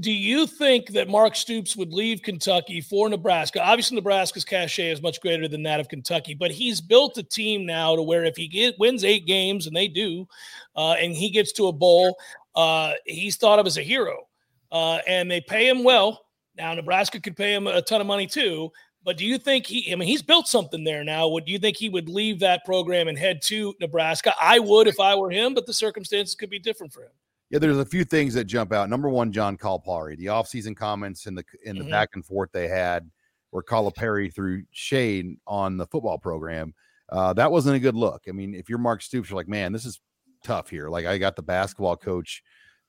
do 0.00 0.10
you 0.10 0.46
think 0.46 0.88
that 0.90 1.08
Mark 1.08 1.36
Stoops 1.36 1.76
would 1.76 1.92
leave 1.92 2.22
Kentucky 2.22 2.80
for 2.80 3.08
Nebraska? 3.08 3.62
Obviously, 3.62 3.96
Nebraska's 3.96 4.44
cachet 4.44 4.90
is 4.90 5.02
much 5.02 5.20
greater 5.20 5.48
than 5.48 5.62
that 5.64 5.80
of 5.80 5.88
Kentucky, 5.88 6.34
but 6.34 6.50
he's 6.50 6.80
built 6.80 7.18
a 7.18 7.22
team 7.22 7.66
now 7.66 7.94
to 7.94 8.02
where 8.02 8.24
if 8.24 8.36
he 8.36 8.48
get, 8.48 8.78
wins 8.78 9.04
eight 9.04 9.26
games, 9.26 9.66
and 9.66 9.76
they 9.76 9.88
do, 9.88 10.26
uh, 10.76 10.92
and 10.92 11.12
he 11.12 11.30
gets 11.30 11.52
to 11.52 11.66
a 11.66 11.72
bowl, 11.72 12.16
uh, 12.54 12.94
he's 13.04 13.36
thought 13.36 13.58
of 13.58 13.66
as 13.66 13.76
a 13.76 13.82
hero. 13.82 14.26
Uh, 14.72 14.98
and 15.06 15.30
they 15.30 15.40
pay 15.40 15.68
him 15.68 15.84
well. 15.84 16.26
Now, 16.56 16.74
Nebraska 16.74 17.20
could 17.20 17.36
pay 17.36 17.54
him 17.54 17.66
a 17.66 17.82
ton 17.82 18.00
of 18.00 18.06
money 18.06 18.26
too. 18.26 18.72
But 19.04 19.16
do 19.16 19.24
you 19.24 19.38
think 19.38 19.66
he, 19.66 19.92
I 19.92 19.94
mean, 19.94 20.08
he's 20.08 20.22
built 20.22 20.48
something 20.48 20.82
there 20.82 21.04
now. 21.04 21.28
Would 21.28 21.48
you 21.48 21.60
think 21.60 21.76
he 21.76 21.88
would 21.88 22.08
leave 22.08 22.40
that 22.40 22.64
program 22.64 23.06
and 23.06 23.16
head 23.16 23.40
to 23.42 23.72
Nebraska? 23.80 24.34
I 24.40 24.58
would 24.58 24.88
if 24.88 24.98
I 24.98 25.14
were 25.14 25.30
him, 25.30 25.54
but 25.54 25.64
the 25.64 25.72
circumstances 25.72 26.34
could 26.34 26.50
be 26.50 26.58
different 26.58 26.92
for 26.92 27.02
him. 27.02 27.12
Yeah, 27.50 27.60
there's 27.60 27.78
a 27.78 27.84
few 27.84 28.04
things 28.04 28.34
that 28.34 28.44
jump 28.44 28.72
out. 28.72 28.90
Number 28.90 29.08
one, 29.08 29.30
John 29.30 29.56
Calipari, 29.56 30.16
the 30.16 30.26
offseason 30.26 30.76
comments 30.76 31.26
and 31.26 31.38
the 31.38 31.44
in 31.64 31.76
the 31.76 31.82
mm-hmm. 31.82 31.90
back 31.90 32.10
and 32.14 32.24
forth 32.24 32.50
they 32.52 32.68
had 32.68 33.08
where 33.50 33.62
Calipari 33.62 34.34
threw 34.34 34.64
shade 34.72 35.36
on 35.46 35.76
the 35.76 35.86
football 35.86 36.18
program. 36.18 36.74
Uh, 37.08 37.32
that 37.34 37.52
wasn't 37.52 37.76
a 37.76 37.80
good 37.80 37.94
look. 37.94 38.24
I 38.28 38.32
mean, 38.32 38.54
if 38.54 38.68
you're 38.68 38.78
Mark 38.78 39.00
Stoops, 39.00 39.30
you're 39.30 39.36
like, 39.36 39.48
man, 39.48 39.72
this 39.72 39.86
is 39.86 40.00
tough 40.42 40.68
here. 40.68 40.88
Like 40.88 41.06
I 41.06 41.18
got 41.18 41.36
the 41.36 41.42
basketball 41.42 41.96
coach 41.96 42.42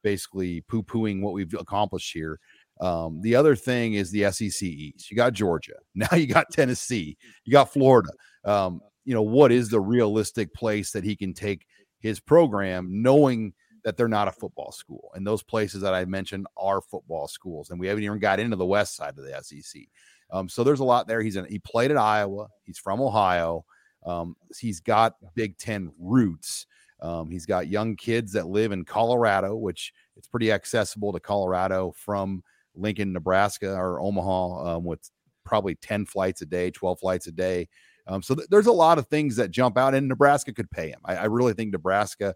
basically 0.03 0.61
poo-pooing 0.61 1.21
what 1.21 1.33
we've 1.33 1.53
accomplished 1.53 2.11
here. 2.11 2.39
Um, 2.81 3.21
the 3.21 3.35
other 3.35 3.55
thing 3.55 3.93
is 3.93 4.09
the 4.09 4.31
SEC 4.31 4.63
East. 4.63 5.11
You 5.11 5.17
got 5.17 5.33
Georgia. 5.33 5.73
Now 5.95 6.15
you 6.15 6.25
got 6.25 6.51
Tennessee. 6.51 7.17
You 7.45 7.51
got 7.51 7.71
Florida. 7.71 8.09
Um, 8.43 8.81
you 9.05 9.13
know, 9.13 9.21
what 9.21 9.51
is 9.51 9.69
the 9.69 9.79
realistic 9.79 10.53
place 10.53 10.91
that 10.91 11.03
he 11.03 11.15
can 11.15 11.33
take 11.35 11.67
his 11.99 12.19
program 12.19 12.87
knowing– 13.03 13.53
that 13.87 13.95
they're 13.95 14.09
not 14.09 14.27
a 14.27 14.33
football 14.33 14.69
school. 14.69 15.11
And 15.15 15.25
those 15.25 15.41
places 15.41 15.79
that 15.79 15.93
I 15.93 16.03
mentioned 16.03 16.45
are 16.57 16.81
football 16.81 17.25
schools. 17.25 17.69
And 17.69 17.79
we 17.79 17.87
haven't 17.87 18.03
even 18.03 18.19
got 18.19 18.37
into 18.37 18.57
the 18.57 18.65
west 18.65 18.97
side 18.97 19.17
of 19.17 19.23
the 19.23 19.41
SEC. 19.41 19.83
Um, 20.29 20.49
so 20.49 20.65
there's 20.65 20.81
a 20.81 20.83
lot 20.83 21.07
there. 21.07 21.21
He's 21.21 21.37
in, 21.37 21.45
he 21.45 21.57
played 21.59 21.89
at 21.89 21.95
Iowa. 21.95 22.49
He's 22.65 22.77
from 22.77 22.99
Ohio. 22.99 23.63
Um, 24.05 24.35
he's 24.59 24.81
got 24.81 25.13
Big 25.35 25.57
Ten 25.57 25.89
roots. 25.97 26.65
Um, 27.01 27.31
he's 27.31 27.45
got 27.45 27.69
young 27.69 27.95
kids 27.95 28.33
that 28.33 28.49
live 28.49 28.73
in 28.73 28.83
Colorado, 28.83 29.55
which 29.55 29.93
it's 30.17 30.27
pretty 30.27 30.51
accessible 30.51 31.13
to 31.13 31.21
Colorado 31.21 31.93
from 31.95 32.43
Lincoln, 32.75 33.13
Nebraska, 33.13 33.73
or 33.73 34.01
Omaha, 34.01 34.75
um, 34.75 34.83
with 34.83 35.09
probably 35.45 35.75
10 35.75 36.07
flights 36.07 36.41
a 36.41 36.45
day, 36.45 36.71
12 36.71 36.99
flights 36.99 37.27
a 37.27 37.31
day. 37.31 37.69
Um, 38.05 38.21
so 38.21 38.35
th- 38.35 38.49
there's 38.49 38.67
a 38.67 38.71
lot 38.73 38.97
of 38.97 39.07
things 39.07 39.37
that 39.37 39.49
jump 39.49 39.77
out, 39.77 39.95
and 39.95 40.09
Nebraska 40.09 40.53
could 40.53 40.69
pay 40.71 40.89
him. 40.89 40.99
I, 41.05 41.15
I 41.15 41.25
really 41.25 41.53
think 41.53 41.71
Nebraska 41.71 42.35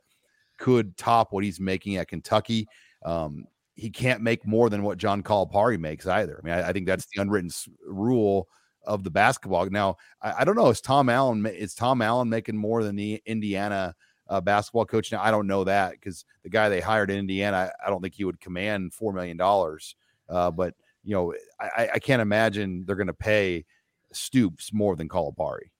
could 0.62 0.96
top 0.96 1.34
what 1.34 1.44
he's 1.44 1.60
making 1.60 1.98
at 1.98 2.08
Kentucky. 2.08 2.68
Um, 3.04 3.46
he 3.76 3.90
can't 3.90 4.22
make 4.22 4.46
more 4.46 4.70
than 4.70 4.84
what 4.84 5.00
John 5.00 5.24
Calipari 5.24 5.80
makes 5.80 6.06
either. 6.06 6.40
I 6.40 6.46
mean, 6.46 6.54
I, 6.54 6.70
I 6.70 6.72
think 6.72 6.86
that's 6.86 7.08
the 7.08 7.20
unwritten 7.20 7.50
rule 7.84 8.48
of 8.86 9.04
the 9.04 9.10
basketball. 9.10 9.68
Now, 9.72 9.98
I, 10.22 10.34
I, 10.40 10.44
don't 10.44 10.56
know. 10.56 10.70
Is 10.70 10.80
Tom 10.80 11.10
Allen 11.10 11.44
is 11.48 11.74
Tom 11.74 12.02
Allen 12.04 12.30
making 12.30 12.56
more 12.56 12.84
than 12.84 12.96
the 12.96 13.20
Indiana 13.26 13.96
uh, 14.30 14.40
basketball 14.40 14.86
coach? 14.86 15.12
Now, 15.12 15.24
I 15.24 15.32
don't 15.32 15.48
know 15.48 15.64
that 15.64 15.94
because 15.94 16.26
the 16.44 16.50
guy 16.50 16.70
they 16.70 16.80
hired 16.80 17.10
in 17.10 17.18
Indiana, 17.18 17.72
I, 17.82 17.88
I, 17.88 17.90
don't 17.90 18.02
think 18.02 18.14
he 18.14 18.24
would 18.24 18.40
command 18.40 18.94
four 18.94 19.14
million 19.14 19.38
dollars. 19.38 19.96
Uh, 20.30 20.52
but 20.52 20.76
you 21.04 21.16
know, 21.16 21.34
I, 21.60 21.90
I 21.96 22.00
can't 22.00 22.22
imagine 22.22 22.86
they're 22.86 22.96
going 22.96 23.08
to 23.08 23.14
pay 23.14 23.66
Stoops 24.14 24.72
more 24.72 24.96
than 24.96 25.10
Calipari. 25.10 25.72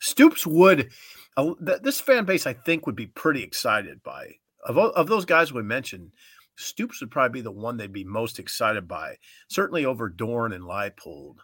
Stoops 0.00 0.46
would 0.46 0.90
uh, 1.36 1.54
this 1.60 2.00
fan 2.00 2.24
base, 2.24 2.46
I 2.46 2.54
think, 2.54 2.86
would 2.86 2.96
be 2.96 3.06
pretty 3.06 3.42
excited 3.42 4.02
by 4.02 4.32
of 4.64 4.78
of 4.78 5.06
those 5.06 5.24
guys 5.24 5.52
we 5.52 5.62
mentioned. 5.62 6.12
Stoops 6.56 7.00
would 7.00 7.10
probably 7.10 7.40
be 7.40 7.42
the 7.42 7.50
one 7.50 7.76
they'd 7.76 7.92
be 7.92 8.04
most 8.04 8.38
excited 8.38 8.88
by, 8.88 9.16
certainly 9.48 9.84
over 9.84 10.08
Doeren 10.10 10.54
and 10.54 10.64
Leipold. 10.64 11.36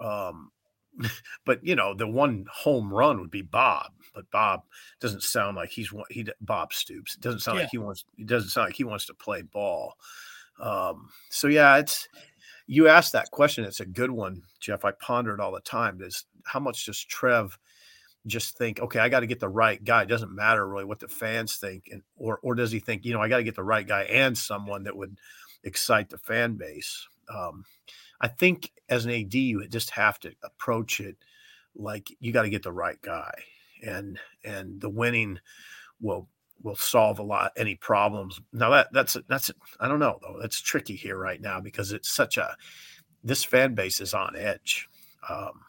Um, 0.00 0.50
but 1.46 1.64
you 1.64 1.74
know, 1.74 1.94
the 1.94 2.06
one 2.06 2.44
home 2.52 2.92
run 2.92 3.20
would 3.20 3.30
be 3.30 3.42
Bob, 3.42 3.92
but 4.14 4.30
Bob 4.30 4.62
doesn't 5.00 5.22
sound 5.22 5.56
like 5.56 5.70
he's 5.70 5.92
he 6.10 6.26
Bob 6.40 6.72
Stoops. 6.72 7.14
It 7.14 7.20
doesn't 7.20 7.40
sound 7.40 7.56
yeah. 7.56 7.62
like 7.62 7.70
he 7.70 7.78
wants. 7.78 8.04
It 8.18 8.26
doesn't 8.26 8.50
sound 8.50 8.66
like 8.68 8.76
he 8.76 8.84
wants 8.84 9.06
to 9.06 9.14
play 9.14 9.42
ball. 9.42 9.94
Um, 10.60 11.08
so 11.30 11.48
yeah, 11.48 11.78
it's 11.78 12.08
you 12.66 12.88
asked 12.88 13.12
that 13.12 13.30
question. 13.30 13.64
It's 13.64 13.80
a 13.80 13.86
good 13.86 14.10
one, 14.10 14.42
Jeff. 14.60 14.84
I 14.84 14.92
ponder 14.92 15.34
it 15.34 15.40
all 15.40 15.52
the 15.52 15.60
time. 15.60 16.00
Is 16.00 16.24
how 16.44 16.60
much 16.60 16.86
does 16.86 17.02
Trev 17.02 17.58
just 18.26 18.56
think, 18.56 18.80
okay, 18.80 18.98
I 18.98 19.08
got 19.08 19.20
to 19.20 19.26
get 19.26 19.40
the 19.40 19.48
right 19.48 19.82
guy. 19.84 20.02
It 20.02 20.08
doesn't 20.08 20.34
matter 20.34 20.66
really 20.66 20.84
what 20.84 20.98
the 20.98 21.08
fans 21.08 21.56
think, 21.56 21.88
and 21.92 22.02
or 22.16 22.38
or 22.42 22.54
does 22.54 22.72
he 22.72 22.80
think, 22.80 23.04
you 23.04 23.12
know, 23.12 23.20
I 23.20 23.28
got 23.28 23.38
to 23.38 23.44
get 23.44 23.56
the 23.56 23.62
right 23.62 23.86
guy 23.86 24.04
and 24.04 24.36
someone 24.36 24.84
that 24.84 24.96
would 24.96 25.18
excite 25.64 26.08
the 26.08 26.18
fan 26.18 26.54
base? 26.54 27.06
Um, 27.34 27.64
I 28.20 28.28
think 28.28 28.70
as 28.88 29.04
an 29.04 29.10
AD, 29.10 29.34
you 29.34 29.66
just 29.68 29.90
have 29.90 30.18
to 30.20 30.32
approach 30.42 31.00
it 31.00 31.16
like 31.76 32.10
you 32.20 32.32
got 32.32 32.42
to 32.42 32.50
get 32.50 32.62
the 32.62 32.72
right 32.72 33.00
guy, 33.02 33.34
and 33.82 34.18
and 34.44 34.80
the 34.80 34.90
winning 34.90 35.38
will 36.00 36.28
will 36.62 36.76
solve 36.76 37.18
a 37.18 37.22
lot 37.22 37.52
any 37.56 37.74
problems. 37.74 38.40
Now 38.52 38.70
that 38.70 38.88
that's 38.92 39.16
that's 39.28 39.50
I 39.80 39.88
don't 39.88 39.98
know 39.98 40.18
though. 40.22 40.38
That's 40.40 40.60
tricky 40.60 40.96
here 40.96 41.16
right 41.16 41.40
now 41.40 41.60
because 41.60 41.92
it's 41.92 42.10
such 42.10 42.36
a 42.36 42.56
this 43.22 43.44
fan 43.44 43.74
base 43.74 44.00
is 44.00 44.14
on 44.14 44.36
edge. 44.36 44.88
Um, 45.28 45.60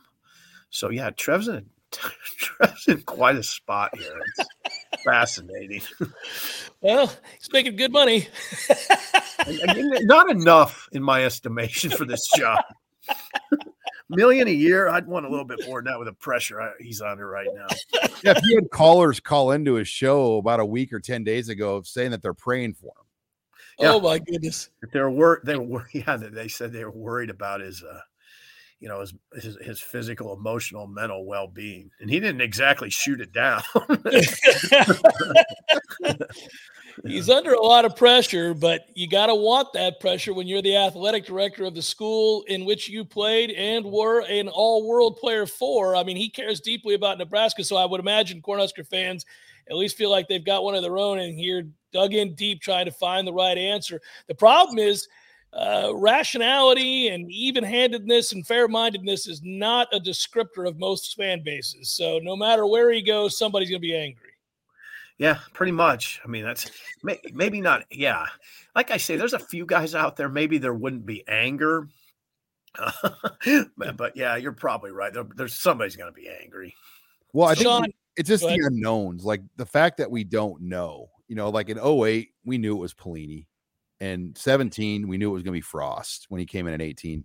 so 0.70 0.90
yeah, 0.90 1.12
Trev's 1.12 1.48
in 1.48 1.68
Trev's 1.92 2.88
in 2.88 3.02
quite 3.02 3.36
a 3.36 3.44
spot 3.44 3.98
here. 3.98 4.20
It's 4.38 5.04
fascinating. 5.04 5.82
Well, 6.82 7.08
he's 7.40 7.52
making 7.52 7.78
good 7.78 7.92
money. 7.92 8.28
I 9.40 9.74
mean, 9.74 10.06
not 10.06 10.30
enough 10.30 10.88
in 10.92 11.02
my 11.02 11.26
estimation 11.26 11.90
for 11.90 12.06
this 12.06 12.22
job. 12.36 12.64
Million 14.10 14.48
a 14.48 14.52
year, 14.52 14.88
I'd 14.88 15.08
want 15.08 15.26
a 15.26 15.30
little 15.30 15.46
bit 15.46 15.68
more 15.68 15.82
than 15.82 15.92
that 15.92 15.98
with 15.98 16.08
the 16.08 16.14
pressure 16.14 16.62
I, 16.62 16.72
he's 16.80 17.02
under 17.02 17.28
right 17.28 17.48
now. 17.54 17.68
Yeah, 18.24 18.34
if 18.38 18.44
you 18.44 18.56
had 18.56 18.70
callers 18.70 19.20
call 19.20 19.52
into 19.52 19.74
his 19.74 19.88
show 19.88 20.38
about 20.38 20.60
a 20.60 20.66
week 20.66 20.94
or 20.94 21.00
10 21.00 21.24
days 21.24 21.50
ago 21.50 21.82
saying 21.84 22.12
that 22.12 22.22
they're 22.22 22.34
praying 22.34 22.76
for 22.76 22.88
him. 22.88 23.06
Yeah. 23.80 23.94
Oh 23.94 24.00
my 24.00 24.20
goodness. 24.20 24.70
They're 24.94 25.10
wor- 25.10 25.42
they 25.44 25.58
were 25.58 25.88
yeah, 25.94 26.18
they 26.18 26.48
said 26.48 26.72
they 26.72 26.86
were 26.86 26.92
worried 26.92 27.30
about 27.30 27.62
his 27.62 27.84
uh 27.84 28.00
you 28.80 28.90
know 28.90 29.00
his, 29.00 29.14
his 29.34 29.58
his 29.62 29.82
physical, 29.82 30.34
emotional, 30.34 30.86
mental 30.86 31.26
well 31.26 31.48
being, 31.48 31.90
and 32.00 32.10
he 32.10 32.20
didn't 32.20 32.42
exactly 32.42 32.90
shoot 32.90 33.22
it 33.22 33.32
down. 33.32 33.62
He's 37.04 37.30
under 37.30 37.54
a 37.54 37.62
lot 37.62 37.86
of 37.86 37.96
pressure, 37.96 38.54
but 38.54 38.88
you 38.94 39.08
got 39.08 39.28
to 39.28 39.36
want 39.36 39.74
that 39.74 40.00
pressure 40.00 40.34
when 40.34 40.48
you're 40.48 40.62
the 40.62 40.78
athletic 40.78 41.26
director 41.26 41.66
of 41.66 41.76
the 41.76 41.82
school 41.82 42.44
in 42.48 42.64
which 42.66 42.88
you 42.88 43.04
played 43.04 43.52
and 43.52 43.86
were 43.86 44.22
an 44.22 44.48
all-world 44.48 45.18
player 45.18 45.46
for. 45.46 45.96
I 45.96 46.04
mean, 46.04 46.18
he 46.18 46.30
cares 46.30 46.62
deeply 46.62 46.96
about 46.96 47.18
Nebraska, 47.18 47.64
so 47.64 47.76
I 47.76 47.86
would 47.86 48.00
imagine 48.00 48.42
Cornhusker 48.42 48.88
fans 48.88 49.26
at 49.70 49.76
least 49.76 49.98
feel 49.98 50.10
like 50.10 50.28
they've 50.28 50.46
got 50.46 50.64
one 50.64 50.76
of 50.76 50.84
their 50.84 50.98
own 50.98 51.20
in 51.20 51.36
here, 51.36 51.68
dug 51.92 52.14
in 52.14 52.34
deep, 52.36 52.62
trying 52.62 52.86
to 52.86 52.92
find 52.92 53.28
the 53.28 53.34
right 53.34 53.58
answer. 53.58 54.00
The 54.28 54.36
problem 54.36 54.78
is 54.78 55.08
uh, 55.54 55.92
rationality 55.96 57.10
and 57.10 57.30
even-handedness 57.32 58.32
and 58.34 58.46
fair-mindedness 58.46 59.28
is 59.28 59.42
not 59.44 59.88
a 59.94 60.00
descriptor 60.00 60.68
of 60.68 60.78
most 60.78 61.16
fan 61.16 61.42
bases. 61.44 61.90
So 61.90 62.20
no 62.22 62.36
matter 62.36 62.66
where 62.68 62.92
he 62.92 63.02
goes, 63.02 63.38
somebody's 63.38 63.70
going 63.70 63.82
to 63.82 63.88
be 63.88 63.98
angry. 63.98 64.25
Yeah, 65.18 65.40
pretty 65.54 65.72
much. 65.72 66.20
I 66.24 66.28
mean, 66.28 66.44
that's 66.44 66.70
may, 67.04 67.20
maybe 67.34 67.62
not. 67.62 67.86
Yeah, 67.90 68.26
like 68.76 68.92
I 68.92 68.98
say, 68.98 69.16
there's 69.16 69.34
a 69.34 69.40
few 69.40 69.66
guys 69.66 69.96
out 69.96 70.18
there. 70.18 70.30
Maybe 70.30 70.58
there 70.58 70.74
wouldn't 70.74 71.06
be 71.06 71.24
anger, 71.28 71.88
but, 73.78 73.98
but, 73.98 74.18
yeah, 74.18 74.36
you're 74.36 74.52
probably 74.52 74.92
right. 74.92 75.14
There, 75.14 75.26
there's 75.36 75.54
somebody's 75.54 75.96
going 75.96 76.14
to 76.14 76.20
be 76.20 76.30
angry. 76.44 76.76
Well, 77.34 77.48
I 77.48 77.56
think 77.56 77.64
Sean, 77.64 77.86
it's 78.18 78.30
just 78.30 78.44
the 78.44 78.60
unknowns, 78.66 79.24
like 79.24 79.42
the 79.56 79.66
fact 79.66 79.98
that 79.98 80.12
we 80.12 80.24
don't 80.24 80.62
know. 80.64 81.10
You 81.28 81.36
know, 81.36 81.50
like 81.50 81.70
in 81.70 81.80
08, 81.80 82.30
we 82.46 82.58
knew 82.58 82.76
it 82.76 82.80
was 82.80 82.94
Pelini 82.94 83.48
and 84.00 84.38
17, 84.38 85.08
we 85.08 85.18
knew 85.18 85.30
it 85.30 85.34
was 85.34 85.44
going 85.44 85.54
to 85.54 85.58
be 85.58 85.62
Frost 85.62 86.26
when 86.30 86.40
he 86.40 86.46
came 86.46 86.68
in 86.68 86.74
at 86.74 86.82
18. 86.82 87.24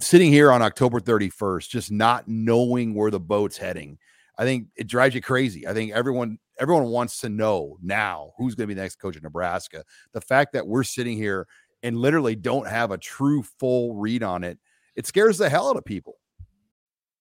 Sitting 0.00 0.30
here 0.30 0.50
on 0.52 0.62
October 0.62 1.00
31st, 1.00 1.68
just 1.68 1.90
not 1.90 2.26
knowing 2.26 2.94
where 2.94 3.10
the 3.10 3.20
boat's 3.20 3.56
heading, 3.56 3.98
I 4.38 4.44
think 4.44 4.68
it 4.76 4.86
drives 4.86 5.14
you 5.14 5.20
crazy. 5.20 5.66
I 5.66 5.74
think 5.74 5.92
everyone 5.92 6.38
everyone 6.58 6.86
wants 6.86 7.18
to 7.18 7.28
know 7.28 7.78
now 7.82 8.32
who's 8.38 8.54
going 8.54 8.64
to 8.64 8.68
be 8.68 8.74
the 8.74 8.82
next 8.82 8.96
coach 8.96 9.16
of 9.16 9.22
Nebraska. 9.22 9.84
The 10.12 10.20
fact 10.20 10.52
that 10.52 10.66
we're 10.66 10.84
sitting 10.84 11.16
here 11.16 11.46
and 11.82 11.98
literally 11.98 12.34
don't 12.34 12.66
have 12.66 12.90
a 12.90 12.98
true 12.98 13.42
full 13.42 13.94
read 13.94 14.22
on 14.22 14.44
it, 14.44 14.58
it 14.94 15.06
scares 15.06 15.38
the 15.38 15.48
hell 15.48 15.68
out 15.68 15.76
of 15.76 15.84
people. 15.84 16.14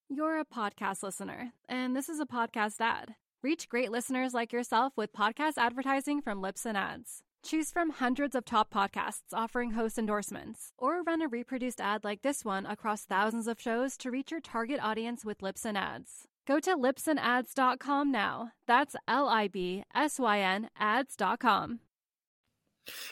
You're 0.10 0.40
a 0.40 0.46
podcast 0.46 1.04
listener, 1.04 1.52
and 1.68 1.96
this 1.96 2.10
is 2.10 2.20
a 2.20 2.26
podcast 2.26 2.80
ad. 2.80 3.16
Reach 3.42 3.70
great 3.70 3.92
listeners 3.92 4.34
like 4.34 4.54
yourself 4.54 4.94
with 4.96 5.14
podcast 5.14 5.54
advertising 5.58 6.22
from 6.22 6.42
Libsyn 6.42 6.76
Ads. 6.76 7.22
Choose 7.44 7.70
from 7.70 7.92
hundreds 7.92 8.36
of 8.36 8.46
top 8.46 8.74
podcasts 8.74 9.34
offering 9.34 9.72
host 9.72 10.00
endorsements, 10.00 10.74
or 10.78 11.04
run 11.04 11.22
a 11.22 11.28
reproduced 11.28 11.80
ad 11.80 12.04
like 12.04 12.22
this 12.24 12.44
one 12.44 12.66
across 12.66 13.06
thousands 13.06 13.48
of 13.48 13.62
shows 13.62 13.98
to 13.98 14.10
reach 14.10 14.32
your 14.32 14.42
target 14.42 14.80
audience 14.82 15.24
with 15.24 15.40
Libsyn 15.40 15.76
Ads. 15.76 16.28
Go 16.48 16.60
to 16.60 16.76
libsynads.com 16.76 18.12
now. 18.12 18.52
That's 18.68 18.96
L 19.08 19.28
I 19.28 19.48
B 19.48 19.84
S 19.94 20.20
Y 20.20 20.40
N 20.40 20.70
ads.com. 20.78 21.80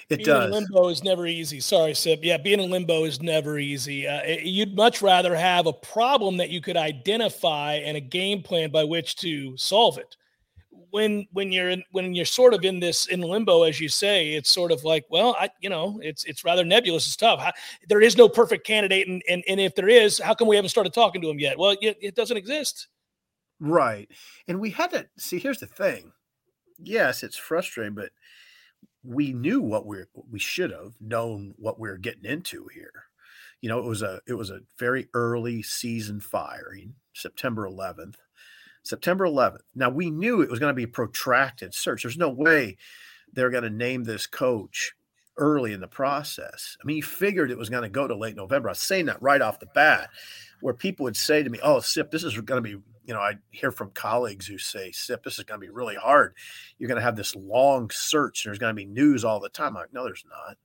It 0.10 0.18
being 0.18 0.26
does. 0.26 0.46
in 0.46 0.52
limbo 0.52 0.90
is 0.90 1.04
never 1.04 1.26
easy. 1.26 1.60
Sorry, 1.60 1.96
Sip. 1.96 2.20
Yeah, 2.22 2.38
being 2.38 2.60
in 2.60 2.70
limbo 2.70 3.06
is 3.06 3.22
never 3.22 3.58
easy. 3.58 4.08
Uh, 4.08 4.22
you'd 4.44 4.76
much 4.76 5.02
rather 5.02 5.36
have 5.36 5.66
a 5.66 5.74
problem 5.74 6.38
that 6.38 6.52
you 6.52 6.62
could 6.62 6.78
identify 6.78 7.74
and 7.76 7.98
a 7.98 8.02
game 8.02 8.44
plan 8.44 8.70
by 8.70 8.84
which 8.84 9.16
to 9.18 9.58
solve 9.58 9.98
it 9.98 10.16
when 10.92 11.26
when 11.32 11.52
you're 11.52 11.70
in 11.70 11.84
when 11.92 12.14
you're 12.14 12.24
sort 12.24 12.54
of 12.54 12.64
in 12.64 12.80
this 12.80 13.08
in 13.08 13.20
limbo 13.20 13.64
as 13.64 13.82
you 13.82 13.90
say 13.90 14.34
it's 14.34 14.52
sort 14.52 14.72
of 14.72 14.84
like 14.84 15.04
well 15.10 15.36
i 15.40 15.50
you 15.60 15.70
know 15.70 16.00
it's 16.04 16.24
it's 16.26 16.44
rather 16.44 16.64
nebulous 16.64 17.08
it's 17.08 17.16
tough 17.16 17.44
there 17.90 18.02
is 18.02 18.16
no 18.16 18.30
perfect 18.30 18.66
candidate 18.66 19.08
and, 19.08 19.24
and 19.28 19.44
and 19.48 19.60
if 19.60 19.74
there 19.74 19.90
is 19.90 20.20
how 20.20 20.36
come 20.36 20.48
we 20.48 20.56
haven't 20.56 20.70
started 20.70 20.94
talking 20.94 21.20
to 21.20 21.30
him 21.30 21.40
yet 21.40 21.58
well 21.58 21.76
it, 21.82 21.98
it 22.00 22.16
doesn't 22.16 22.38
exist 22.38 22.90
right 23.60 24.10
and 24.48 24.60
we 24.60 24.72
had 24.72 24.90
to 24.90 25.08
see 25.18 25.40
here's 25.40 25.60
the 25.60 25.68
thing 25.68 26.12
yes 26.78 27.24
it's 27.24 27.38
frustrating 27.38 27.96
but 27.96 28.10
we 29.04 29.34
knew 29.34 29.62
what 29.62 29.86
we 29.86 30.04
we 30.30 30.40
should 30.40 30.72
have 30.72 30.94
known 31.00 31.54
what 31.58 31.80
we 31.80 31.90
are 31.90 31.98
getting 31.98 32.26
into 32.26 32.68
here 32.74 33.06
you 33.62 33.70
know 33.70 33.80
it 33.80 33.86
was 33.86 34.02
a 34.02 34.22
it 34.28 34.34
was 34.34 34.50
a 34.50 34.62
very 34.78 35.08
early 35.14 35.62
season 35.62 36.20
firing 36.20 36.96
september 37.14 37.68
11th 37.68 38.16
September 38.84 39.26
11th. 39.26 39.62
Now 39.74 39.90
we 39.90 40.12
knew 40.12 40.42
it 40.42 40.50
was 40.50 40.60
going 40.60 40.72
to 40.72 40.76
be 40.76 40.84
a 40.84 40.88
protracted 40.88 41.74
search. 41.74 42.04
There's 42.04 42.18
no 42.18 42.30
way 42.30 42.78
they're 43.32 43.50
going 43.50 43.64
to 43.64 43.70
name 43.70 44.04
this 44.04 44.28
coach 44.28 44.94
early 45.38 45.74
in 45.74 45.80
the 45.80 45.88
process. 45.88 46.78
I 46.82 46.86
mean, 46.86 46.96
he 46.96 47.02
figured 47.02 47.52
it 47.52 47.58
was 47.58 47.70
going 47.70 47.84
to 47.84 47.90
go 47.90 48.08
to 48.08 48.16
late 48.16 48.36
November. 48.36 48.70
I 48.70 48.72
was 48.72 48.80
saying 48.80 49.08
that 49.08 49.22
right 49.22 49.42
off 49.42 49.60
the 49.60 49.68
bat, 49.68 50.10
where 50.62 50.74
people 50.74 51.04
would 51.06 51.18
say 51.18 51.44
to 51.44 51.50
me, 51.50 51.60
"Oh, 51.64 51.80
Sip, 51.80 52.12
this 52.12 52.24
is 52.24 52.40
going 52.40 52.62
to 52.64 52.70
be." 52.70 52.82
You 53.06 53.14
know, 53.14 53.20
I 53.20 53.34
hear 53.52 53.72
from 53.72 53.90
colleagues 53.92 54.48
who 54.48 54.58
say, 54.58 54.92
"Sip, 54.92 55.24
this 55.24 55.38
is 55.38 55.44
going 55.44 55.60
to 55.60 55.66
be 55.66 55.72
really 55.72 55.96
hard. 55.96 56.36
You're 56.78 56.88
going 56.88 57.00
to 57.00 57.04
have 57.04 57.16
this 57.16 57.36
long 57.36 57.90
search, 57.90 58.44
there's 58.44 58.60
going 58.60 58.72
to 58.74 58.82
be 58.82 58.86
news 58.86 59.26
all 59.26 59.40
the 59.40 59.50
time." 59.50 59.70
I'm 59.70 59.84
like, 59.84 59.94
no, 59.94 60.04
there's 60.04 60.26
not. 60.30 60.58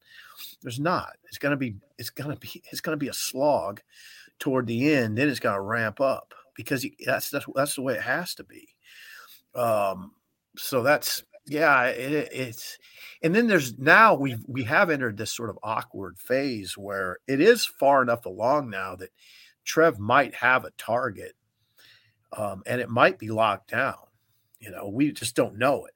There's 0.63 0.81
not. 0.81 1.17
It's 1.25 1.39
going 1.39 1.51
to 1.51 1.57
be. 1.57 1.77
It's 1.99 2.11
going 2.11 2.31
to 2.31 2.37
be. 2.39 2.63
It's 2.71 2.81
going 2.81 2.97
to 2.97 3.05
be 3.05 3.09
a 3.09 3.15
slog 3.15 3.81
toward 4.39 4.67
the 4.67 4.95
end. 4.95 5.19
Then 5.19 5.29
it's 5.29 5.41
going 5.41 5.57
to 5.57 5.61
ramp 5.61 6.01
up 6.01 6.35
because 6.55 6.87
that's 7.05 7.31
that's 7.31 7.47
that's 7.55 7.75
the 7.75 7.83
way 7.83 7.95
it 7.95 8.03
has 8.03 8.35
to 8.37 8.45
be. 8.45 8.69
Um, 9.55 10.13
so 10.57 10.83
that's 10.83 11.25
yeah, 11.49 11.85
it, 11.85 12.29
it's 12.33 12.79
and 13.23 13.35
then 13.35 13.47
there's 13.47 13.79
now 13.79 14.15
we 14.15 14.37
we 14.47 14.65
have 14.65 14.91
entered 14.91 15.17
this 15.17 15.33
sort 15.33 15.51
of 15.51 15.59
awkward 15.63 16.19
phase 16.19 16.77
where 16.77 17.19
it 17.27 17.41
is 17.41 17.65
far 17.67 18.03
enough 18.03 18.27
along 18.27 18.71
now 18.71 18.95
that 18.97 19.11
Trev 19.65 19.99
might 19.99 20.35
have 20.35 20.65
a 20.65 20.71
target, 20.73 21.35
um, 22.37 22.63
and 22.67 22.81
it 22.81 22.89
might 22.89 23.19
be 23.19 23.31
locked 23.31 23.71
down. 23.71 23.97
You 24.61 24.71
know, 24.71 24.89
we 24.89 25.13
just 25.13 25.37
don't 25.37 25.59
know 25.59 25.87
it. 25.87 25.95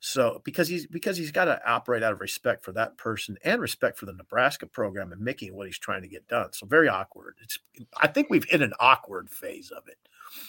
So 0.00 0.40
because 0.44 0.68
he's 0.68 0.86
because 0.86 1.16
he's 1.16 1.32
got 1.32 1.46
to 1.46 1.60
operate 1.68 2.02
out 2.02 2.12
of 2.12 2.20
respect 2.20 2.64
for 2.64 2.72
that 2.72 2.96
person 2.96 3.36
and 3.44 3.60
respect 3.60 3.98
for 3.98 4.06
the 4.06 4.12
Nebraska 4.12 4.66
program 4.66 5.12
and 5.12 5.20
making 5.20 5.54
what 5.54 5.66
he's 5.66 5.78
trying 5.78 6.02
to 6.02 6.08
get 6.08 6.28
done. 6.28 6.52
So 6.52 6.66
very 6.66 6.88
awkward. 6.88 7.36
It's 7.42 7.58
I 7.96 8.06
think 8.06 8.28
we've 8.30 8.44
hit 8.44 8.62
an 8.62 8.74
awkward 8.78 9.30
phase 9.30 9.70
of 9.70 9.88
it. 9.88 9.98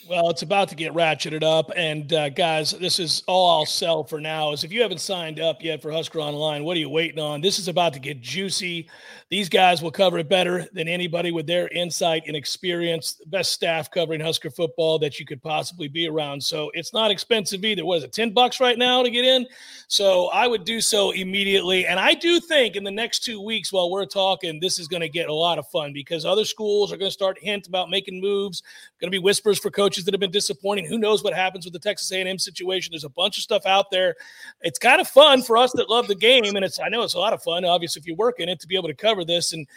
Well, 0.09 0.30
it's 0.30 0.41
about 0.41 0.69
to 0.69 0.75
get 0.75 0.93
ratcheted 0.93 1.43
up. 1.43 1.69
And 1.75 2.11
uh, 2.13 2.30
guys, 2.30 2.71
this 2.71 2.97
is 2.97 3.23
all 3.28 3.59
I'll 3.59 3.65
sell 3.65 4.05
for 4.05 4.21
now. 4.21 4.53
Is 4.53 4.63
if 4.63 4.71
you 4.71 4.82
haven't 4.82 5.01
signed 5.01 5.41
up 5.41 5.61
yet 5.61 5.82
for 5.82 5.91
Husker 5.91 6.19
Online, 6.19 6.63
what 6.63 6.78
are 6.78 6.80
you 6.80 6.89
waiting 6.89 7.19
on? 7.19 7.41
This 7.41 7.59
is 7.59 7.67
about 7.67 7.91
to 7.93 7.99
get 7.99 8.21
juicy. 8.21 8.89
These 9.30 9.49
guys 9.49 9.82
will 9.82 9.91
cover 9.91 10.17
it 10.17 10.30
better 10.30 10.65
than 10.71 10.88
anybody 10.88 11.32
with 11.32 11.45
their 11.45 11.67
insight 11.69 12.23
and 12.25 12.38
experience. 12.38 13.19
Best 13.25 13.51
staff 13.51 13.91
covering 13.91 14.21
Husker 14.21 14.49
football 14.49 14.97
that 14.99 15.19
you 15.19 15.25
could 15.25 15.43
possibly 15.43 15.89
be 15.89 16.07
around. 16.07 16.41
So 16.41 16.71
it's 16.73 16.93
not 16.93 17.11
expensive 17.11 17.65
either. 17.65 17.86
What 17.86 17.97
is 17.97 18.03
it, 18.05 18.13
10 18.13 18.32
bucks 18.32 18.61
right 18.61 18.78
now 18.78 19.03
to 19.03 19.09
get 19.09 19.25
in? 19.25 19.45
So 19.89 20.28
I 20.28 20.47
would 20.47 20.63
do 20.63 20.80
so 20.80 21.11
immediately. 21.11 21.86
And 21.86 21.99
I 21.99 22.13
do 22.13 22.39
think 22.39 22.78
in 22.78 22.86
the 22.86 22.91
next 22.91 23.25
two 23.25 23.41
weeks 23.41 23.73
while 23.73 23.91
we're 23.91 24.05
talking, 24.05 24.61
this 24.61 24.80
is 24.80 24.88
going 24.88 25.01
to 25.01 25.09
get 25.09 25.28
a 25.28 25.34
lot 25.34 25.59
of 25.59 25.67
fun 25.67 25.91
because 25.91 26.23
other 26.23 26.45
schools 26.45 26.93
are 26.93 26.97
going 26.97 27.09
to 27.09 27.13
start 27.13 27.38
hint 27.41 27.67
about 27.67 27.89
making 27.89 28.21
moves. 28.21 28.63
Going 29.01 29.11
to 29.11 29.15
be 29.15 29.21
whispers 29.21 29.59
for 29.68 29.72
coaches 29.72 30.05
that 30.05 30.13
have 30.13 30.22
been 30.22 30.32
disappointing. 30.32 30.86
Who 30.86 30.97
knows 30.97 31.24
what 31.24 31.34
happens 31.34 31.65
with 31.65 31.74
the 31.74 31.80
Texas 31.80 32.09
A&M 32.11 32.39
situation? 32.39 32.91
There's 32.91 33.03
a 33.03 33.09
bunch 33.09 33.38
of 33.38 33.43
stuff 33.43 33.65
out 33.65 33.91
there. 33.91 34.15
It's 34.61 34.80
kind 34.80 35.01
of 35.01 35.07
fun 35.07 35.41
for 35.41 35.57
us 35.57 35.74
that 35.74 35.89
love 35.89 36.07
the 36.07 36.15
game, 36.15 36.55
and 36.55 36.63
it's 36.63 36.80
I 36.80 36.88
know 36.88 37.03
it's 37.03 37.15
a 37.15 37.20
lot 37.20 37.34
of 37.34 37.43
fun. 37.43 37.65
Obviously, 37.65 37.99
if 37.99 38.07
you 38.07 38.15
work 38.15 38.39
in 38.39 38.47
it, 38.47 38.59
to 38.61 38.68
be 38.68 38.76
able 38.76 38.88
to 38.88 38.95
cover 38.95 39.26
this, 39.26 39.51
and 39.51 39.68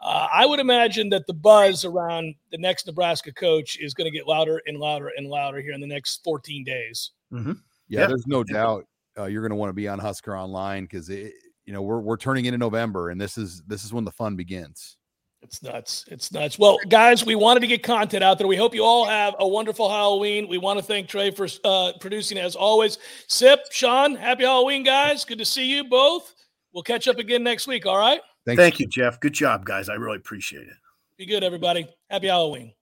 uh, 0.00 0.28
I 0.32 0.46
would 0.46 0.60
imagine 0.60 1.08
that 1.10 1.26
the 1.26 1.34
buzz 1.34 1.84
around 1.84 2.34
the 2.50 2.58
next 2.58 2.86
Nebraska 2.86 3.32
coach 3.32 3.76
is 3.78 3.92
going 3.92 4.10
to 4.10 4.16
get 4.16 4.28
louder 4.28 4.62
and 4.66 4.78
louder 4.78 5.10
and 5.16 5.26
louder 5.26 5.60
here 5.60 5.72
in 5.72 5.80
the 5.80 5.86
next 5.86 6.22
14 6.22 6.62
days. 6.62 7.10
Mm-hmm. 7.32 7.52
Yeah, 7.88 8.00
yeah, 8.00 8.06
there's 8.06 8.26
no 8.28 8.44
doubt 8.44 8.86
uh, 9.18 9.24
you're 9.24 9.42
going 9.42 9.50
to 9.50 9.56
want 9.56 9.70
to 9.70 9.74
be 9.74 9.88
on 9.88 9.98
Husker 9.98 10.36
Online 10.36 10.84
because 10.84 11.10
it 11.10 11.32
you 11.70 11.72
know, 11.72 11.82
we're 11.82 12.00
we're 12.00 12.16
turning 12.16 12.46
into 12.46 12.58
November, 12.58 13.10
and 13.10 13.20
this 13.20 13.38
is 13.38 13.62
this 13.66 13.84
is 13.84 13.92
when 13.92 14.04
the 14.04 14.10
fun 14.10 14.34
begins. 14.34 14.96
It's 15.42 15.62
nuts. 15.62 16.04
It's 16.08 16.32
nuts. 16.32 16.58
Well, 16.58 16.78
guys, 16.88 17.24
we 17.24 17.34
wanted 17.34 17.60
to 17.60 17.66
get 17.66 17.82
content 17.82 18.22
out 18.22 18.38
there. 18.38 18.46
We 18.46 18.56
hope 18.56 18.74
you 18.74 18.84
all 18.84 19.06
have 19.06 19.34
a 19.38 19.48
wonderful 19.48 19.88
Halloween. 19.88 20.48
We 20.48 20.58
want 20.58 20.78
to 20.78 20.84
thank 20.84 21.08
Trey 21.08 21.30
for 21.30 21.48
uh, 21.64 21.92
producing 21.98 22.38
as 22.38 22.54
always. 22.54 22.98
Sip, 23.26 23.60
Sean, 23.70 24.14
happy 24.14 24.44
Halloween, 24.44 24.82
guys. 24.82 25.24
Good 25.24 25.38
to 25.38 25.44
see 25.44 25.64
you 25.64 25.84
both. 25.84 26.34
We'll 26.72 26.82
catch 26.82 27.08
up 27.08 27.18
again 27.18 27.42
next 27.42 27.66
week. 27.66 27.86
All 27.86 27.98
right. 27.98 28.20
Thanks. 28.46 28.60
Thank 28.60 28.80
you, 28.80 28.86
Jeff. 28.86 29.18
Good 29.20 29.32
job, 29.32 29.64
guys. 29.64 29.88
I 29.88 29.94
really 29.94 30.16
appreciate 30.16 30.66
it. 30.66 30.76
Be 31.16 31.26
good, 31.26 31.42
everybody. 31.42 31.88
Happy 32.08 32.28
Halloween. 32.28 32.72